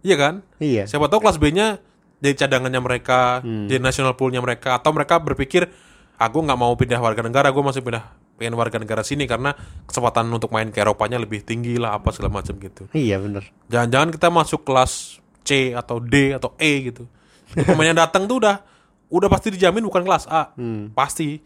iya 0.00 0.16
kan? 0.16 0.34
Iya. 0.60 0.86
Siapa 0.86 1.08
tahu 1.08 1.24
kelas 1.24 1.36
B-nya 1.36 1.80
jadi 2.20 2.46
cadangannya 2.46 2.80
mereka, 2.80 3.40
Hmm. 3.40 3.66
jadi 3.66 3.80
national 3.80 4.14
pool-nya 4.14 4.40
mereka, 4.40 4.76
atau 4.76 4.92
mereka 4.92 5.16
berpikir, 5.18 5.68
aku 6.16 6.38
nggak 6.40 6.58
mau 6.60 6.72
pindah 6.76 7.00
warga 7.00 7.24
negara, 7.24 7.48
gue 7.48 7.64
masih 7.64 7.80
pindah 7.80 8.04
pengen 8.36 8.56
warga 8.56 8.80
negara 8.80 9.04
sini 9.04 9.28
karena 9.28 9.52
kesempatan 9.84 10.24
untuk 10.28 10.48
main 10.48 10.72
ke 10.72 10.80
Eropanya 10.80 11.20
lebih 11.20 11.44
tinggi 11.44 11.76
lah 11.76 12.00
apa 12.00 12.08
segala 12.12 12.40
macam 12.40 12.56
gitu. 12.56 12.88
Iya 12.92 13.20
bener. 13.20 13.44
Jangan-jangan 13.68 14.08
kita 14.16 14.28
masuk 14.32 14.64
kelas 14.64 15.20
C 15.44 15.76
atau 15.76 16.00
D 16.00 16.32
atau 16.32 16.56
E 16.56 16.88
gitu. 16.88 17.04
Pemain 17.52 17.92
yang 17.92 18.00
datang 18.00 18.24
tuh 18.24 18.40
udah 18.40 18.64
udah 19.10 19.26
pasti 19.26 19.50
dijamin 19.50 19.82
bukan 19.82 20.02
kelas 20.02 20.24
A, 20.26 20.54
Hmm. 20.54 20.90
pasti. 20.90 21.42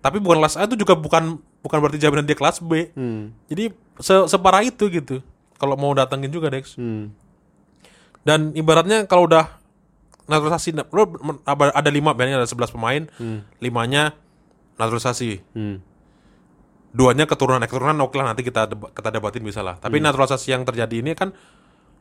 Tapi 0.00 0.16
bukan 0.16 0.38
kelas 0.38 0.56
A 0.56 0.64
itu 0.64 0.76
juga 0.76 0.94
bukan 0.94 1.36
bukan 1.60 1.78
berarti 1.78 1.96
jaminan 1.96 2.24
dia 2.24 2.32
kelas 2.32 2.60
B. 2.60 2.92
Hmm. 2.92 3.32
Jadi 3.46 3.72
se- 3.98 4.28
separah 4.28 4.60
itu 4.60 4.86
gitu. 4.86 5.20
Kalau 5.56 5.74
mau 5.74 5.92
datengin 5.92 6.28
juga 6.28 6.48
Dex. 6.48 6.76
Hmm. 6.76 7.12
Dan 8.20 8.52
ibaratnya 8.52 9.04
kalau 9.04 9.24
udah 9.24 9.60
naturalisasi 10.24 10.76
ada 11.42 11.90
lima 11.90 12.12
bandnya 12.12 12.38
ada 12.38 12.46
11 12.46 12.70
pemain, 12.70 13.02
limanya 13.58 14.12
naturalisasi. 14.76 15.40
Hmm. 15.52 15.80
Duanya 16.90 17.22
keturunan, 17.24 17.58
eh, 17.58 17.66
keturunan 17.66 17.94
oke 18.00 18.14
lah 18.14 18.30
nanti 18.30 18.42
kita 18.42 18.66
deba- 18.66 18.90
kita 18.90 19.08
debatin 19.10 19.42
bisa 19.42 19.60
lah. 19.60 19.76
Tapi 19.76 20.00
naturalisasi 20.00 20.50
yang 20.50 20.62
terjadi 20.64 20.96
ini 20.96 21.12
kan 21.14 21.30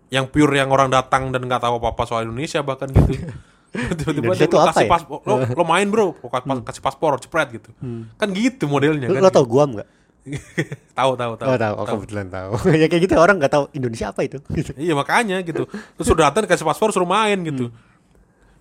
yang 0.09 0.25
pure 0.25 0.55
yang 0.55 0.69
orang 0.69 0.89
datang 0.89 1.29
dan 1.29 1.45
nggak 1.45 1.62
tahu 1.62 1.77
apa-apa 1.77 2.03
soal 2.05 2.25
Indonesia 2.25 2.63
bahkan 2.63 2.89
gitu. 2.89 3.13
Tiba-tiba 3.99 4.34
dia 4.34 4.47
apa 4.47 4.71
kasih 4.71 4.86
ya? 4.86 4.91
paspor, 4.91 5.19
lo, 5.23 5.36
lo 5.58 5.63
main 5.63 5.88
bro, 5.88 6.13
lo 6.13 6.27
kas- 6.27 6.45
kasih 6.65 6.82
paspor, 6.82 7.17
cepret 7.17 7.47
gitu. 7.51 7.69
Kan 8.15 8.27
gitu 8.32 8.65
modelnya 8.65 9.05
kan. 9.08 9.19
lo 9.19 9.29
tau 9.29 9.45
Guam 9.45 9.77
nggak? 9.77 9.89
tahu 10.99 11.12
tahu 11.15 11.32
tahu. 11.36 11.47
Oh 11.47 11.58
tahu. 11.58 11.73
Oh 11.75 11.86
kebetulan 11.88 12.27
tahu. 12.27 12.51
ya 12.71 12.86
kayak 12.86 13.01
gitu 13.03 13.13
orang 13.15 13.38
nggak 13.38 13.49
tahu 13.49 13.65
Indonesia 13.71 14.10
apa 14.10 14.21
itu. 14.21 14.38
Iya 14.75 14.93
makanya 14.93 15.41
gitu. 15.41 15.65
Terus 15.69 16.05
sudah 16.05 16.29
datang 16.29 16.43
dikasih 16.43 16.63
paspor 16.63 16.89
suruh 16.89 17.05
main 17.05 17.39
gitu. 17.41 17.69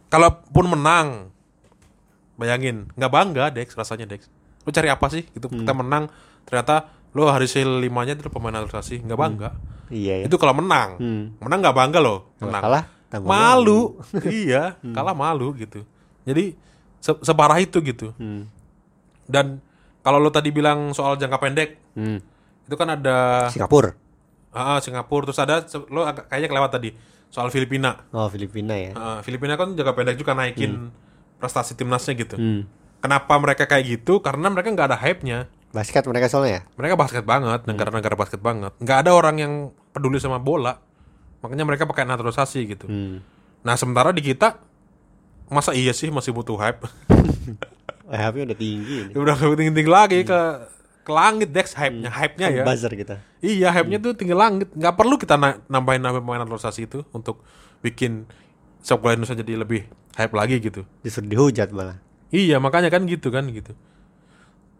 Kalaupun 0.08 0.64
menang, 0.68 1.28
bayangin 2.34 2.88
nggak 2.94 3.10
bangga 3.10 3.44
Dex 3.50 3.74
rasanya 3.74 4.06
Dex. 4.06 4.28
Lo 4.62 4.70
cari 4.70 4.88
apa 4.88 5.08
sih? 5.08 5.24
Gitu 5.26 5.48
kita 5.48 5.72
menang 5.72 6.08
ternyata 6.44 6.88
lo 7.10 7.28
hasil 7.28 7.80
limanya 7.80 8.12
itu 8.12 8.28
pemain 8.28 8.52
naturalisasi 8.54 9.02
nggak 9.02 9.18
bangga. 9.18 9.50
Iya 9.88 10.24
ya. 10.24 10.24
Itu 10.28 10.36
kalau 10.36 10.52
menang, 10.52 11.00
Hmm. 11.00 11.24
menang 11.40 11.58
nggak 11.60 11.72
bangga 11.74 11.98
lo. 11.98 12.36
Menang. 12.38 12.60
kalah 12.62 12.84
tambah 13.08 13.26
malu. 13.26 13.96
iya, 14.44 14.76
kalah 14.86 15.12
malu 15.12 15.52
gitu. 15.54 15.84
Jadi 16.22 16.52
se- 16.98 17.22
separah 17.22 17.56
itu 17.56 17.80
gitu. 17.80 18.12
Hmm. 18.14 18.48
Dan 19.24 19.60
kalau 20.00 20.16
lo 20.16 20.28
tadi 20.28 20.48
bilang 20.48 20.92
soal 20.92 21.16
jangka 21.16 21.38
pendek, 21.38 21.70
Hmm. 21.92 22.20
itu 22.62 22.74
kan 22.74 22.88
ada 22.90 23.48
Singapura. 23.48 23.92
ah, 24.50 24.78
Singapura 24.78 25.26
terus 25.26 25.38
ada 25.38 25.60
lo 25.88 26.04
agak 26.04 26.28
kayaknya 26.28 26.48
kelewat 26.48 26.70
tadi 26.70 26.90
soal 27.28 27.48
Filipina. 27.48 28.08
Oh 28.10 28.26
Filipina 28.26 28.72
ya. 28.72 28.92
Uh, 28.92 29.18
Filipina 29.20 29.54
kan 29.54 29.72
jangka 29.72 29.92
pendek 29.92 30.16
juga 30.16 30.32
naikin 30.32 30.88
prestasi 31.36 31.74
timnasnya 31.74 32.14
gitu. 32.14 32.36
Hmm. 32.36 32.64
Kenapa 32.98 33.36
mereka 33.36 33.64
kayak 33.64 33.84
gitu? 33.86 34.18
Karena 34.18 34.48
mereka 34.48 34.68
nggak 34.68 34.88
ada 34.88 34.98
hype-nya. 34.98 35.46
Basket 35.68 36.02
mereka 36.02 36.26
soalnya 36.26 36.50
ya. 36.50 36.62
Mereka 36.74 36.96
basket 36.96 37.22
banget, 37.22 37.62
negara-negara 37.62 38.16
basket 38.16 38.40
banget. 38.40 38.72
Nggak 38.80 38.98
ada 39.04 39.10
orang 39.12 39.36
yang 39.36 39.52
peduli 39.92 40.16
sama 40.16 40.40
bola. 40.40 40.80
Makanya 41.40 41.64
mereka 41.64 41.86
pakai 41.86 42.04
naturalisasi 42.04 42.60
gitu. 42.66 42.86
Hmm. 42.86 43.22
Nah 43.62 43.74
sementara 43.78 44.10
di 44.10 44.22
kita, 44.22 44.58
masa 45.48 45.74
iya 45.74 45.94
sih 45.94 46.10
masih 46.10 46.34
butuh 46.34 46.58
hype? 46.58 46.82
Eh, 48.08 48.16
HP 48.16 48.40
udah 48.40 48.56
tinggi 48.56 48.94
ini. 49.04 49.12
Udah 49.12 49.36
tinggi-tinggi 49.36 49.92
lagi 49.92 50.24
ke 50.24 50.40
ke 51.04 51.12
langit 51.12 51.52
Dex 51.52 51.76
hype-nya, 51.76 52.08
hype-nya 52.08 52.48
ya. 52.48 52.64
Buzzer 52.64 52.88
kita. 52.96 53.20
Iya, 53.44 53.68
hype-nya 53.68 54.00
tuh 54.00 54.16
tinggi 54.16 54.32
langit. 54.32 54.72
Nggak 54.72 54.96
perlu 54.96 55.20
kita 55.20 55.36
na- 55.36 55.60
nambahin 55.68 56.00
nambahin 56.00 56.24
pemain 56.24 56.40
naturalisasi 56.40 56.88
itu 56.88 57.04
untuk 57.12 57.44
bikin 57.84 58.24
sepak 58.80 59.00
bola 59.04 59.12
Indonesia 59.12 59.36
jadi 59.36 59.60
lebih 59.60 59.84
hype 60.16 60.32
lagi 60.32 60.56
gitu. 60.56 60.88
Justru 61.04 61.28
dihujat 61.28 61.68
malah. 61.68 62.00
Iya 62.32 62.56
makanya 62.64 62.88
kan 62.88 63.04
gitu 63.04 63.28
kan 63.28 63.44
gitu. 63.52 63.76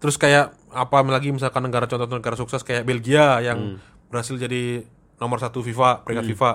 Terus 0.01 0.17
kayak 0.17 0.57
apa 0.73 0.97
lagi 1.05 1.29
misalkan 1.29 1.69
negara 1.69 1.85
contoh 1.85 2.09
negara 2.09 2.37
sukses 2.37 2.65
kayak 2.65 2.89
Belgia 2.89 3.45
yang 3.45 3.77
berhasil 4.09 4.41
jadi 4.41 4.89
nomor 5.19 5.39
satu 5.39 5.61
FIFA 5.61 6.03
peringkat 6.03 6.27
FIFA. 6.27 6.51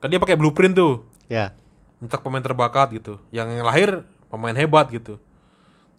Kan 0.00 0.08
dia 0.08 0.16
pakai 0.16 0.34
blueprint 0.34 0.72
tuh, 0.72 1.04
Ya. 1.28 1.52
mencetak 2.00 2.20
pemain 2.20 2.40
terbakat 2.40 2.92
gitu. 2.92 3.20
Yang 3.28 3.60
lahir 3.60 3.90
pemain 4.26 4.52
hebat 4.52 4.88
gitu. 4.88 5.20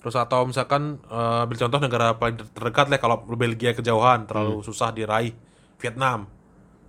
Terus 0.01 0.17
atau 0.17 0.43
misalkan 0.43 0.97
eh, 1.05 1.43
ambil 1.45 1.57
contoh 1.57 1.79
negara 1.79 2.07
paling 2.15 2.35
ter- 2.35 2.49
terdekat 2.51 2.89
lah 2.89 2.97
kalau 2.97 3.21
Belgia 3.29 3.71
kejauhan 3.71 4.25
terlalu 4.25 4.61
susah 4.61 4.89
diraih 4.89 5.31
Vietnam. 5.77 6.25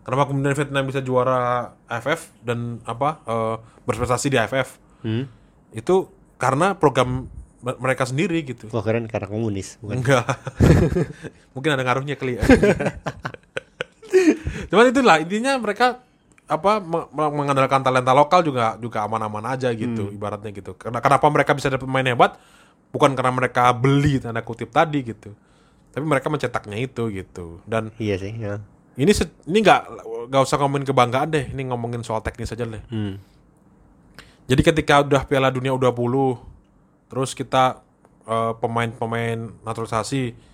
Kenapa 0.03 0.27
kemudian 0.27 0.57
Vietnam 0.57 0.83
bisa 0.83 0.99
juara 0.99 1.77
AFF 1.87 2.33
dan 2.41 2.81
apa 2.83 3.21
eh, 3.23 3.57
berprestasi 3.85 4.27
di 4.27 4.41
AFF? 4.41 4.81
Hmm. 5.05 5.29
Itu 5.71 6.09
karena 6.41 6.73
program 6.75 7.29
me- 7.61 7.79
mereka 7.79 8.09
sendiri 8.09 8.41
gitu. 8.43 8.73
Wah 8.73 8.81
keren 8.81 9.05
karena 9.07 9.29
komunis 9.29 9.77
bukan. 9.79 10.01
Enggak. 10.01 10.25
Mungkin 11.55 11.71
ada 11.71 11.85
ngaruhnya 11.85 12.17
kali 12.17 12.41
ya. 12.41 12.43
Cuman 14.71 14.85
itulah 14.89 15.17
intinya 15.21 15.57
mereka 15.59 16.01
apa 16.47 16.83
me- 16.83 17.09
me- 17.09 17.33
mengandalkan 17.33 17.81
talenta 17.81 18.13
lokal 18.13 18.45
juga 18.45 18.77
juga 18.77 19.07
aman-aman 19.09 19.57
aja 19.57 19.73
gitu 19.73 20.13
ibaratnya 20.13 20.53
gitu. 20.53 20.77
Karena 20.77 21.01
kenapa 21.01 21.27
mereka 21.33 21.57
bisa 21.57 21.73
dapat 21.73 21.87
pemain 21.89 22.05
hebat 22.05 22.37
bukan 22.93 23.17
karena 23.17 23.33
mereka 23.33 23.73
beli 23.73 24.21
tanda 24.21 24.45
kutip 24.45 24.69
tadi 24.69 25.01
gitu. 25.01 25.33
Tapi 25.93 26.05
mereka 26.05 26.29
mencetaknya 26.29 26.77
itu 26.81 27.09
gitu. 27.13 27.61
Dan 27.65 27.93
Iya 27.97 28.17
sih. 28.21 28.33
Ya. 28.37 28.61
ini 28.93 29.13
ini 29.49 29.59
nggak 29.65 29.81
nggak 30.29 30.43
usah 30.45 30.61
ngomongin 30.61 30.85
kebanggaan 30.85 31.33
deh, 31.33 31.49
ini 31.49 31.65
ngomongin 31.73 32.05
soal 32.05 32.21
teknis 32.21 32.53
aja 32.53 32.69
deh. 32.69 32.85
Hmm. 32.93 33.17
Jadi 34.45 34.61
ketika 34.61 35.01
udah 35.01 35.25
Piala 35.25 35.49
Dunia 35.49 35.73
U20 35.73 36.37
terus 37.09 37.33
kita 37.33 37.81
eh, 38.29 38.53
pemain-pemain 38.61 39.49
naturalisasi 39.65 40.52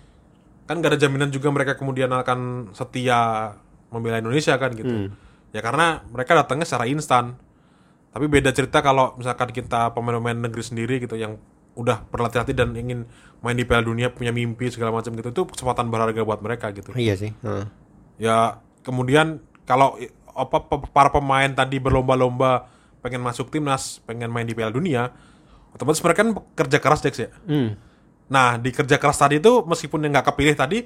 kan 0.69 0.77
gak 0.85 0.93
ada 0.93 0.99
jaminan 1.01 1.33
juga 1.33 1.49
mereka 1.49 1.73
kemudian 1.73 2.13
akan 2.13 2.69
setia 2.77 3.51
membela 3.89 4.21
Indonesia 4.21 4.53
kan 4.61 4.69
gitu. 4.77 5.09
Ya 5.49 5.65
karena 5.65 6.05
mereka 6.13 6.37
datangnya 6.37 6.69
secara 6.69 6.85
instan. 6.85 7.41
Tapi 8.13 8.29
beda 8.29 8.53
cerita 8.53 8.85
kalau 8.85 9.17
misalkan 9.17 9.49
kita 9.49 9.97
pemain-pemain 9.97 10.37
negeri 10.37 10.61
sendiri 10.61 11.01
gitu 11.01 11.17
yang 11.17 11.41
udah 11.73 12.05
berlatih-latih 12.13 12.53
dan 12.53 12.69
ingin 12.77 13.09
main 13.41 13.57
di 13.57 13.65
Piala 13.65 13.81
Dunia 13.81 14.13
punya 14.13 14.29
mimpi 14.29 14.69
segala 14.69 14.93
macam 14.93 15.15
gitu 15.15 15.29
itu 15.33 15.41
kesempatan 15.49 15.89
berharga 15.89 16.21
buat 16.21 16.41
mereka 16.45 16.69
gitu. 16.69 16.93
Iya 16.93 17.17
sih. 17.17 17.33
Heeh. 17.41 17.65
Ya 18.21 18.61
kemudian 18.85 19.41
kalau 19.65 19.97
apa 20.37 20.57
para 20.93 21.09
pemain 21.09 21.49
tadi 21.49 21.81
berlomba-lomba 21.81 22.69
pengen 23.01 23.25
masuk 23.25 23.49
timnas, 23.49 24.03
pengen 24.05 24.29
main 24.29 24.45
di 24.45 24.53
Piala 24.53 24.69
Dunia, 24.69 25.09
otomatis 25.73 26.03
mereka 26.05 26.19
kan 26.25 26.31
kerja 26.53 26.77
keras 26.77 27.01
Dex 27.01 27.15
ya. 27.17 27.29
Hmm. 27.49 27.79
Nah 28.29 28.55
di 28.55 28.69
kerja 28.69 28.95
keras 28.95 29.17
tadi 29.17 29.37
itu 29.37 29.61
meskipun 29.61 29.99
yang 29.99 30.13
nggak 30.13 30.27
kepilih 30.29 30.53
tadi, 30.53 30.85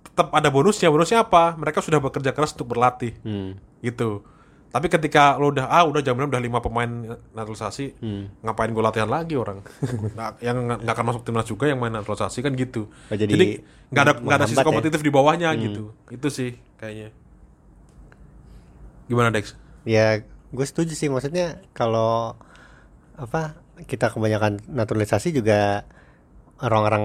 tetap 0.00 0.30
ada 0.30 0.48
bonusnya. 0.48 0.88
Bonusnya 0.88 1.20
apa? 1.20 1.54
Mereka 1.54 1.78
sudah 1.78 1.98
bekerja 1.98 2.30
keras 2.30 2.54
untuk 2.54 2.70
berlatih, 2.70 3.14
Hmm. 3.20 3.58
gitu. 3.80 4.22
Tapi 4.68 4.86
ketika 4.86 5.32
lo 5.34 5.48
udah 5.48 5.64
ah 5.66 5.80
udah 5.82 5.98
jaminan 5.98 6.28
udah 6.28 6.38
lima 6.38 6.60
pemain 6.60 6.86
naturalisasi, 7.32 7.98
ngapain 8.38 8.68
gue 8.68 8.84
latihan 8.84 9.08
lagi 9.08 9.32
orang? 9.32 9.64
Nggak- 10.14 10.38
yang 10.38 10.56
nggak 10.60 10.92
akan 10.92 11.06
masuk 11.08 11.22
timnas 11.24 11.44
juga 11.44 11.64
yang 11.66 11.80
main 11.80 11.90
naturalisasi 11.90 12.38
kan 12.40 12.52
gitu. 12.52 12.84
Oh, 13.08 13.16
jadi 13.16 13.26
jadi 13.26 13.46
nggak 13.88 14.02
ada 14.02 14.12
nggak 14.18 14.36
ada 14.36 14.46
sisi 14.46 14.60
ya? 14.60 14.62
kompetitif 14.62 15.00
di 15.00 15.08
bawahnya 15.08 15.48
gitu. 15.56 15.96
Itu 16.08 16.28
sih 16.28 16.52
kayaknya. 16.76 17.16
Gimana 19.06 19.32
Dex? 19.32 19.56
Ya 19.82 20.20
gue 20.48 20.64
setuju 20.64 20.92
sih 20.92 21.08
maksudnya 21.08 21.64
kalau 21.72 22.36
apa 23.16 23.56
kita 23.82 24.08
kebanyakan 24.08 24.60
naturalisasi 24.66 25.32
juga 25.32 25.88
orang-orang 26.58 27.04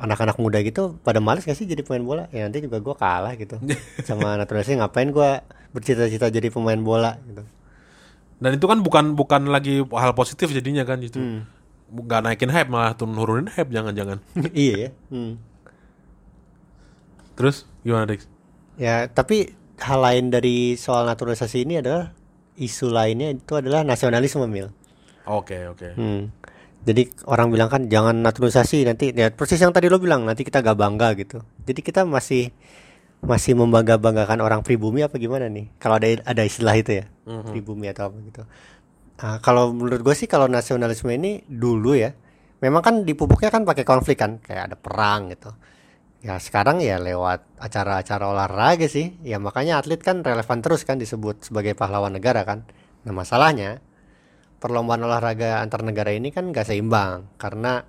anak-anak 0.00 0.36
muda 0.40 0.64
gitu 0.64 0.96
pada 1.04 1.20
males 1.20 1.44
gak 1.44 1.56
sih 1.56 1.68
jadi 1.68 1.84
pemain 1.84 2.00
bola 2.00 2.24
ya 2.32 2.48
nanti 2.48 2.64
juga 2.64 2.80
gue 2.80 2.94
kalah 2.96 3.36
gitu 3.36 3.60
sama 4.08 4.40
naturalisasi 4.40 4.80
ngapain 4.80 5.12
gue 5.12 5.30
bercita-cita 5.72 6.32
jadi 6.32 6.48
pemain 6.48 6.80
bola 6.80 7.20
gitu 7.28 7.44
Dan 8.34 8.58
itu 8.58 8.66
kan 8.66 8.82
bukan 8.82 9.14
bukan 9.14 9.48
lagi 9.48 9.80
hal 9.80 10.12
positif 10.12 10.50
jadinya 10.50 10.82
kan 10.84 11.00
itu. 11.00 11.16
Hmm. 11.16 11.46
Nggak 11.88 12.20
naikin 12.26 12.50
hype 12.50 12.68
malah 12.68 12.92
turun 12.92 13.14
nurunin 13.16 13.48
hype 13.48 13.70
jangan-jangan. 13.70 14.20
iya 14.52 14.74
ya 14.76 14.90
Hmm. 15.08 15.38
Terus 17.38 17.64
gimana 17.86 18.04
Dix? 18.06 18.26
ya 18.74 19.06
tapi 19.06 19.54
hal 19.78 20.02
lain 20.02 20.34
dari 20.34 20.74
soal 20.74 21.06
naturalisasi 21.06 21.62
ini 21.62 21.78
adalah 21.78 22.10
isu 22.58 22.90
lainnya 22.90 23.30
itu 23.38 23.54
adalah 23.54 23.86
nasionalisme 23.86 24.42
mil 24.50 24.74
Oke 25.24 25.70
oke. 25.70 25.94
Hmm. 25.94 26.28
Jadi 26.84 27.08
orang 27.24 27.48
bilang 27.48 27.72
kan 27.72 27.88
jangan 27.88 28.20
naturalisasi 28.20 28.84
nanti 28.84 29.10
ya 29.16 29.32
persis 29.32 29.56
yang 29.56 29.72
tadi 29.72 29.88
lo 29.88 29.96
bilang 29.96 30.28
nanti 30.28 30.44
kita 30.44 30.60
gak 30.60 30.76
bangga 30.76 31.16
gitu. 31.16 31.40
Jadi 31.64 31.80
kita 31.80 32.04
masih 32.04 32.52
masih 33.24 33.56
membangga 33.56 33.96
banggakan 33.96 34.44
orang 34.44 34.60
pribumi 34.60 35.00
apa 35.00 35.16
gimana 35.16 35.48
nih? 35.48 35.72
Kalau 35.80 35.96
ada 35.96 36.08
ada 36.28 36.42
istilah 36.44 36.76
itu 36.76 37.00
ya 37.00 37.04
pribumi 37.24 37.88
atau 37.88 38.12
apa 38.12 38.16
gitu. 38.20 38.42
Nah, 39.14 39.40
kalau 39.40 39.72
menurut 39.72 40.04
gue 40.04 40.12
sih 40.12 40.28
kalau 40.28 40.44
nasionalisme 40.44 41.08
ini 41.08 41.40
dulu 41.48 41.96
ya, 41.96 42.12
memang 42.60 42.82
kan 42.84 42.94
dipupuknya 43.06 43.48
kan 43.48 43.64
pakai 43.64 43.86
konflik 43.86 44.20
kan, 44.20 44.42
kayak 44.44 44.68
ada 44.68 44.76
perang 44.76 45.32
gitu. 45.32 45.54
Ya 46.20 46.36
sekarang 46.36 46.84
ya 46.84 47.00
lewat 47.00 47.44
acara-acara 47.56 48.28
olahraga 48.28 48.84
sih, 48.90 49.16
ya 49.24 49.40
makanya 49.40 49.80
atlet 49.80 50.00
kan 50.02 50.20
relevan 50.20 50.60
terus 50.60 50.84
kan 50.84 51.00
disebut 51.00 51.46
sebagai 51.48 51.72
pahlawan 51.72 52.12
negara 52.12 52.44
kan. 52.44 52.68
Nah 53.08 53.12
masalahnya 53.16 53.80
perlombaan 54.58 55.02
olahraga 55.04 55.60
antar 55.60 55.82
negara 55.84 56.10
ini 56.12 56.30
kan 56.30 56.50
gak 56.50 56.68
seimbang. 56.68 57.28
Karena 57.36 57.84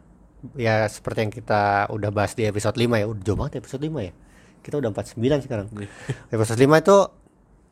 ya 0.53 0.85
seperti 0.85 1.25
yang 1.25 1.33
kita 1.33 1.89
udah 1.89 2.09
bahas 2.13 2.37
di 2.37 2.45
episode 2.45 2.77
5 2.77 3.01
ya 3.01 3.05
udah 3.09 3.21
jauh 3.25 3.37
banget 3.37 3.53
episode 3.63 3.83
5 3.83 4.07
ya. 4.07 4.13
Kita 4.61 4.75
udah 4.81 4.89
49 4.93 5.45
sekarang. 5.45 5.67
Episode 6.33 6.59
5 6.61 6.83
itu 6.83 6.97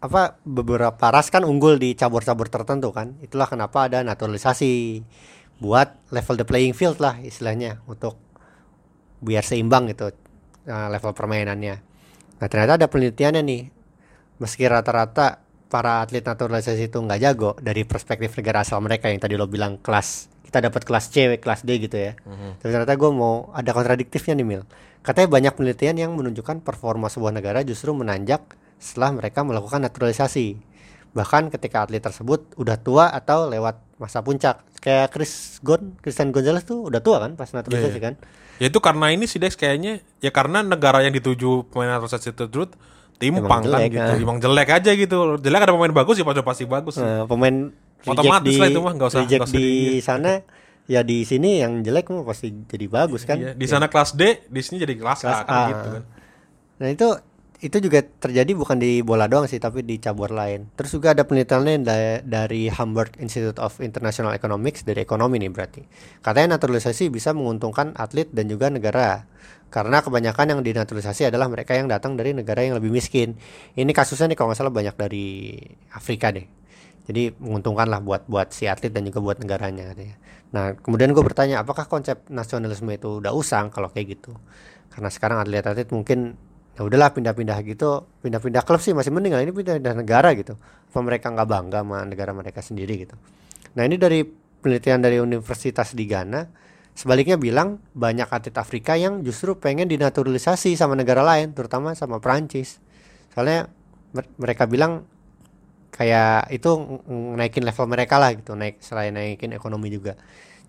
apa 0.04 0.36
beberapa 0.44 1.06
ras 1.16 1.32
kan 1.32 1.48
unggul 1.48 1.80
di 1.80 1.96
cabur-cabur 1.96 2.52
tertentu 2.52 2.91
kan. 2.91 3.16
Itulah 3.24 3.48
kenapa 3.48 3.88
ada 3.88 4.04
naturalisasi 4.04 5.04
buat 5.64 5.96
level 6.12 6.36
the 6.41 6.46
playing 6.48 6.76
field 6.76 7.00
lah 7.00 7.16
istilahnya 7.24 7.80
untuk 7.88 8.20
biar 9.24 9.48
seimbang 9.48 9.88
gitu 9.91 10.12
uh, 10.68 10.88
level 10.91 11.16
permainannya. 11.16 11.76
Nah 12.39 12.48
ternyata 12.52 12.76
ada 12.76 12.88
penelitiannya 12.91 13.41
nih. 13.48 13.64
Meski 14.41 14.68
rata-rata 14.68 15.43
para 15.74 16.05
atlet 16.05 16.21
naturalisasi 16.21 16.93
itu 16.93 17.01
nggak 17.01 17.17
jago 17.17 17.57
dari 17.57 17.82
perspektif 17.82 18.38
negara 18.38 18.61
asal 18.61 18.78
mereka 18.78 19.09
yang 19.09 19.17
tadi 19.17 19.34
lo 19.34 19.49
bilang 19.49 19.82
kelas 19.82 20.30
kita 20.45 20.69
dapat 20.69 20.86
kelas 20.86 21.09
C, 21.09 21.34
kelas 21.41 21.65
D 21.65 21.82
gitu 21.82 21.97
ya. 21.97 22.13
Tapi 22.61 22.69
ternyata 22.69 22.93
gue 22.93 23.09
mau 23.09 23.49
ada 23.57 23.74
kontradiktifnya 23.74 24.38
nih 24.38 24.45
Mil. 24.45 24.61
Katanya 25.01 25.34
banyak 25.34 25.53
penelitian 25.57 25.97
yang 25.97 26.13
menunjukkan 26.13 26.61
performa 26.61 27.09
sebuah 27.09 27.34
negara 27.34 27.65
justru 27.65 27.89
menanjak 27.97 28.53
setelah 28.78 29.17
mereka 29.17 29.41
melakukan 29.41 29.82
naturalisasi. 29.82 30.61
Bahkan 31.17 31.49
ketika 31.49 31.89
atlet 31.89 32.05
tersebut 32.05 32.53
udah 32.53 32.78
tua 32.78 33.09
atau 33.09 33.49
lewat 33.49 33.82
masa 33.97 34.21
puncak. 34.21 34.61
Kayak 34.78 35.09
Chris 35.09 35.57
Gon, 35.65 35.97
Christian 36.05 36.30
Gonzalez 36.30 36.61
tuh 36.69 36.86
udah 36.86 37.01
tua 37.01 37.17
kan 37.17 37.34
pas 37.34 37.49
naturalisasi 37.49 37.89
Iya, 37.89 37.97
iya. 37.97 38.05
kan. 38.05 38.13
Ya 38.61 38.65
itu 38.69 38.78
karena 38.78 39.09
ini 39.09 39.26
sih 39.26 39.41
Dex 39.41 39.57
kayaknya 39.57 40.05
ya 40.21 40.30
karena 40.30 40.61
negara 40.61 41.01
yang 41.01 41.17
dituju 41.17 41.74
pemain 41.74 41.97
naturalisasi 41.97 42.30
tersebut 42.30 42.78
timpang 43.24 43.61
kan 43.61 43.63
jelek, 43.63 43.89
gitu. 43.89 44.03
ah. 44.03 44.19
Emang 44.19 44.38
jelek 44.38 44.67
aja 44.69 44.91
gitu. 44.91 45.17
Jelek 45.38 45.61
ada 45.61 45.71
pemain 45.71 45.95
bagus 45.95 46.15
ya 46.15 46.24
pasti 46.24 46.41
pasti 46.41 46.63
bagus. 46.65 46.95
Nah, 46.97 47.24
pemain 47.24 47.55
Otomatis 48.03 48.51
di, 48.51 48.59
lah 48.59 48.67
itu 48.67 48.80
mah, 48.80 48.93
nggak 48.93 49.09
usah- 49.09 49.24
nggak 49.24 49.47
usah 49.47 49.55
di 49.55 49.67
di- 49.95 50.03
sana 50.03 50.43
ya 50.84 50.99
di 51.01 51.24
sini 51.24 51.63
yang 51.63 51.80
jelek 51.80 52.11
mah 52.11 52.28
pasti 52.28 52.51
jadi 52.67 52.86
bagus 52.86 53.24
kan. 53.24 53.39
Iya, 53.39 53.51
di 53.55 53.63
sana 53.63 53.88
kelas 53.88 54.11
D, 54.13 54.43
di 54.43 54.59
sini 54.59 54.76
jadi 54.78 54.93
kelas, 54.93 55.24
Kelas 55.24 55.39
A, 55.39 55.41
kan 55.41 55.55
A. 55.55 55.63
gitu 55.69 55.88
kan. 55.89 56.03
Nah 56.76 56.89
itu 56.89 57.07
itu 57.63 57.80
juga 57.80 58.03
terjadi 58.03 58.51
bukan 58.51 58.76
di 58.76 58.99
bola 58.99 59.24
doang 59.24 59.47
sih 59.47 59.55
tapi 59.55 59.82
di 59.82 59.95
cabur 59.95 60.36
lain. 60.36 60.67
Terus 60.76 60.91
juga 60.91 61.15
ada 61.15 61.24
penelitiannya 61.24 61.80
da- 61.80 62.19
dari 62.19 62.67
Hamburg 62.67 63.15
Institute 63.17 63.55
of 63.55 63.80
International 63.80 64.36
Economics 64.36 64.84
dari 64.84 64.99
ekonomi 64.99 65.39
nih 65.39 65.47
berarti. 65.47 65.80
Katanya 66.19 66.59
naturalisasi 66.59 67.07
bisa 67.07 67.32
menguntungkan 67.32 67.95
atlet 67.95 68.28
dan 68.30 68.51
juga 68.51 68.67
negara. 68.67 69.24
Karena 69.74 70.05
kebanyakan 70.05 70.53
yang 70.53 70.61
dinaturalisasi 70.61 71.34
adalah 71.34 71.49
mereka 71.49 71.74
yang 71.74 71.89
datang 71.89 72.13
dari 72.13 72.30
negara 72.30 72.61
yang 72.61 72.78
lebih 72.78 72.93
miskin. 72.93 73.34
Ini 73.74 73.89
kasusnya 73.89 74.30
nih 74.30 74.38
kalau 74.38 74.53
nggak 74.53 74.59
salah 74.61 74.69
banyak 74.69 74.93
dari 74.93 75.57
Afrika 75.97 76.30
deh. 76.30 76.45
Jadi 77.09 77.34
menguntungkan 77.41 77.89
lah 77.89 77.97
buat 77.97 78.30
buat 78.30 78.53
si 78.53 78.69
atlet 78.69 78.93
dan 78.93 79.01
juga 79.09 79.17
buat 79.17 79.41
negaranya 79.41 79.89
katanya. 79.89 80.15
Nah 80.53 80.78
kemudian 80.78 81.09
gue 81.09 81.26
bertanya 81.26 81.65
apakah 81.65 81.89
konsep 81.89 82.21
nasionalisme 82.30 82.86
itu 82.93 83.17
udah 83.17 83.34
usang 83.34 83.74
kalau 83.74 83.89
kayak 83.89 84.21
gitu? 84.21 84.38
Karena 84.93 85.09
sekarang 85.09 85.41
atlet-atlet 85.41 85.89
mungkin 85.89 86.38
ya 86.78 86.86
udahlah 86.86 87.09
pindah-pindah 87.09 87.57
gitu, 87.65 88.05
pindah-pindah 88.21 88.61
klub 88.61 88.78
sih 88.78 88.93
masih 88.93 89.09
mending 89.09 89.34
lah 89.34 89.41
ini 89.41 89.49
pindah-pindah 89.49 90.05
negara 90.05 90.38
gitu. 90.38 90.53
Apa 90.93 91.01
mereka 91.01 91.34
nggak 91.34 91.49
bangga 91.49 91.80
sama 91.82 92.05
negara 92.05 92.32
mereka 92.32 92.61
sendiri 92.61 93.09
gitu? 93.09 93.17
Nah 93.74 93.89
ini 93.89 93.97
dari 93.97 94.21
penelitian 94.61 95.01
dari 95.01 95.17
Universitas 95.17 95.97
di 95.97 96.05
Ghana 96.05 96.62
sebaliknya 96.94 97.38
bilang 97.41 97.82
banyak 97.98 98.30
atlet 98.30 98.56
Afrika 98.58 98.94
yang 98.98 99.26
justru 99.26 99.58
pengen 99.58 99.89
dinaturalisasi 99.89 100.78
sama 100.78 100.94
negara 100.94 101.26
lain, 101.26 101.52
terutama 101.58 101.98
sama 101.98 102.22
Prancis. 102.22 102.78
Soalnya 103.34 103.70
mer- 104.14 104.34
mereka 104.38 104.70
bilang 104.70 105.10
kayak 105.94 106.50
itu 106.50 106.70
naikin 107.38 107.66
level 107.66 107.86
mereka 107.86 108.18
lah 108.18 108.34
gitu, 108.34 108.58
naik 108.58 108.82
selain 108.82 109.14
naikin 109.14 109.54
ekonomi 109.54 109.94
juga. 109.94 110.18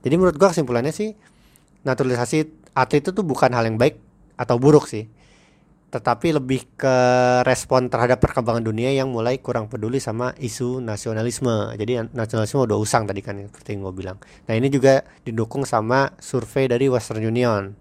Jadi 0.04 0.14
menurut 0.20 0.36
gua 0.36 0.52
kesimpulannya 0.52 0.92
sih 0.92 1.16
naturalisasi 1.84 2.72
atlet 2.76 3.04
itu 3.04 3.12
tuh 3.12 3.24
bukan 3.24 3.52
hal 3.52 3.64
yang 3.68 3.76
baik 3.80 4.00
atau 4.36 4.56
buruk 4.56 4.88
sih. 4.88 5.08
Tetapi 5.94 6.34
lebih 6.34 6.74
ke 6.74 6.96
respon 7.46 7.86
terhadap 7.86 8.18
perkembangan 8.18 8.66
dunia 8.66 8.90
yang 8.90 9.14
mulai 9.14 9.38
kurang 9.38 9.70
peduli 9.70 10.02
sama 10.02 10.34
isu 10.42 10.82
nasionalisme. 10.82 11.70
Jadi 11.78 12.10
nasionalisme 12.10 12.66
udah 12.66 12.74
usang 12.74 13.06
tadi 13.06 13.22
kan 13.22 13.38
seperti 13.46 13.78
yang 13.78 13.86
gue 13.86 13.94
bilang. 13.94 14.18
Nah 14.50 14.58
ini 14.58 14.66
juga 14.66 15.06
didukung 15.22 15.62
sama 15.62 16.10
survei 16.18 16.66
dari 16.66 16.90
Western 16.90 17.22
Union 17.22 17.78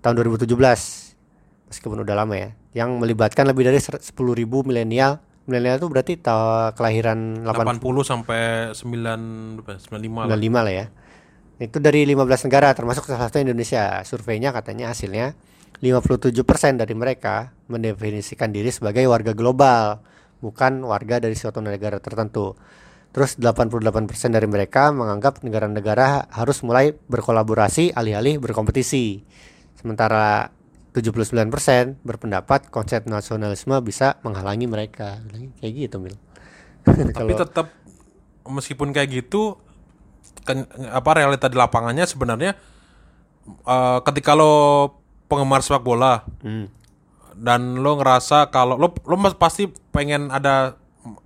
tahun 0.00 0.14
2017 0.16 0.48
meskipun 1.68 1.98
udah 2.06 2.14
lama 2.14 2.34
ya 2.38 2.50
yang 2.72 2.94
melibatkan 2.96 3.42
lebih 3.44 3.66
dari 3.66 3.82
10.000 3.82 4.06
milenial 4.62 5.18
milenial 5.50 5.76
itu 5.82 5.88
berarti 5.90 6.12
ta- 6.16 6.70
kelahiran 6.72 7.42
80 7.42 7.82
80 7.82 8.02
sampai 8.06 8.40
9 8.72 9.60
berapa, 9.60 9.76
95 9.76 10.24
lah. 10.24 10.36
95 10.38 10.66
lah 10.66 10.72
ya. 10.72 10.86
Itu 11.56 11.78
dari 11.80 12.04
15 12.04 12.46
negara 12.48 12.72
termasuk 12.72 13.04
salah 13.08 13.28
satu 13.28 13.40
Indonesia. 13.40 14.00
Surveinya 14.08 14.50
katanya 14.56 14.92
hasilnya 14.92 15.36
57% 15.80 16.80
dari 16.80 16.94
mereka 16.96 17.52
mendefinisikan 17.68 18.48
diri 18.48 18.72
sebagai 18.72 19.04
warga 19.06 19.36
global, 19.36 20.00
bukan 20.40 20.80
warga 20.86 21.20
dari 21.20 21.36
suatu 21.36 21.60
negara 21.60 22.00
tertentu. 22.00 22.56
Terus 23.12 23.40
88% 23.40 24.32
dari 24.32 24.44
mereka 24.44 24.92
menganggap 24.92 25.40
negara-negara 25.40 26.28
harus 26.32 26.60
mulai 26.60 26.92
berkolaborasi 26.92 27.96
alih-alih 27.96 28.40
berkompetisi. 28.40 29.24
Sementara 29.76 30.52
79% 30.92 32.00
berpendapat 32.04 32.68
konsep 32.72 33.04
nasionalisme 33.08 33.76
bisa 33.84 34.20
menghalangi 34.24 34.68
mereka. 34.68 35.20
Kayak 35.60 35.72
gitu, 35.76 35.96
Mil. 36.00 36.16
Tapi 36.84 37.32
tetap 37.44 37.72
meskipun 38.48 38.92
kayak 38.92 39.24
gitu 39.24 39.60
kan 40.46 40.62
apa 40.94 41.10
realita 41.18 41.50
di 41.50 41.58
lapangannya 41.58 42.06
sebenarnya 42.06 42.54
eh, 43.66 43.98
ketika 44.06 44.38
lo 44.38 44.54
penggemar 45.26 45.60
sepak 45.60 45.82
bola 45.82 46.22
Hmm. 46.40 46.70
dan 47.34 47.76
lo 47.76 47.98
ngerasa 47.98 48.48
kalau 48.48 48.74
lo 48.74 48.94
lo 48.96 49.14
pasti 49.34 49.66
pengen 49.90 50.30
ada 50.30 50.78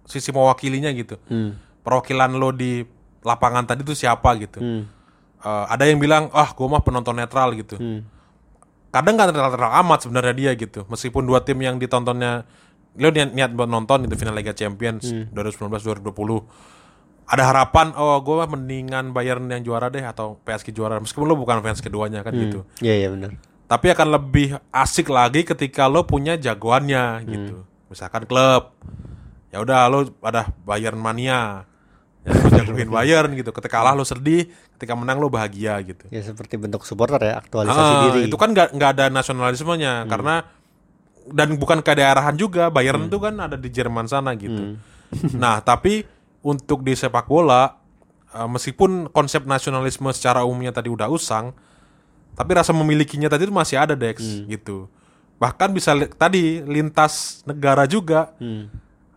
sisi 0.05 0.28
mewakilinya 0.30 0.90
gitu. 0.90 1.16
Hmm. 1.26 1.57
Perwakilan 1.80 2.34
lo 2.34 2.51
di 2.51 2.82
lapangan 3.20 3.64
tadi 3.64 3.80
tuh 3.80 3.94
siapa 3.94 4.34
gitu. 4.36 4.59
Hmm. 4.59 4.82
Eh, 5.40 5.64
ada 5.68 5.84
yang 5.84 5.96
bilang, 5.96 6.28
"Ah, 6.30 6.51
gue 6.51 6.66
mah 6.66 6.80
penonton 6.80 7.14
netral 7.14 7.53
gitu." 7.55 7.76
Hmm. 7.76 8.05
kadang 8.90 9.14
nggak 9.14 9.30
netral 9.30 9.70
amat 9.86 10.03
sebenarnya 10.03 10.34
dia 10.34 10.51
gitu 10.59 10.82
meskipun 10.84 11.22
dua 11.22 11.38
tim 11.40 11.62
yang 11.62 11.78
ditontonnya 11.78 12.42
lo 12.98 13.09
niat, 13.09 13.30
niat 13.30 13.55
buat 13.55 13.70
nonton 13.70 14.03
itu 14.03 14.18
final 14.18 14.34
Liga 14.34 14.51
Champions 14.51 15.07
2019-2020 15.30 16.11
ada 17.30 17.42
harapan 17.46 17.94
oh 17.94 18.18
gue 18.18 18.34
mah 18.34 18.51
mendingan 18.51 19.14
Bayern 19.14 19.46
yang 19.46 19.62
juara 19.62 19.86
deh 19.86 20.03
atau 20.03 20.42
PSG 20.42 20.74
juara 20.74 20.98
meskipun 20.98 21.22
lo 21.22 21.38
bukan 21.38 21.62
fans 21.62 21.78
keduanya 21.78 22.26
kan 22.26 22.34
gitu 22.34 22.66
Iya, 22.82 22.94
iya 22.98 23.09
benar. 23.14 23.30
Tapi 23.70 23.86
akan 23.86 24.08
lebih 24.10 24.58
asik 24.74 25.06
lagi 25.06 25.46
ketika 25.46 25.86
lo 25.86 26.02
punya 26.02 26.34
jagoannya 26.34 27.22
gitu 27.22 27.62
misalkan 27.86 28.26
klub 28.26 28.74
ya 29.48 29.62
udah 29.62 29.86
lo 29.86 30.10
ada 30.20 30.50
Bayern 30.66 30.98
mania 30.98 31.62
ya 32.26 32.30
lo 32.34 32.50
jagoin 32.50 32.90
Bayern 32.98 33.30
gitu 33.32 33.54
ketika 33.54 33.78
kalah 33.78 33.94
lo 33.94 34.02
sedih 34.02 34.50
ketika 34.74 34.98
menang 34.98 35.22
lo 35.22 35.30
bahagia 35.30 35.78
gitu 35.80 36.02
Ya 36.10 36.18
seperti 36.20 36.58
bentuk 36.58 36.82
supporter 36.82 37.20
ya, 37.20 37.38
aktualisasi 37.38 37.78
Ah, 37.78 38.02
diri. 38.10 38.20
Hmm. 38.24 38.28
Itu 38.32 38.36
kan 38.36 38.50
nggak 38.50 38.74
nggak 38.74 38.90
ada 38.96 39.06
nasionalismenya 39.08 40.08
karena 40.08 40.34
dan 41.30 41.54
bukan 41.54 41.84
ke 41.84 41.92
daerahan 41.94 42.34
juga. 42.34 42.72
Bayern 42.72 43.06
Hmm. 43.06 43.10
itu 43.12 43.18
kan 43.20 43.34
ada 43.38 43.54
di 43.54 43.68
Jerman 43.68 44.08
sana 44.08 44.32
gitu. 44.34 44.80
nah 45.42 45.60
tapi 45.60 46.02
untuk 46.40 46.80
di 46.80 46.96
sepak 46.96 47.28
bola 47.28 47.76
eh, 48.32 48.48
meskipun 48.48 49.12
konsep 49.12 49.44
nasionalisme 49.44 50.08
secara 50.10 50.42
umumnya 50.48 50.72
tadi 50.72 50.88
udah 50.88 51.12
usang, 51.12 51.52
tapi 52.41 52.57
rasa 52.57 52.72
memilikinya 52.72 53.28
tadi 53.28 53.45
itu 53.45 53.53
masih 53.53 53.76
ada 53.76 53.93
Dex 53.93 54.16
gitu. 54.49 54.88
Bahkan 55.36 55.68
bisa 55.70 55.93
li- 55.93 56.09
tadi 56.09 56.64
lintas 56.64 57.45
negara 57.45 57.84
juga. 57.84 58.32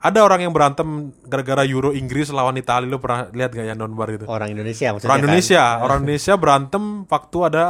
Ada 0.04 0.20
orang 0.20 0.44
yang 0.44 0.52
berantem 0.52 1.16
gara-gara 1.24 1.64
Euro 1.64 1.96
Inggris 1.96 2.28
lawan 2.28 2.60
Italia 2.60 2.92
lo 2.92 3.00
pernah 3.00 3.32
lihat 3.32 3.56
gak 3.56 3.64
ya 3.64 3.72
nonbar 3.72 4.12
itu? 4.12 4.28
Orang 4.28 4.52
Indonesia 4.52 4.92
maksudnya. 4.92 5.08
Orang 5.08 5.16
kan? 5.16 5.24
Indonesia, 5.32 5.64
orang 5.80 5.98
Indonesia 6.04 6.34
berantem 6.36 6.84
waktu 7.08 7.38
ada 7.48 7.64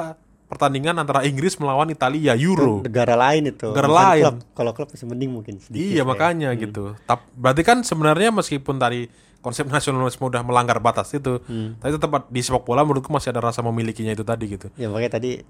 pertandingan 0.50 0.98
antara 0.98 1.22
Inggris 1.30 1.62
melawan 1.62 1.94
Italia 1.94 2.34
Euro. 2.34 2.82
Negara 2.82 3.14
lain 3.14 3.54
itu. 3.54 3.70
Negara 3.70 3.86
Bukan 3.86 4.02
lain. 4.02 4.24
klub. 4.26 4.38
Kalau 4.58 4.72
klub 4.74 4.90
masih 4.90 5.06
mending 5.06 5.30
mungkin 5.30 5.54
sedikit. 5.62 5.86
Iya 5.94 6.02
ya. 6.02 6.10
makanya 6.10 6.50
gitu. 6.58 6.98
Tap, 7.06 7.22
berarti 7.38 7.62
kan 7.62 7.78
sebenarnya 7.86 8.34
meskipun 8.34 8.82
tadi 8.82 9.14
konsep 9.44 9.68
nasionalisme 9.68 10.24
udah 10.24 10.42
melanggar 10.42 10.80
batas 10.80 11.12
itu, 11.12 11.44
Hmm. 11.44 11.76
tapi 11.78 11.92
tetap 11.94 12.10
di 12.26 12.40
sepak 12.40 12.64
bola 12.64 12.82
menurutku 12.82 13.12
masih 13.12 13.30
ada 13.30 13.44
rasa 13.44 13.60
memilikinya 13.60 14.10
itu 14.10 14.24
tadi 14.24 14.48
gitu. 14.48 14.72
Ya 14.74 14.88
makanya 14.88 15.20
tadi 15.20 15.44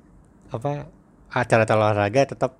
apa 0.50 0.90
acara 1.30 1.64
olahraga 1.64 2.26
tetap 2.28 2.58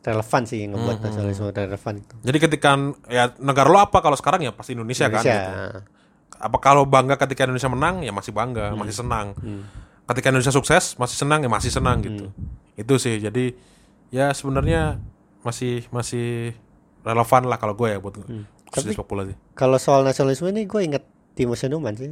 relevan 0.00 0.42
sih 0.42 0.64
yang 0.64 0.72
Hmm, 0.72 0.80
ngebuat 0.82 0.98
nasionalisme 1.02 1.46
relevan 1.50 1.94
itu. 2.00 2.14
Jadi 2.22 2.38
ketika 2.40 2.70
ya 3.06 3.28
negara 3.36 3.68
lo 3.68 3.78
apa 3.78 4.00
kalau 4.00 4.16
sekarang 4.16 4.40
ya 4.40 4.50
pasti 4.50 4.72
Indonesia, 4.72 5.06
kan 5.06 5.20
Indonesia. 5.20 5.36
gitu. 5.36 5.80
Apa 6.40 6.56
kalau 6.56 6.88
bangga 6.88 7.20
ketika 7.20 7.44
Indonesia 7.44 7.68
menang 7.68 8.00
ya 8.00 8.10
masih 8.10 8.32
bangga, 8.32 8.72
Hmm. 8.72 8.80
masih 8.80 8.96
senang. 8.96 9.36
Ketika 10.08 10.32
Indonesia 10.32 10.50
sukses 10.50 10.96
masih 10.96 11.14
senang 11.14 11.38
ya 11.38 11.50
masih 11.52 11.68
senang 11.68 12.00
gitu. 12.00 12.32
Hmm. 12.32 12.48
Itu 12.74 12.96
sih. 12.96 13.20
Jadi 13.20 13.52
ya 14.08 14.32
sebenarnya 14.32 14.96
masih 15.40 15.84
masih 15.88 16.56
relevan 17.00 17.44
lah 17.44 17.56
kalau 17.56 17.72
gue 17.74 17.88
ya 17.88 17.98
buat 17.98 18.16
Hmm. 18.20 18.48
Di 18.72 18.90
sepak 18.90 19.04
bola 19.04 19.22
sih. 19.24 19.36
Kalau 19.52 19.76
soal 19.76 20.00
nasionalisme 20.00 20.46
ini 20.48 20.64
gue 20.64 20.80
inget 20.80 21.02
Timo 21.32 21.52
Senuman 21.52 21.92
sih. 21.92 22.06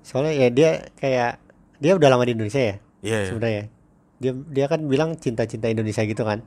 Soalnya 0.00 0.34
ya 0.36 0.48
dia 0.48 0.70
kayak 0.94 1.38
dia 1.76 1.92
udah 1.94 2.08
lama 2.08 2.22
di 2.22 2.32
Indonesia 2.32 2.58
ya 2.58 2.74
Iya 3.00 3.16
ya. 3.16 3.28
sebenarnya. 3.28 3.64
Dia 4.18 4.32
dia 4.34 4.66
kan 4.66 4.80
bilang 4.82 5.14
cinta-cinta 5.14 5.66
Indonesia 5.66 6.02
gitu 6.02 6.22
kan. 6.22 6.42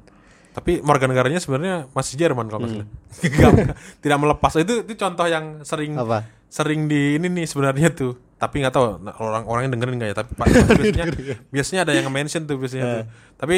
Tapi 0.51 0.83
warga 0.83 1.07
negaranya 1.07 1.39
sebenarnya 1.39 1.87
masih 1.89 2.17
Jerman 2.17 2.47
kalau 2.47 2.67
Hmm. 2.67 2.83
Nggak- 3.23 3.75
tidak 3.99 4.17
melepas. 4.19 4.51
Itu 4.57 4.83
itu 4.83 4.93
contoh 4.95 5.23
yang 5.25 5.63
sering 5.63 5.95
Apa? 5.95 6.27
sering 6.45 6.85
di 6.85 7.15
ini 7.15 7.31
nih 7.31 7.45
sebenarnya 7.45 7.89
tuh. 7.91 8.19
Tapi 8.35 8.59
nggak 8.59 8.73
tahu 8.73 8.85
nah, 8.99 9.13
orang-orang 9.15 9.69
yang 9.69 9.73
dengerin 9.73 9.95
nggak 9.95 10.09
ya. 10.09 10.17
Tapi 10.17 10.31
biasanya 10.35 11.05
biasanya 11.53 11.81
ada 11.85 11.93
yang 11.93 12.07
mention 12.09 12.43
tuh 12.43 12.57
biasanya 12.57 12.83
tuh. 12.83 13.05
Tapi 13.37 13.57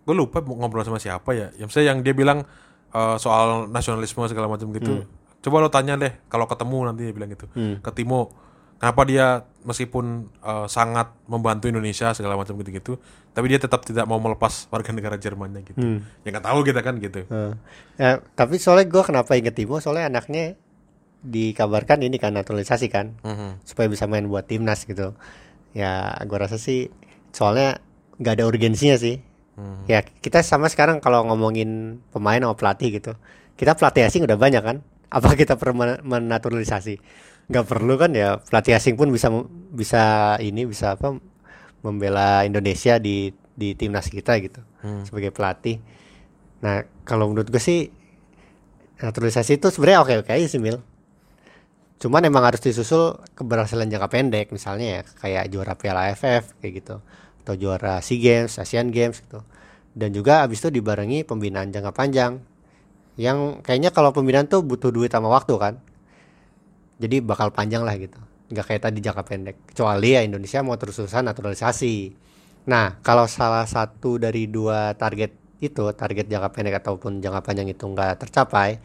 gue 0.00 0.14
lupa 0.16 0.40
ngobrol 0.40 0.80
sama 0.80 0.96
siapa 0.96 1.34
ya. 1.34 1.52
Yang 1.54 1.76
saya 1.76 1.92
yang 1.92 2.00
dia 2.00 2.14
bilang 2.14 2.46
eh, 2.90 3.16
soal 3.16 3.66
nasionalisme 3.66 4.26
segala 4.26 4.46
macam 4.46 4.70
gitu. 4.70 5.04
Coba 5.40 5.56
lo 5.58 5.68
tanya 5.68 5.96
deh 5.96 6.12
kalau 6.26 6.44
ketemu 6.44 6.78
nanti 6.84 7.02
dia 7.02 7.14
bilang 7.14 7.30
gitu. 7.30 7.46
Ke 7.80 7.90
Timo, 7.90 8.28
kenapa 8.76 9.02
dia 9.02 9.26
meskipun 9.62 10.04
eh, 10.36 10.66
sangat 10.66 11.14
membantu 11.24 11.66
Indonesia 11.66 12.12
segala 12.12 12.34
macam 12.34 12.54
gitu-gitu, 12.54 13.00
tapi 13.30 13.46
dia 13.46 13.56
tetap 13.56 13.80
tidak 13.82 14.04
mau 14.04 14.18
melepas 14.18 14.68
warga 14.68 14.90
negara 14.90 15.16
Jermannya 15.16 15.64
gitu. 15.64 15.80
Ya 16.20 16.28
nggak 16.28 16.44
tahu 16.44 16.60
kita 16.62 16.80
kan 16.80 16.98
gitu. 16.98 17.24
Eh, 17.24 17.52
ya, 17.96 18.20
tapi 18.32 18.56
soalnya 18.56 18.84
gue 18.86 19.02
kenapa 19.02 19.32
inget 19.32 19.54
Timo 19.54 19.78
soalnya 19.78 20.08
anaknya 20.08 20.60
dikabarkan 21.20 22.00
ini 22.00 22.16
kan 22.16 22.32
naturalisasi 22.32 22.88
kan 22.88 23.12
Mhm. 23.20 23.60
supaya 23.62 23.86
bisa 23.86 24.08
main 24.08 24.24
buat 24.24 24.48
timnas 24.48 24.88
gitu 24.88 25.12
ya 25.70 26.16
gue 26.24 26.34
rasa 26.34 26.56
sih 26.56 26.88
soalnya 27.30 27.76
nggak 28.16 28.40
ada 28.40 28.44
urgensinya 28.48 28.96
sih 28.96 29.20
Hmm. 29.58 29.84
ya 29.84 30.00
kita 30.02 30.40
sama 30.46 30.70
sekarang 30.70 31.02
kalau 31.02 31.26
ngomongin 31.26 32.00
pemain 32.14 32.40
sama 32.40 32.54
pelatih 32.56 33.00
gitu. 33.00 33.12
Kita 33.58 33.76
pelatih 33.76 34.06
asing 34.08 34.24
udah 34.24 34.38
banyak 34.38 34.62
kan? 34.62 34.76
Apa 35.10 35.34
kita 35.40 35.58
perlu 35.58 35.74
men- 35.76 36.02
menaturalisasi? 36.02 36.96
Nggak 37.50 37.66
perlu 37.66 37.98
kan 37.98 38.14
ya 38.14 38.38
pelatih 38.38 38.78
asing 38.78 38.94
pun 38.94 39.10
bisa 39.10 39.28
bisa 39.74 40.02
ini 40.38 40.64
bisa 40.64 40.94
apa 40.94 41.18
membela 41.82 42.46
Indonesia 42.46 42.96
di 43.00 43.32
di 43.56 43.74
timnas 43.76 44.08
kita 44.08 44.38
gitu 44.40 44.60
Hmm. 44.80 45.04
sebagai 45.04 45.28
pelatih. 45.28 45.76
Nah 46.64 46.82
kalau 47.04 47.28
menurut 47.28 47.52
gue 47.52 47.60
sih 47.60 47.92
naturalisasi 49.00 49.60
itu 49.60 49.68
sebenarnya 49.68 50.00
oke 50.00 50.14
oke 50.24 50.30
aja 50.32 50.46
sih 50.48 50.60
Mil. 50.60 50.80
Cuman 52.00 52.24
emang 52.24 52.48
harus 52.48 52.64
disusul 52.64 53.20
keberhasilan 53.36 53.88
jangka 53.92 54.08
pendek 54.08 54.46
misalnya 54.56 54.86
ya 54.88 55.00
kayak 55.20 55.52
juara 55.52 55.76
Piala 55.76 56.08
AFF 56.08 56.56
kayak 56.60 56.72
gitu 56.80 56.96
atau 57.42 57.54
juara 57.56 57.98
SEA 58.04 58.20
Games, 58.20 58.56
Asian 58.60 58.88
Games 58.92 59.20
gitu. 59.20 59.40
Dan 59.90 60.14
juga 60.14 60.46
abis 60.46 60.62
itu 60.62 60.70
dibarengi 60.70 61.26
pembinaan 61.26 61.72
jangka 61.74 61.92
panjang. 61.92 62.38
Yang 63.18 63.60
kayaknya 63.66 63.90
kalau 63.90 64.14
pembinaan 64.14 64.46
tuh 64.46 64.62
butuh 64.62 64.94
duit 64.94 65.10
sama 65.10 65.28
waktu 65.28 65.54
kan. 65.58 65.74
Jadi 67.00 67.24
bakal 67.24 67.50
panjang 67.50 67.82
lah 67.82 67.96
gitu. 67.96 68.20
Nggak 68.52 68.64
kayak 68.70 68.82
tadi 68.86 68.98
jangka 69.02 69.22
pendek. 69.26 69.56
Kecuali 69.72 70.14
ya 70.14 70.20
Indonesia 70.22 70.60
mau 70.62 70.76
terus-terusan 70.76 71.26
naturalisasi. 71.26 71.94
Nah, 72.68 73.00
kalau 73.00 73.24
salah 73.24 73.64
satu 73.64 74.20
dari 74.20 74.44
dua 74.44 74.92
target 74.94 75.32
itu, 75.60 75.84
target 75.92 76.26
jangka 76.28 76.48
pendek 76.52 76.80
ataupun 76.80 77.20
jangka 77.20 77.40
panjang 77.44 77.68
itu 77.68 77.84
nggak 77.84 78.24
tercapai, 78.24 78.80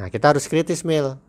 nah 0.00 0.08
kita 0.08 0.32
harus 0.32 0.48
kritis 0.48 0.80
mil 0.82 1.20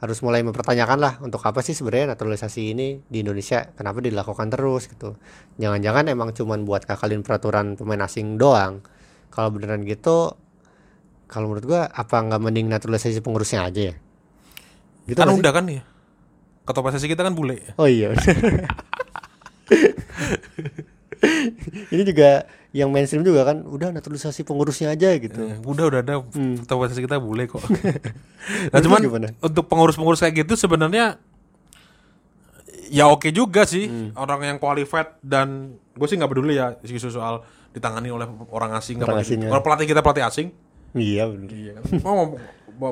harus 0.00 0.18
mulai 0.24 0.40
mempertanyakan 0.40 0.98
lah 0.98 1.14
untuk 1.20 1.44
apa 1.44 1.60
sih 1.60 1.76
sebenarnya 1.76 2.16
naturalisasi 2.16 2.72
ini 2.72 3.04
di 3.04 3.20
Indonesia? 3.20 3.68
Kenapa 3.76 4.00
dilakukan 4.00 4.48
terus 4.48 4.88
gitu. 4.88 5.20
Jangan-jangan 5.60 6.08
emang 6.08 6.32
cuman 6.32 6.64
buat 6.64 6.88
kakalin 6.88 7.20
peraturan 7.20 7.76
pemain 7.76 8.00
asing 8.00 8.40
doang. 8.40 8.80
Kalau 9.28 9.52
beneran 9.52 9.84
gitu 9.84 10.34
kalau 11.30 11.46
menurut 11.46 11.64
gua 11.68 11.82
apa 11.86 12.18
nggak 12.18 12.42
mending 12.42 12.66
naturalisasi 12.66 13.22
pengurusnya 13.22 13.68
aja 13.68 13.92
ya? 13.92 13.94
Gitu 15.04 15.20
kan 15.20 15.30
udah 15.30 15.52
kan 15.52 15.68
ya. 15.68 15.84
Ketua 16.64 16.82
PSSI 16.88 17.12
kita 17.12 17.22
kan 17.22 17.36
bule. 17.36 17.60
oh 17.76 17.86
iya 17.86 18.16
ini 21.92 22.02
juga 22.02 22.44
yang 22.70 22.88
mainstream 22.88 23.20
juga 23.20 23.42
kan 23.44 23.60
udah 23.60 23.90
naturalisasi 23.90 24.42
pengurusnya 24.42 24.90
aja 24.90 25.10
gitu 25.12 25.34
Eh, 25.36 25.58
udah 25.60 25.84
udah 25.86 26.00
ada 26.00 26.14
PSSI 26.62 27.02
kita 27.02 27.18
bule 27.18 27.44
kok. 27.44 27.58
nah 28.72 28.78
cuman 28.78 28.98
gimana? 29.00 29.28
untuk 29.38 29.66
pengurus-pengurus 29.66 30.20
kayak 30.20 30.44
gitu 30.44 30.54
sebenarnya 30.56 31.18
ya 32.86 33.06
oke 33.06 33.30
juga 33.30 33.62
sih 33.64 33.86
orang 34.14 34.40
yang 34.44 34.58
qualified 34.58 35.18
dan 35.20 35.72
gue 35.92 36.06
sih 36.06 36.14
nggak 36.14 36.26
peduli 36.28 36.56
ya 36.56 36.74
isu 36.80 37.08
soal 37.08 37.42
ditangani 37.70 38.08
oleh 38.08 38.26
orang 38.50 38.74
asing 38.74 38.98
nggak 38.98 39.08
Orang 39.08 39.18
peduli. 39.20 39.30
asing, 39.30 39.38
ya. 39.40 39.48
Kalau 39.48 39.62
pelatih 39.62 39.86
kita 39.86 40.00
pelatih 40.00 40.24
asing, 40.24 40.46
iya 40.92 41.22
bener 41.24 41.50
iya 41.50 41.72
kan. 41.74 41.82
mau 42.02 42.18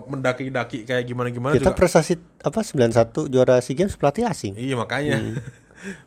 mendaki-daki 0.04 0.84
kayak 0.84 1.02
gimana-gimana 1.02 1.54
kita 1.54 1.70
juga. 1.70 1.78
prestasi 1.78 2.14
apa 2.38 2.60
91 2.60 3.26
juara 3.26 3.56
SEA 3.56 3.74
Games 3.74 3.96
pelatih 3.96 4.22
asing 4.22 4.52
Iya 4.52 4.76
makanya 4.76 5.16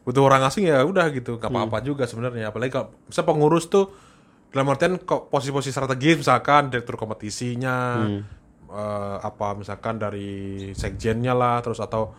butuh 0.03 0.23
orang 0.23 0.43
asing 0.45 0.67
ya 0.67 0.83
udah 0.83 1.09
gitu 1.15 1.39
nggak 1.39 1.51
apa-apa 1.51 1.79
juga 1.83 2.03
sebenarnya. 2.05 2.51
Apalagi 2.51 2.71
kalau 2.71 2.87
misal 3.07 3.23
pengurus 3.23 3.67
tuh 3.71 3.91
dalam 4.51 4.67
artian 4.67 4.99
kok 4.99 5.31
posisi-posisi 5.31 5.71
strategis 5.71 6.19
misalkan 6.19 6.67
direktur 6.67 6.99
kompetisinya 6.99 8.03
eh, 8.67 9.17
apa 9.23 9.55
misalkan 9.55 9.95
dari 9.95 10.71
sekjennya 10.75 11.31
lah 11.31 11.63
terus 11.63 11.79
atau 11.79 12.11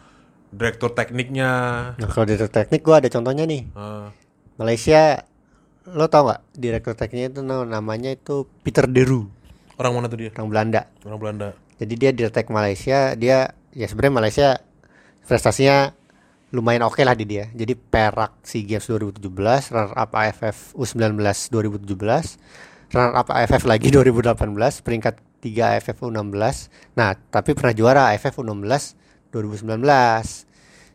direktur 0.52 0.96
tekniknya. 0.96 1.50
Nah 1.96 2.08
kalau 2.08 2.24
direktur 2.28 2.52
teknik 2.52 2.80
gua 2.80 3.04
ada 3.04 3.08
contohnya 3.12 3.44
nih. 3.44 3.62
Eh, 3.68 4.06
Malaysia 4.56 5.24
lo 5.92 6.08
tau 6.08 6.28
nggak? 6.28 6.40
Direktur 6.56 6.94
tekniknya 6.96 7.28
itu 7.36 7.40
namanya 7.44 8.10
itu 8.12 8.48
Peter 8.64 8.88
Deru. 8.88 9.28
Orang 9.76 9.98
mana 9.98 10.08
tuh 10.08 10.28
dia? 10.28 10.30
Orang 10.36 10.52
Belanda. 10.52 10.88
Orang 11.04 11.20
Belanda. 11.20 11.48
Jadi 11.80 11.94
dia 11.98 12.10
direktur 12.16 12.48
Malaysia 12.48 13.12
dia 13.16 13.56
ya 13.72 13.86
sebenarnya 13.88 14.14
Malaysia 14.14 14.48
prestasinya 15.24 15.96
lumayan 16.52 16.84
oke 16.84 17.00
lah 17.00 17.16
di 17.16 17.24
dia. 17.24 17.48
Jadi 17.50 17.72
perak 17.74 18.44
SEA 18.44 18.64
Games 18.68 18.84
2017 18.84 19.72
runner 19.72 19.96
up 19.96 20.12
AFF 20.12 20.76
U19 20.76 21.16
2017 21.48 22.92
runner 22.92 23.14
up 23.16 23.28
AFF 23.32 23.64
lagi 23.64 23.88
2018 23.96 24.84
peringkat 24.84 25.14
3 25.42 25.80
AFF 25.80 25.98
U16 26.06 26.70
nah 26.94 27.16
tapi 27.16 27.56
pernah 27.56 27.74
juara 27.74 28.12
AFF 28.14 28.44
U16 28.44 28.94
2019 29.32 29.80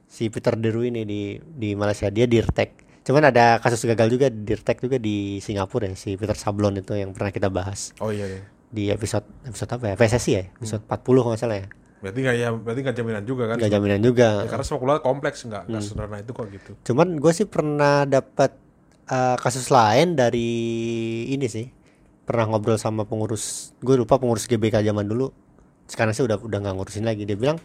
si 0.07 0.23
Peter 0.31 0.53
Deru 0.55 0.85
ini 0.85 1.03
di 1.03 1.35
di 1.41 1.73
Malaysia 1.73 2.07
dia 2.07 2.29
dirtek 2.29 2.87
cuman 3.03 3.33
ada 3.33 3.59
kasus 3.59 3.83
gagal 3.83 4.07
juga 4.13 4.27
dirtek 4.29 4.79
juga 4.79 5.01
di 5.01 5.41
Singapura 5.43 5.89
ya 5.89 5.95
si 5.97 6.15
Peter 6.15 6.35
Sablon 6.37 6.79
itu 6.79 6.91
yang 6.91 7.15
pernah 7.15 7.31
kita 7.31 7.47
bahas. 7.47 7.95
Oh 8.03 8.11
iya, 8.11 8.27
iya. 8.27 8.43
di 8.67 8.91
episode 8.91 9.23
episode 9.47 9.79
apa 9.79 9.85
ya? 9.87 9.95
PSSI 9.95 10.31
ya? 10.35 10.43
Episode 10.59 10.83
40 10.91 11.23
kalau 11.23 11.39
salah 11.39 11.57
ya 11.63 11.67
berarti 11.97 12.19
nggak 12.21 12.35
ya 12.37 12.49
berarti 12.53 12.79
nggak 12.85 12.97
jaminan 12.97 13.23
juga 13.25 13.43
kan? 13.49 13.57
Nggak 13.57 13.73
jaminan 13.73 14.01
juga. 14.05 14.29
Ya, 14.45 14.49
karena 14.49 14.63
sepak 14.65 14.81
bola 14.81 14.95
kompleks 15.01 15.39
nggak 15.45 15.63
nggak 15.65 15.81
sederhana 15.81 16.17
itu 16.21 16.31
kok 16.31 16.47
gitu. 16.53 16.71
Cuman 16.93 17.17
gue 17.17 17.31
sih 17.33 17.47
pernah 17.49 18.05
dapat 18.05 18.51
eh, 19.09 19.35
kasus 19.41 19.67
lain 19.73 20.13
dari 20.13 20.49
ini 21.33 21.47
sih. 21.49 21.65
Pernah 22.27 22.51
ngobrol 22.53 22.77
sama 22.77 23.07
pengurus 23.07 23.71
gue 23.81 23.95
lupa 23.97 24.21
pengurus 24.21 24.45
GBK 24.45 24.83
zaman 24.85 25.07
dulu. 25.09 25.33
Sekarang 25.87 26.13
sih 26.13 26.21
udah 26.21 26.37
udah 26.37 26.57
nggak 26.61 26.75
ngurusin 26.77 27.07
lagi. 27.07 27.25
Dia 27.25 27.39
bilang 27.39 27.57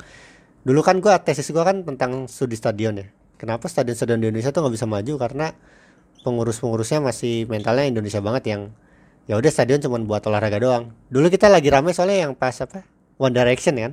dulu 0.63 0.81
kan 0.81 1.03
gue 1.03 1.13
tesis 1.27 1.51
gue 1.51 1.65
kan 1.65 1.85
tentang 1.85 2.25
studi 2.31 2.57
stadion 2.57 2.97
ya. 2.97 3.07
Kenapa 3.43 3.67
stadion-stadion 3.67 4.23
di 4.23 4.31
Indonesia 4.31 4.55
tuh 4.55 4.63
nggak 4.63 4.75
bisa 4.79 4.87
maju? 4.87 5.13
Karena 5.19 5.51
pengurus-pengurusnya 6.23 7.03
masih 7.03 7.51
mentalnya 7.51 7.91
Indonesia 7.91 8.23
banget 8.23 8.55
yang 8.55 8.71
ya 9.27 9.35
udah 9.35 9.51
stadion 9.51 9.83
cuma 9.83 9.99
buat 9.99 10.23
olahraga 10.31 10.63
doang. 10.63 10.95
Dulu 11.11 11.27
kita 11.27 11.51
lagi 11.51 11.67
rame 11.67 11.91
soalnya 11.91 12.31
yang 12.31 12.39
pas 12.39 12.55
apa? 12.63 12.87
One 13.19 13.35
Direction 13.35 13.75
kan 13.79 13.93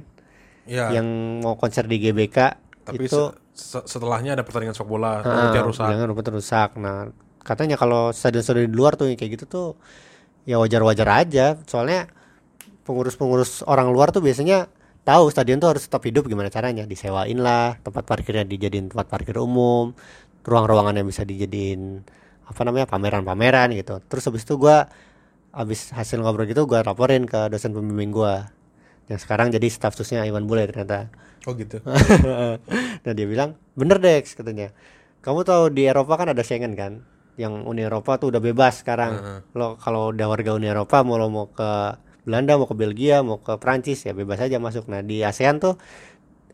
Iya. 0.70 0.94
yang 0.94 1.08
mau 1.42 1.58
konser 1.58 1.90
di 1.90 1.98
GBK 1.98 2.38
Tapi 2.86 3.10
itu 3.10 3.10
se- 3.10 3.34
se- 3.82 3.86
setelahnya 3.90 4.38
ada 4.38 4.46
pertandingan 4.46 4.78
sepak 4.78 4.86
bola, 4.88 5.20
Ah, 5.20 5.26
rumputnya 5.26 5.62
rusak. 5.66 5.86
Jangan 5.90 6.06
rumput 6.08 6.28
rusak. 6.30 6.70
Nah, 6.78 6.98
katanya 7.42 7.76
kalau 7.76 8.14
stadion-stadion 8.14 8.70
di 8.70 8.78
luar 8.78 8.94
tuh 8.94 9.10
yang 9.10 9.18
kayak 9.18 9.32
gitu 9.36 9.46
tuh 9.46 9.68
ya 10.46 10.58
wajar-wajar 10.58 11.26
aja. 11.26 11.58
Soalnya 11.66 12.06
pengurus-pengurus 12.84 13.62
orang 13.66 13.90
luar 13.90 14.10
tuh 14.10 14.22
biasanya 14.22 14.70
tahu 15.02 15.30
stadion 15.30 15.58
tuh 15.58 15.74
harus 15.74 15.86
tetap 15.86 16.02
hidup 16.06 16.26
gimana 16.26 16.50
caranya. 16.50 16.86
Disewain 16.86 17.38
lah, 17.38 17.78
tempat 17.82 18.06
parkirnya 18.06 18.46
dijadiin 18.46 18.90
tempat 18.90 19.10
parkir 19.10 19.38
umum, 19.38 19.94
ruang-ruangannya 20.46 21.02
bisa 21.02 21.26
dijadiin 21.26 22.06
apa 22.46 22.62
namanya 22.66 22.90
pameran-pameran 22.90 23.74
gitu. 23.74 24.02
Terus 24.06 24.24
habis 24.26 24.42
itu 24.46 24.58
gua 24.58 24.90
habis 25.50 25.90
hasil 25.90 26.22
ngobrol 26.22 26.46
gitu 26.46 26.66
gua 26.66 26.82
laporin 26.82 27.26
ke 27.26 27.50
dosen 27.50 27.74
pembimbing 27.74 28.14
gua 28.14 28.50
yang 29.10 29.18
sekarang 29.20 29.50
jadi 29.50 29.66
staf 29.74 29.98
susnya 29.98 30.22
Iwan 30.24 30.46
Bule 30.46 30.70
ternyata. 30.70 31.10
Oh 31.50 31.58
gitu. 31.58 31.82
nah 33.04 33.12
dia 33.12 33.26
bilang 33.26 33.58
bener 33.74 33.98
Dex 33.98 34.38
katanya. 34.38 34.70
Kamu 35.26 35.42
tahu 35.44 35.74
di 35.74 35.90
Eropa 35.90 36.16
kan 36.16 36.30
ada 36.30 36.46
Schengen 36.46 36.78
kan? 36.78 37.02
Yang 37.36 37.66
Uni 37.66 37.82
Eropa 37.82 38.22
tuh 38.22 38.30
udah 38.30 38.40
bebas 38.40 38.86
sekarang. 38.86 39.44
Lo 39.58 39.82
kalau 39.82 40.14
udah 40.14 40.30
warga 40.30 40.54
Uni 40.54 40.70
Eropa 40.70 41.02
mau 41.02 41.18
lo 41.18 41.28
mau 41.34 41.50
ke 41.50 41.98
Belanda 42.22 42.54
mau 42.62 42.70
ke 42.70 42.78
Belgia 42.78 43.26
mau 43.26 43.42
ke 43.42 43.58
Prancis 43.58 44.06
ya 44.06 44.14
bebas 44.14 44.38
aja 44.46 44.62
masuk. 44.62 44.86
Nah 44.86 45.02
di 45.02 45.26
ASEAN 45.26 45.58
tuh 45.58 45.82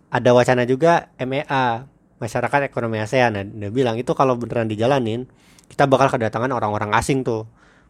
ada 0.07 0.31
wacana 0.31 0.63
juga 0.63 1.11
MEA 1.19 1.91
masyarakat 2.23 2.71
ekonomi 2.71 3.03
ASEAN. 3.03 3.35
Nah, 3.35 3.43
dia 3.43 3.69
bilang 3.73 3.99
itu 3.99 4.15
kalau 4.15 4.39
beneran 4.39 4.71
dijalanin 4.71 5.27
kita 5.67 5.91
bakal 5.91 6.07
kedatangan 6.07 6.55
orang-orang 6.55 6.95
asing 6.95 7.27
tuh. 7.27 7.43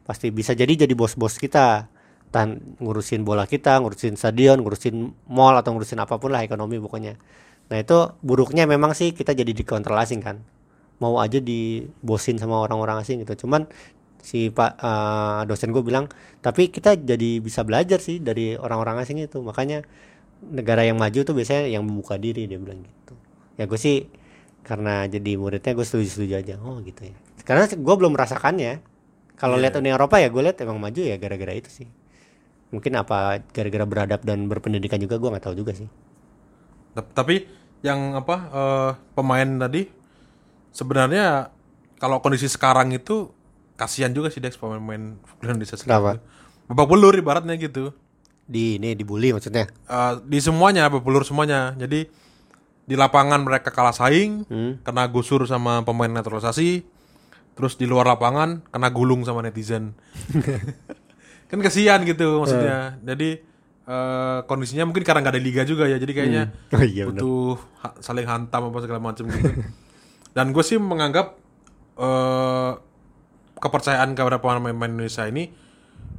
Pasti 0.06 0.34
bisa 0.34 0.58
jadi 0.58 0.74
jadi 0.74 0.94
bos-bos 0.98 1.38
kita 1.38 1.94
tan 2.36 2.60
ngurusin 2.84 3.24
bola 3.24 3.48
kita 3.48 3.80
ngurusin 3.80 4.20
stadion 4.20 4.60
ngurusin 4.60 5.16
mall 5.32 5.56
atau 5.56 5.72
ngurusin 5.72 6.04
apa 6.04 6.20
pun 6.20 6.36
lah 6.36 6.44
ekonomi 6.44 6.76
pokoknya. 6.84 7.16
Nah 7.72 7.78
itu 7.82 7.98
buruknya 8.22 8.68
memang 8.70 8.92
sih 8.92 9.16
kita 9.16 9.32
jadi 9.32 9.52
dikontrol 9.56 9.98
asing 9.98 10.20
kan. 10.20 10.44
Mau 11.00 11.20
aja 11.20 11.40
dibosin 11.40 12.36
sama 12.36 12.60
orang-orang 12.60 13.02
asing 13.04 13.24
gitu. 13.24 13.48
Cuman 13.48 13.72
si 14.20 14.50
pak 14.52 14.76
eh, 14.82 15.42
dosen 15.48 15.72
gue 15.72 15.84
bilang 15.86 16.10
tapi 16.42 16.74
kita 16.74 16.98
jadi 16.98 17.40
bisa 17.40 17.62
belajar 17.64 18.04
sih 18.04 18.20
dari 18.20 18.60
orang-orang 18.60 19.02
asing 19.08 19.24
itu. 19.24 19.40
Makanya 19.40 19.88
negara 20.44 20.84
yang 20.84 21.00
maju 21.00 21.20
tuh 21.24 21.34
biasanya 21.34 21.72
yang 21.72 21.88
membuka 21.88 22.20
diri 22.20 22.52
dia 22.52 22.60
bilang 22.60 22.84
gitu. 22.84 23.16
Ya 23.56 23.64
gue 23.66 23.80
sih 23.80 24.12
karena 24.66 25.08
jadi 25.08 25.40
muridnya 25.40 25.72
gue 25.72 25.86
setuju-setuju 25.88 26.34
aja. 26.36 26.56
Oh 26.62 26.84
gitu 26.84 27.08
ya. 27.08 27.16
Karena 27.48 27.64
gue 27.72 27.96
belum 27.96 28.12
merasakannya. 28.12 28.84
Kalau 29.36 29.60
lihat 29.60 29.76
Uni 29.80 29.92
Eropa 29.92 30.20
ya 30.20 30.32
gue 30.32 30.42
lihat 30.44 30.60
emang 30.64 30.80
maju 30.80 31.00
ya 31.00 31.20
gara-gara 31.20 31.52
itu 31.52 31.68
sih 31.68 31.88
mungkin 32.76 32.94
apa 32.94 33.40
gara-gara 33.48 33.84
beradab 33.84 34.22
dan 34.22 34.46
berpendidikan 34.46 35.00
juga 35.00 35.16
gue 35.16 35.30
nggak 35.30 35.44
tahu 35.44 35.56
juga 35.56 35.72
sih 35.72 35.88
Tap- 36.92 37.12
Tapi 37.14 37.48
yang 37.82 38.14
apa 38.14 38.36
eh, 38.48 38.92
pemain 39.14 39.50
tadi 39.60 39.88
sebenarnya 40.70 41.50
kalau 41.96 42.20
kondisi 42.20 42.46
sekarang 42.46 42.92
itu 42.92 43.32
kasihan 43.76 44.10
juga 44.10 44.28
sih 44.28 44.40
Dex 44.40 44.56
pemain-pemain 44.56 45.16
Indonesia 45.42 45.76
sekarang. 45.76 46.20
Babak 46.66 46.88
belur 46.88 47.14
ibaratnya 47.14 47.56
gitu. 47.56 47.92
di 48.46 48.78
ini 48.78 48.94
dibully 48.94 49.34
maksudnya 49.34 49.66
Eh, 49.86 50.14
di 50.24 50.38
semuanya 50.38 50.86
babak 50.86 51.02
belur 51.02 51.24
semuanya. 51.24 51.74
Jadi 51.74 52.06
di 52.82 52.94
lapangan 52.94 53.42
mereka 53.42 53.70
kalah 53.70 53.90
saing, 53.92 54.46
Hmm. 54.46 54.78
kena 54.80 55.08
gusur 55.08 55.42
sama 55.44 55.82
pemain 55.82 56.08
naturalisasi, 56.08 56.86
terus 57.52 57.74
di 57.74 57.84
luar 57.84 58.06
lapangan 58.08 58.62
kena 58.66 58.90
gulung 58.90 59.22
sama 59.22 59.42
netizen. 59.42 59.98
kan 61.46 61.60
kasihan 61.62 62.02
gitu 62.06 62.42
maksudnya. 62.42 62.98
Jadi 63.06 63.40
eh, 63.86 64.40
kondisinya 64.50 64.90
mungkin 64.90 65.06
karena 65.06 65.22
nggak 65.22 65.36
ada 65.38 65.44
liga 65.44 65.62
juga 65.62 65.86
ya, 65.86 65.98
jadi 66.02 66.14
kayaknya 66.14 66.44
oh 66.74 66.84
iya 66.84 67.04
butuh 67.06 67.56
ha- 67.86 67.98
saling 68.02 68.26
hantam 68.26 68.74
apa 68.74 68.78
segala 68.82 69.00
macam 69.00 69.30
gitu. 69.30 69.52
Dan 70.36 70.52
gue 70.52 70.64
sih 70.66 70.82
menganggap 70.82 71.38
eh 71.96 72.72
kepercayaan 73.56 74.12
kepada 74.20 74.44
pemain-pemain 74.44 74.92
Indonesia 74.92 75.24
ini 75.26 75.48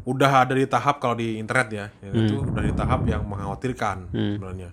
udah 0.07 0.47
ada 0.47 0.55
di 0.55 0.65
tahap 0.71 1.03
kalau 1.03 1.19
di 1.19 1.37
internet 1.37 1.69
ya, 1.69 1.87
itu 2.15 2.39
udah 2.39 2.63
di 2.63 2.73
tahap 2.73 3.03
yang 3.11 3.27
mengkhawatirkan 3.27 4.15
sebenarnya. 4.15 4.71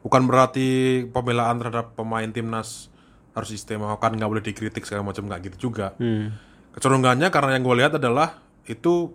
Bukan 0.00 0.22
berarti 0.26 1.02
pembelaan 1.12 1.60
terhadap 1.60 1.92
pemain 1.94 2.26
timnas 2.30 2.88
harus 3.36 3.52
istimewakan 3.52 4.16
nggak 4.16 4.30
boleh 4.32 4.40
dikritik 4.40 4.88
segala 4.88 5.04
macam 5.04 5.28
nggak 5.28 5.52
gitu 5.52 5.68
juga. 5.68 5.92
Hmm. 6.00 6.32
Kecenderungannya 6.72 7.28
karena 7.28 7.50
yang 7.54 7.64
gue 7.68 7.76
lihat 7.84 7.92
adalah 8.00 8.40
itu 8.64 9.12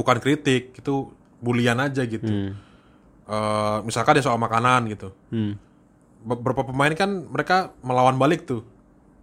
bukan 0.00 0.16
kritik, 0.16 0.72
itu 0.72 1.12
bulian 1.44 1.76
aja 1.76 2.08
gitu. 2.08 2.24
Hmm. 2.24 2.56
Eh, 3.30 3.78
misalkan 3.86 4.18
dia 4.18 4.24
soal 4.26 4.40
makanan 4.42 4.90
gitu. 4.90 5.14
Hmm. 5.30 5.54
Beberapa 6.26 6.66
pemain 6.66 6.90
kan 6.98 7.30
mereka 7.30 7.70
melawan 7.84 8.18
balik 8.18 8.48
tuh, 8.48 8.66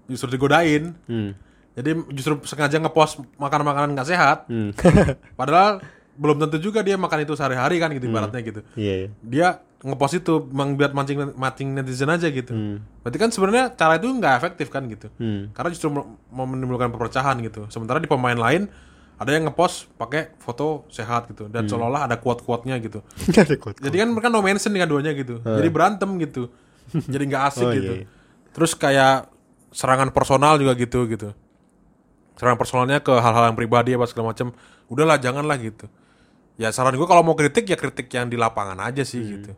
justru 0.08 0.32
digodain. 0.32 0.96
Hmm. 1.10 1.36
Jadi 1.78 1.94
justru 2.16 2.42
sengaja 2.48 2.80
ngepost 2.82 3.22
makanan-makanan 3.36 3.94
nggak 3.94 4.10
sehat. 4.10 4.38
Hmm. 4.48 4.72
Padahal 5.40 5.84
belum 6.18 6.42
tentu 6.42 6.58
juga 6.58 6.82
dia 6.82 6.98
makan 6.98 7.28
itu 7.28 7.38
sehari-hari 7.38 7.78
kan 7.78 7.94
gitu 7.94 8.10
ibaratnya 8.10 8.42
gitu. 8.42 8.62
Iya. 8.74 8.94
iya. 9.06 9.08
Dia 9.22 9.48
ngepost 9.86 10.18
itu 10.18 10.42
memang 10.50 10.74
buat 10.74 10.90
mancing 10.96 11.38
mancing 11.38 11.68
netizen 11.76 12.10
aja 12.10 12.32
gitu. 12.32 12.56
Hmm. 12.56 12.82
Berarti 13.06 13.18
kan 13.22 13.30
sebenarnya 13.30 13.76
cara 13.78 14.02
itu 14.02 14.08
nggak 14.10 14.34
efektif 14.40 14.74
kan 14.74 14.90
gitu. 14.90 15.14
Hmm. 15.22 15.54
Karena 15.54 15.70
justru 15.70 15.94
menimbulkan 16.34 16.90
perpecahan 16.90 17.38
gitu. 17.46 17.70
Sementara 17.70 18.02
di 18.02 18.10
pemain 18.10 18.40
lain 18.40 18.72
ada 19.18 19.30
yang 19.30 19.46
ngepost 19.46 19.90
pakai 19.94 20.34
foto 20.38 20.86
sehat 20.88 21.26
gitu 21.28 21.46
dan 21.48 21.66
Hmm. 21.66 21.70
seolah-olah 21.70 22.06
ada 22.06 22.16
quote-quote-nya 22.16 22.78
gitu. 22.78 23.02
Ada 23.34 23.56
quote. 23.56 23.78
Jadi 23.80 23.96
kan 23.96 24.10
mereka 24.10 24.28
no 24.28 24.40
mention 24.40 24.70
dengan 24.70 24.86
duanya 24.86 25.12
gitu. 25.12 25.42
Jadi 25.42 25.68
berantem 25.68 26.10
gitu. 26.18 26.54
Jadi 27.14 27.24
nggak 27.26 27.44
asik 27.48 27.66
Oh, 27.66 27.74
gitu. 27.74 27.94
iya, 27.96 28.02
iya. 28.02 28.08
Terus 28.52 28.72
kayak 28.74 29.30
serangan 29.70 30.10
personal 30.10 30.56
juga 30.56 30.74
gitu 30.74 31.04
gitu. 31.06 31.34
Serangan 32.36 32.56
personalnya 32.56 33.00
ke 33.00 33.10
hal-hal 33.12 33.50
yang 33.50 33.58
pribadi 33.58 33.92
apa 33.92 34.06
segala 34.06 34.32
macam. 34.32 34.54
Udahlah 34.88 35.18
janganlah 35.18 35.58
gitu. 35.58 35.90
Ya 36.56 36.70
saran 36.70 36.94
gue 36.94 37.06
kalau 37.06 37.22
mau 37.22 37.34
kritik 37.34 37.66
ya 37.66 37.76
kritik 37.76 38.08
yang 38.08 38.26
di 38.26 38.38
lapangan 38.38 38.78
aja 38.80 39.02
sih 39.02 39.20
Hmm. 39.20 39.32
gitu. 39.34 39.52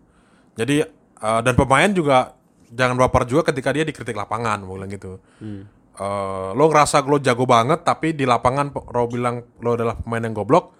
Jadi 0.55 0.75
eh, 1.19 1.41
dan 1.41 1.53
pemain 1.53 1.87
juga 1.89 2.31
jangan 2.69 2.95
baper 2.97 3.23
juga 3.25 3.43
ketika 3.45 3.73
dia 3.73 3.83
dikritik 3.83 4.13
lapangan, 4.13 4.61
mau 4.61 4.73
bilang 4.73 4.87
gitu. 4.87 5.19
Hmm. 5.37 5.67
Eh, 5.99 6.49
lo 6.55 6.63
ngerasa 6.71 7.03
lo 7.03 7.19
jago 7.19 7.43
banget 7.43 7.83
tapi 7.83 8.15
di 8.15 8.23
lapangan 8.23 8.71
lo 8.71 9.03
bilang 9.11 9.43
lo 9.59 9.75
adalah 9.75 9.99
pemain 9.99 10.23
yang 10.23 10.31
goblok, 10.31 10.71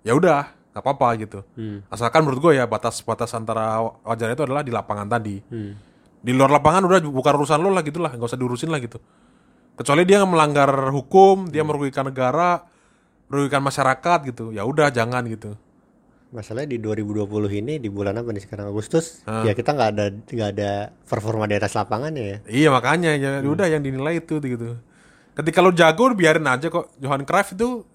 ya 0.00 0.16
udah 0.16 0.72
nggak 0.72 0.80
apa-apa 0.80 1.08
gitu. 1.20 1.44
Hmm. 1.52 1.84
Asalkan 1.92 2.24
menurut 2.24 2.40
gue 2.40 2.52
ya 2.56 2.64
batas-batas 2.64 3.36
antara 3.36 3.84
wajar 4.08 4.32
itu 4.32 4.40
adalah 4.40 4.64
di 4.64 4.72
lapangan 4.72 5.04
tadi. 5.04 5.36
Hmm. 5.52 5.76
Di 6.24 6.32
luar 6.32 6.48
lapangan 6.48 6.80
udah 6.88 6.98
bukan 7.04 7.32
urusan 7.44 7.60
lo 7.60 7.68
lah 7.76 7.84
gitu 7.84 8.00
lah, 8.00 8.16
nggak 8.16 8.24
usah 8.24 8.40
diurusin 8.40 8.72
lah 8.72 8.80
gitu. 8.80 8.96
Kecuali 9.76 10.08
dia 10.08 10.24
melanggar 10.24 10.72
hukum, 10.96 11.52
dia 11.52 11.60
merugikan 11.60 12.08
negara, 12.08 12.64
merugikan 13.28 13.60
masyarakat 13.60 14.32
gitu. 14.32 14.48
Ya 14.48 14.64
udah 14.64 14.88
jangan 14.88 15.28
gitu. 15.28 15.60
Masalahnya 16.34 16.74
di 16.74 16.78
2020 16.82 17.30
ini 17.54 17.78
di 17.78 17.86
bulan 17.86 18.18
apa 18.18 18.34
nih 18.34 18.42
sekarang 18.42 18.66
Agustus? 18.66 19.22
Ya 19.46 19.54
kita 19.54 19.70
nggak 19.70 19.90
ada 19.94 20.04
nggak 20.10 20.50
ada 20.50 20.70
performa 21.06 21.46
di 21.46 21.54
atas 21.54 21.78
lapangan 21.78 22.10
ya. 22.10 22.42
Iya 22.44 22.68
makanya 22.74 23.14
ya 23.14 23.38
udah 23.40 23.70
yang 23.70 23.86
dinilai 23.86 24.18
itu 24.18 24.42
gitu. 24.42 24.74
Ketika 25.38 25.62
lo 25.62 25.70
jago 25.70 26.10
biarin 26.10 26.42
aja 26.44 26.66
kok. 26.66 26.90
Johan 26.98 27.22
Cruyff 27.22 27.54
itu 27.54 27.86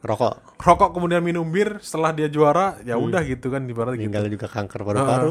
Rokok. 0.00 0.56
rokok 0.56 0.96
kemudian 0.96 1.20
minum 1.20 1.44
bir 1.44 1.76
setelah 1.78 2.08
dia 2.10 2.24
juara 2.24 2.80
ya 2.82 2.96
udah 2.96 3.20
gitu 3.20 3.52
kan 3.52 3.60
ibaratnya 3.68 4.00
gitu. 4.00 4.08
Tinggal 4.08 4.24
juga 4.32 4.48
kanker 4.48 4.80
paru-paru. 4.80 5.30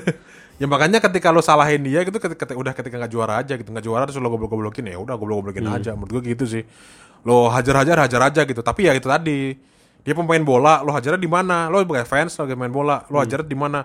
ya 0.62 0.70
makanya 0.70 1.02
ketika 1.02 1.34
lo 1.34 1.42
salahin 1.42 1.82
dia 1.82 2.06
gitu 2.06 2.16
ketika, 2.16 2.46
ketika- 2.46 2.54
udah 2.54 2.72
ketika 2.72 2.94
nggak 2.94 3.10
juara 3.10 3.42
aja 3.42 3.58
gitu 3.58 3.74
nggak 3.74 3.82
juara 3.82 4.06
terus 4.06 4.22
lo 4.22 4.30
goblok-goblokin 4.30 4.86
ya 4.86 5.02
udah 5.02 5.18
goblok-goblokin 5.18 5.66
aja 5.66 5.98
menurut 5.98 6.22
gue 6.22 6.30
gitu 6.30 6.46
sih 6.46 6.62
lo 7.26 7.50
hajar-hajar 7.50 8.06
hajar 8.06 8.22
aja 8.30 8.46
gitu 8.46 8.62
tapi 8.62 8.86
ya 8.86 8.94
itu 8.94 9.10
tadi 9.10 9.58
dia 10.04 10.12
pemain 10.12 10.44
bola 10.44 10.84
lo 10.84 10.92
hajarnya 10.92 11.16
di 11.16 11.30
mana? 11.30 11.72
Lo 11.72 11.80
sebagai 11.80 12.04
fans 12.04 12.36
lo 12.36 12.44
main 12.54 12.68
bola. 12.68 13.08
Lo 13.08 13.24
hajarnya 13.24 13.48
di 13.48 13.56
mana? 13.56 13.80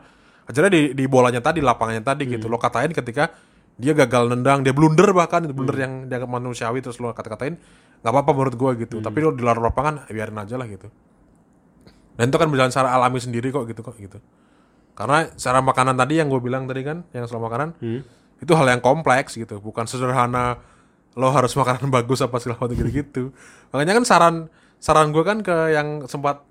Hajarnya 0.45 0.71
di 0.71 0.81
di 0.91 1.03
bolanya 1.07 1.39
tadi 1.39 1.63
lapangannya 1.63 2.03
tadi 2.03 2.27
gitu. 2.27 2.51
Lo 2.51 2.59
katain 2.59 2.91
ketika 2.91 3.31
dia 3.79 3.95
gagal 3.95 4.27
nendang 4.27 4.59
dia 4.59 4.75
blunder 4.75 5.15
bahkan 5.15 5.47
itu 5.47 5.55
blunder 5.55 5.79
yang 5.79 5.93
dianggap 6.11 6.27
manusiawi 6.27 6.83
terus 6.83 6.99
lo 6.99 7.15
kata-katain 7.15 7.55
nggak 8.03 8.11
apa-apa 8.11 8.31
menurut 8.35 8.55
gue 8.59 8.71
gitu. 8.83 8.99
Tapi 8.99 9.17
lo 9.23 9.31
di 9.31 9.39
luar 9.39 9.63
lapangan 9.63 10.11
ya 10.11 10.11
biarin 10.11 10.35
aja 10.35 10.59
lah 10.59 10.67
gitu. 10.67 10.91
Dan 12.19 12.27
itu 12.27 12.35
kan 12.35 12.51
berjalan 12.51 12.71
secara 12.75 12.91
alami 12.91 13.23
sendiri 13.23 13.47
kok 13.55 13.63
gitu 13.71 13.79
kok 13.79 13.95
gitu. 13.95 14.19
Karena 14.99 15.31
secara 15.39 15.63
makanan 15.63 15.95
tadi 15.95 16.19
yang 16.19 16.27
gue 16.27 16.43
bilang 16.43 16.67
tadi 16.67 16.83
kan 16.83 17.07
yang 17.15 17.23
soal 17.31 17.39
makanan 17.39 17.79
itu 18.43 18.51
hal 18.51 18.67
yang 18.67 18.83
kompleks 18.83 19.39
gitu. 19.39 19.63
Bukan 19.63 19.87
sederhana 19.87 20.59
lo 21.17 21.31
harus 21.33 21.53
makanan 21.55 21.89
bagus 21.95 22.21
apa 22.21 22.37
segala 22.37 22.63
macam 22.63 22.75
gitu 22.77 22.89
gitu 22.91 23.23
makanya 23.73 23.99
kan 23.99 24.05
saran 24.05 24.35
saran 24.79 25.11
gue 25.11 25.23
kan 25.27 25.43
ke 25.43 25.75
yang 25.75 26.07
sempat 26.07 26.47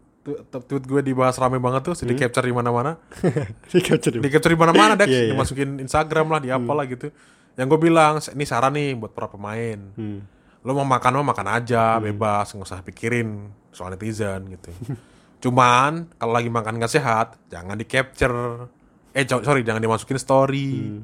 tweet 0.68 0.85
gue 0.85 1.01
dibahas 1.01 1.41
rame 1.41 1.57
banget 1.57 1.89
tuh 1.89 1.97
di 2.05 2.12
capture 2.12 2.45
di 2.45 2.53
mana-mana. 2.53 3.01
Di 4.20 4.29
capture 4.29 4.53
di 4.53 4.61
mana-mana 4.61 4.93
Dex. 4.93 5.09
Iya, 5.09 5.20
iya. 5.24 5.31
dimasukin 5.33 5.81
Instagram 5.81 6.26
lah 6.37 6.41
di 6.45 6.53
apalah 6.53 6.85
gitu. 6.85 7.09
Yang 7.57 7.66
gue 7.74 7.81
bilang 7.89 8.20
ini 8.20 8.45
saran 8.45 8.76
nih 8.76 8.93
buat 8.97 9.12
para 9.16 9.29
pemain. 9.33 9.81
Hmm. 9.97 10.20
lo 10.66 10.74
mau 10.74 10.85
makan 10.85 11.22
mah 11.22 11.33
makan 11.33 11.49
aja 11.55 12.03
bebas 12.03 12.51
nggak 12.51 12.66
usah 12.66 12.83
pikirin 12.83 13.49
soal 13.72 13.95
netizen 13.95 14.53
gitu. 14.53 14.68
Cuman 15.49 16.12
kalau 16.18 16.35
lagi 16.35 16.51
makan 16.51 16.83
nggak 16.83 16.93
sehat 16.93 17.39
jangan 17.49 17.79
di 17.79 17.87
capture 17.87 18.68
eh 19.16 19.24
sorry 19.24 19.64
jangan 19.64 19.81
dimasukin 19.81 20.18
story. 20.20 21.01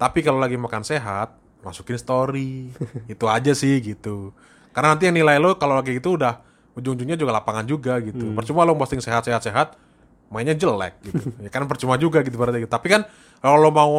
Tapi 0.00 0.24
kalau 0.24 0.40
lagi 0.40 0.56
makan 0.56 0.80
sehat, 0.80 1.36
masukin 1.60 2.00
story. 2.00 2.72
itu 3.12 3.24
aja 3.28 3.52
sih 3.52 3.82
gitu. 3.84 4.32
Karena 4.72 4.94
nanti 4.94 5.10
yang 5.10 5.16
nilai 5.16 5.36
lo 5.36 5.58
kalau 5.58 5.76
lagi 5.76 5.96
gitu 5.96 6.14
udah 6.16 6.49
ujung-ujungnya 6.80 7.14
juga 7.20 7.36
lapangan 7.36 7.64
juga 7.68 8.00
gitu. 8.00 8.32
Percuma 8.32 8.64
lo 8.64 8.74
posting 8.74 9.04
sehat-sehat-sehat, 9.04 9.76
mainnya 10.32 10.56
jelek 10.56 10.98
gitu. 11.04 11.30
ya 11.44 11.50
kan 11.52 11.68
percuma 11.68 12.00
juga 12.00 12.24
gitu 12.24 12.40
berarti. 12.40 12.64
Tapi 12.64 12.86
kan 12.88 13.04
kalau 13.44 13.60
lo 13.60 13.70
mau 13.70 13.92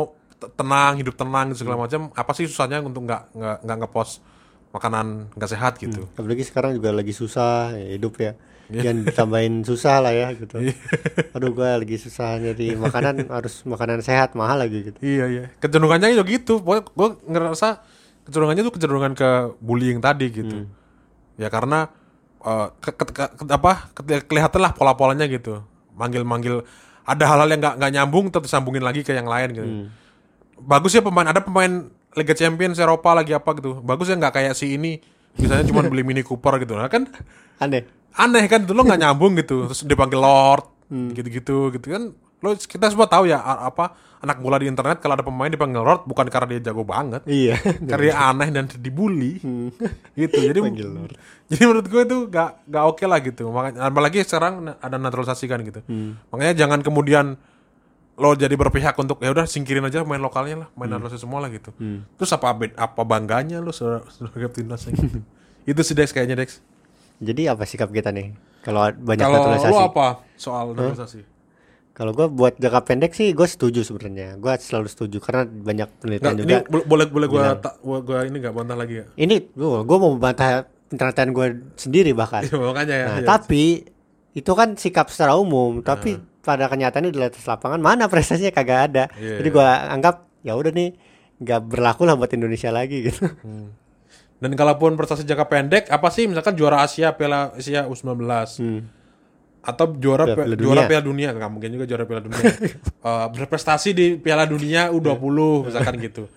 tenang, 0.57 0.97
hidup 0.97 1.13
tenang 1.13 1.53
gitu 1.53 1.65
segala 1.65 1.85
macam, 1.85 2.09
apa 2.11 2.31
sih 2.33 2.49
susahnya 2.49 2.81
untuk 2.81 3.05
nggak 3.05 3.37
nggak 3.37 3.57
nggak 3.61 3.77
ngepost 3.85 4.25
makanan 4.73 5.29
nggak 5.37 5.51
sehat 5.51 5.73
gitu. 5.77 6.07
Apalagi 6.15 6.43
sekarang 6.47 6.75
juga 6.75 6.89
lagi 6.95 7.13
susah 7.13 7.75
ya, 7.75 7.87
hidup 7.95 8.17
ya. 8.17 8.33
Jangan 8.71 9.03
ditambahin 9.03 9.53
susah 9.69 9.99
lah 9.99 10.13
ya 10.15 10.31
gitu. 10.31 10.55
Aduh 11.35 11.51
gua 11.51 11.75
lagi 11.75 11.99
susah 11.99 12.39
jadi 12.39 12.79
makanan 12.79 13.27
harus 13.35 13.67
makanan 13.67 13.99
sehat 13.99 14.33
mahal 14.33 14.63
lagi 14.63 14.87
gitu. 14.87 14.97
Iya 15.03 15.25
iya. 15.27 15.43
Kecenderungannya 15.59 16.15
juga 16.15 16.25
gitu. 16.31 16.63
Pokoknya 16.63 16.83
gue 16.87 17.09
ngerasa 17.27 17.67
kecenderungannya 18.23 18.63
tuh 18.63 18.73
kecenderungan 18.73 19.13
ke 19.13 19.29
bullying 19.59 19.99
tadi 19.99 20.27
gitu. 20.31 20.71
Ya 21.35 21.51
karena 21.51 21.91
eh, 22.41 22.67
ke, 22.79 22.89
ke- 22.93 23.13
ke- 23.13 23.33
ke- 23.37 23.49
apa 23.49 23.89
ke- 23.93 24.25
kelihatan 24.25 24.59
lah 24.59 24.71
pola-polanya 24.73 25.25
gitu. 25.25 25.61
Manggil-manggil 25.93 26.65
ada 27.01 27.23
hal-hal 27.25 27.49
yang 27.49 27.59
nggak 27.59 27.75
nggak 27.81 27.91
nyambung 27.93 28.25
terus 28.29 28.49
sambungin 28.49 28.81
lagi 28.81 29.01
ke 29.01 29.13
yang 29.13 29.25
lain 29.25 29.49
gitu. 29.51 29.69
Bagus 30.61 30.93
ya 30.93 31.01
pemain 31.01 31.25
ada 31.25 31.41
pemain 31.41 31.89
Liga 32.13 32.35
Champions 32.35 32.77
Eropa 32.77 33.15
lagi 33.15 33.33
apa 33.33 33.55
gitu. 33.57 33.81
Bagus 33.81 34.09
ya 34.09 34.15
nggak 34.17 34.33
kayak 34.33 34.53
si 34.53 34.77
ini 34.77 35.01
misalnya 35.39 35.65
cuma 35.65 35.81
beli 35.85 36.03
Mini 36.03 36.21
Cooper 36.21 36.59
gitu. 36.59 36.75
Nah 36.75 36.91
kan 36.91 37.07
Aneh. 37.57 37.85
aneh 38.11 38.43
kan 38.51 38.67
itu 38.67 38.73
lo 38.75 38.83
nggak 38.83 38.99
nyambung 38.99 39.37
gitu 39.39 39.71
terus 39.71 39.87
dipanggil 39.87 40.19
Lord 40.19 40.65
gitu-gitu 40.91 41.71
gitu 41.71 41.87
kan 41.87 42.11
lo 42.41 42.57
kita 42.57 42.89
semua 42.89 43.05
tahu 43.05 43.29
ya 43.29 43.37
apa 43.37 43.93
anak 44.21 44.37
bola 44.37 44.57
di 44.57 44.69
internet 44.69 44.97
kalau 44.97 45.13
ada 45.13 45.21
pemain 45.21 45.49
dipanggil 45.49 45.81
Lord 45.81 46.05
bukan 46.05 46.25
karena 46.29 46.57
dia 46.57 46.69
jago 46.69 46.81
banget 46.81 47.21
Iya. 47.25 47.57
karena 47.89 48.01
dia 48.01 48.15
aneh 48.17 48.49
dan 48.49 48.65
dibully 48.77 49.37
gitu. 50.19 50.37
Jadi 50.41 50.59
jadi 51.53 51.63
menurut 51.63 51.85
gue 51.85 52.01
itu 52.01 52.17
gak 52.29 52.65
gak 52.65 52.83
oke 52.85 53.05
lah 53.05 53.21
gitu. 53.21 53.49
Makanya 53.49 53.89
apalagi 53.89 54.21
sekarang 54.21 54.73
ada 54.73 54.97
naturalisasi 54.97 55.45
kan 55.45 55.61
gitu. 55.61 55.81
Makanya 56.29 56.53
jangan 56.65 56.81
kemudian 56.81 57.37
lo 58.17 58.37
jadi 58.37 58.53
berpihak 58.53 58.93
untuk 58.97 59.17
ya 59.21 59.33
udah 59.33 59.49
singkirin 59.49 59.81
aja 59.81 60.05
main 60.05 60.21
lokalnya 60.21 60.65
lah 60.65 60.69
main 60.77 60.89
naturalisasi 60.89 61.21
semua 61.21 61.41
lah 61.41 61.49
gitu. 61.49 61.73
Terus 62.17 62.29
apa 62.33 62.53
apa 62.57 63.01
bangganya 63.01 63.57
lo 63.57 63.73
sebagai 63.73 64.49
timnasnya 64.53 64.93
gitu? 64.93 65.17
Itu 65.65 65.81
sih 65.81 65.93
Dex 65.93 66.09
kayaknya 66.09 66.41
Dex. 66.41 66.61
Jadi 67.21 67.45
apa 67.45 67.65
sikap 67.65 67.89
kita 67.89 68.09
nih? 68.09 68.33
Kalau 68.61 68.85
banyak 68.93 69.25
kalau 69.25 69.37
naturalisasi. 69.41 69.73
lo 69.73 69.81
apa 69.89 70.07
soal 70.37 70.73
naturalisasi 70.73 71.21
Kalau 71.91 72.11
gue 72.11 72.23
buat 72.25 72.55
jangka 72.55 72.81
pendek 72.81 73.11
sih 73.11 73.31
gue 73.31 73.43
setuju 73.43 73.83
sebenarnya. 73.83 74.39
Gue 74.39 74.55
selalu 74.55 74.87
setuju 74.87 75.19
karena 75.19 75.43
banyak 75.43 75.87
penelitian 75.99 76.23
Nggak, 76.23 76.39
juga. 76.39 76.47
ini 76.47 76.71
bo- 76.71 76.87
boleh 76.87 77.05
boleh 77.05 77.27
gue 77.27 77.43
gua 78.01 78.19
ini 78.23 78.37
nggak 78.39 78.55
bantah 78.55 78.77
lagi 78.79 78.95
ya 78.97 79.05
Ini 79.13 79.35
gue 79.51 79.97
mau 79.97 80.09
membantah 80.09 80.65
penelitian 80.87 81.29
gue 81.31 81.47
sendiri 81.75 82.11
bahkan. 82.11 82.43
Iya, 82.47 82.55
makanya 82.57 82.95
ya, 82.95 83.05
Nah, 83.05 83.17
ya. 83.19 83.27
tapi 83.27 83.83
itu 84.31 84.51
kan 84.51 84.73
sikap 84.73 85.11
secara 85.11 85.35
umum, 85.35 85.83
tapi 85.83 86.15
pada 86.39 86.65
kenyataannya 86.65 87.11
di 87.11 87.19
atas 87.19 87.43
lapangan 87.43 87.77
mana 87.77 88.07
prestasinya 88.07 88.49
kagak 88.49 88.79
ada. 88.87 89.03
Iya, 89.19 89.43
Jadi 89.43 89.49
gua 89.51 89.91
anggap 89.91 90.31
ya 90.41 90.55
udah 90.55 90.71
nih 90.71 90.95
nggak 91.37 91.61
berlaku 91.67 92.07
lah 92.07 92.15
buat 92.15 92.31
Indonesia 92.31 92.71
lagi 92.71 93.03
gitu. 93.03 93.27
Dan 94.41 94.51
kalaupun 94.55 94.97
prestasi 94.97 95.21
jangka 95.21 95.45
pendek, 95.45 95.83
apa 95.85 96.07
sih 96.09 96.25
misalkan 96.25 96.55
juara 96.55 96.81
Asia, 96.81 97.13
Piala 97.13 97.53
Asia 97.53 97.85
U19 97.85 98.17
atau 99.61 99.93
juara 99.93 100.25
Piala- 100.25 100.57
juara. 100.57 100.89
Piala 100.89 101.05
Dunia, 101.05 101.29
nggak 101.31 101.49
mungkin 101.49 101.69
juga 101.71 101.85
juara 101.85 102.03
Piala 102.03 102.21
Dunia. 102.25 102.41
Eh, 103.01 103.27
berprestasi 103.33 103.89
di 103.91 104.07
Piala 104.15 104.45
Dunia 104.45 104.89
U20 104.89 105.37
misalkan 105.65 105.97
gitu. 105.97 106.29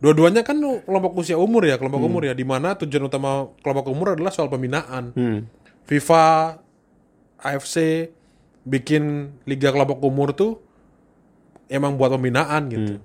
Dua-duanya 0.00 0.40
kan 0.40 0.56
kelompok 0.56 1.12
usia 1.16 1.36
umur 1.36 1.68
ya, 1.68 1.76
kelompok 1.76 2.00
umur 2.00 2.24
ya, 2.24 2.32
di 2.32 2.40
mana 2.40 2.72
tujuan 2.72 3.04
utama 3.04 3.52
kelompok 3.60 3.88
umur 3.88 4.16
adalah 4.16 4.32
soal 4.32 4.48
pembinaan. 4.48 5.12
Hmm. 5.12 5.44
FIFA, 5.84 6.56
AFC 7.36 8.08
bikin 8.62 9.02
liga 9.44 9.68
kelompok 9.68 10.00
umur 10.00 10.32
tuh 10.32 10.60
emang 11.66 11.96
buat 11.96 12.12
pembinaan 12.12 12.68
gitu. 12.68 12.96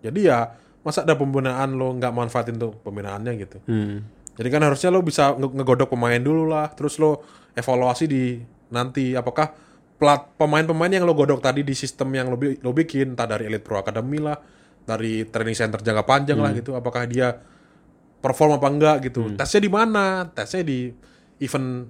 Jadi 0.00 0.20
ya 0.24 0.52
masa 0.80 1.04
ada 1.04 1.12
pembinaan 1.12 1.76
lo 1.76 1.92
nggak 1.92 2.12
manfaatin 2.12 2.56
tuh 2.56 2.72
pembinaannya 2.80 3.32
gitu. 3.36 3.60
Hmm. 3.64 4.04
Jadi 4.36 4.48
kan 4.48 4.62
harusnya 4.62 4.88
lo 4.88 5.02
bisa 5.02 5.34
nge- 5.34 5.52
ngegodok 5.52 5.90
pemain 5.90 6.16
dulu 6.16 6.48
lah, 6.48 6.72
terus 6.72 6.96
lo 6.96 7.20
evaluasi 7.52 8.04
di 8.06 8.40
nanti 8.68 9.16
apakah 9.16 9.52
plat 9.98 10.30
pemain-pemain 10.38 10.94
yang 10.94 11.02
lo 11.02 11.12
godok 11.12 11.42
tadi 11.42 11.66
di 11.66 11.74
sistem 11.74 12.14
yang 12.14 12.30
lo, 12.30 12.38
lo 12.38 12.70
bikin, 12.70 13.18
entah 13.18 13.26
dari 13.26 13.50
Elite 13.50 13.66
Pro 13.66 13.82
Academy 13.82 14.22
lah, 14.22 14.38
dari 14.86 15.26
training 15.26 15.56
center 15.58 15.82
jangka 15.82 16.04
panjang 16.06 16.38
lah 16.38 16.54
gitu, 16.54 16.78
apakah 16.78 17.02
dia 17.04 17.34
perform 18.18 18.58
apa 18.58 18.68
enggak 18.70 18.96
gitu. 19.10 19.34
Tesnya 19.34 19.60
di 19.62 19.70
mana? 19.70 20.26
Tesnya 20.30 20.62
di 20.62 20.90
event 21.42 21.86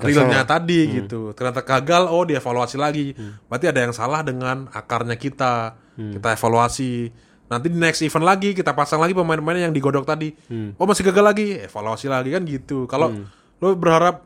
realnya 0.00 0.48
tadi 0.48 1.00
gitu. 1.00 1.36
Ternyata 1.36 1.60
gagal, 1.60 2.08
oh 2.08 2.24
dievaluasi 2.24 2.76
lagi. 2.80 3.12
Berarti 3.48 3.66
ada 3.68 3.80
yang 3.84 3.92
salah 3.92 4.24
dengan 4.24 4.68
akarnya 4.72 5.20
kita. 5.20 5.76
Kita 5.96 6.28
evaluasi. 6.32 7.12
Nanti 7.52 7.66
di 7.66 7.76
next 7.76 8.00
event 8.00 8.24
lagi 8.24 8.56
kita 8.56 8.72
pasang 8.72 9.02
lagi 9.02 9.12
pemain-pemain 9.12 9.68
yang 9.68 9.74
digodok 9.76 10.08
tadi. 10.08 10.32
Oh 10.80 10.88
masih 10.88 11.04
gagal 11.04 11.24
lagi, 11.24 11.46
evaluasi 11.68 12.06
lagi 12.08 12.32
kan 12.32 12.42
gitu. 12.48 12.88
Kalau 12.88 13.12
lo 13.60 13.68
berharap 13.76 14.24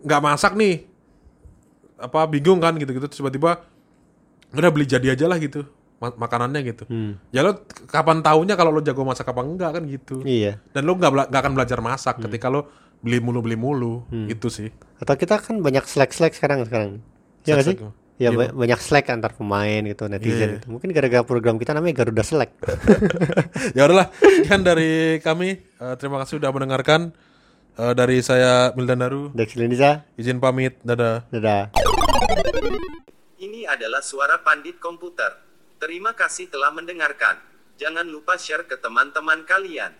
nggak 0.00 0.20
masak 0.20 0.52
nih, 0.54 0.84
apa 1.96 2.24
bingung 2.26 2.58
kan 2.58 2.72
gitu-gitu 2.74 3.06
terus 3.06 3.18
tiba-tiba 3.18 3.60
udah 4.50 4.70
beli 4.70 4.84
jadi 4.84 5.12
aja 5.12 5.26
lah 5.26 5.36
gitu 5.36 5.62
ma- 5.96 6.16
makanannya 6.18 6.60
gitu. 6.66 6.84
Ya 7.30 7.40
lo 7.40 7.60
kapan 7.86 8.20
taunya 8.20 8.54
kalau 8.54 8.70
lo 8.70 8.80
jago 8.80 9.02
masak 9.02 9.26
apa 9.26 9.40
enggak 9.40 9.70
kan 9.76 9.82
gitu. 9.84 10.22
Iya. 10.22 10.58
Dan 10.72 10.84
lo 10.84 10.94
nggak 10.94 11.28
nggak 11.28 11.40
akan 11.40 11.52
belajar 11.54 11.78
masak 11.78 12.18
ketika 12.20 12.48
lo 12.48 12.66
beli 13.00 13.16
mulu 13.16 13.40
beli 13.40 13.54
mulu 13.54 14.04
itu 14.26 14.48
sih. 14.48 14.72
Atau 14.96 15.14
kita 15.14 15.36
kan 15.36 15.58
banyak 15.58 15.84
slack-slack 15.84 16.32
sekarang 16.32 16.64
sekarang. 16.64 17.04
Iya 17.44 17.52
nggak 17.54 17.66
sih? 17.66 17.76
Ya 18.16 18.28
Iya, 18.28 18.36
ba- 18.36 18.52
banyak 18.54 18.76
slack 18.76 19.08
antar 19.08 19.32
pemain 19.32 19.80
gitu 19.80 20.04
netizen 20.04 20.36
Iya. 20.46 20.56
itu. 20.58 20.66
Mungkin 20.68 20.92
gara-gara 20.92 21.24
program 21.24 21.56
kita 21.56 21.72
namanya 21.72 22.04
Garuda 22.04 22.20
Slack. 22.20 22.52
ya 23.76 23.88
udahlah, 23.88 24.12
sekian 24.12 24.60
dari 24.60 25.16
kami. 25.20 25.56
Eh, 25.56 25.94
terima 25.96 26.20
kasih 26.20 26.36
sudah 26.36 26.52
mendengarkan. 26.52 27.16
Eh, 27.80 27.96
dari 27.96 28.20
saya 28.20 28.76
Mildan 28.76 29.00
Daru, 29.00 29.32
Dex 29.32 29.56
Lindiza, 29.56 30.04
izin 30.20 30.36
pamit. 30.36 30.76
Dadah. 30.84 31.24
dadah. 31.32 31.72
Ini 33.40 33.64
adalah 33.64 34.04
suara 34.04 34.36
pandit 34.44 34.76
komputer. 34.76 35.40
Terima 35.80 36.12
kasih 36.12 36.52
telah 36.52 36.68
mendengarkan. 36.76 37.40
Jangan 37.80 38.04
lupa 38.04 38.36
share 38.36 38.68
ke 38.68 38.76
teman-teman 38.76 39.48
kalian. 39.48 39.96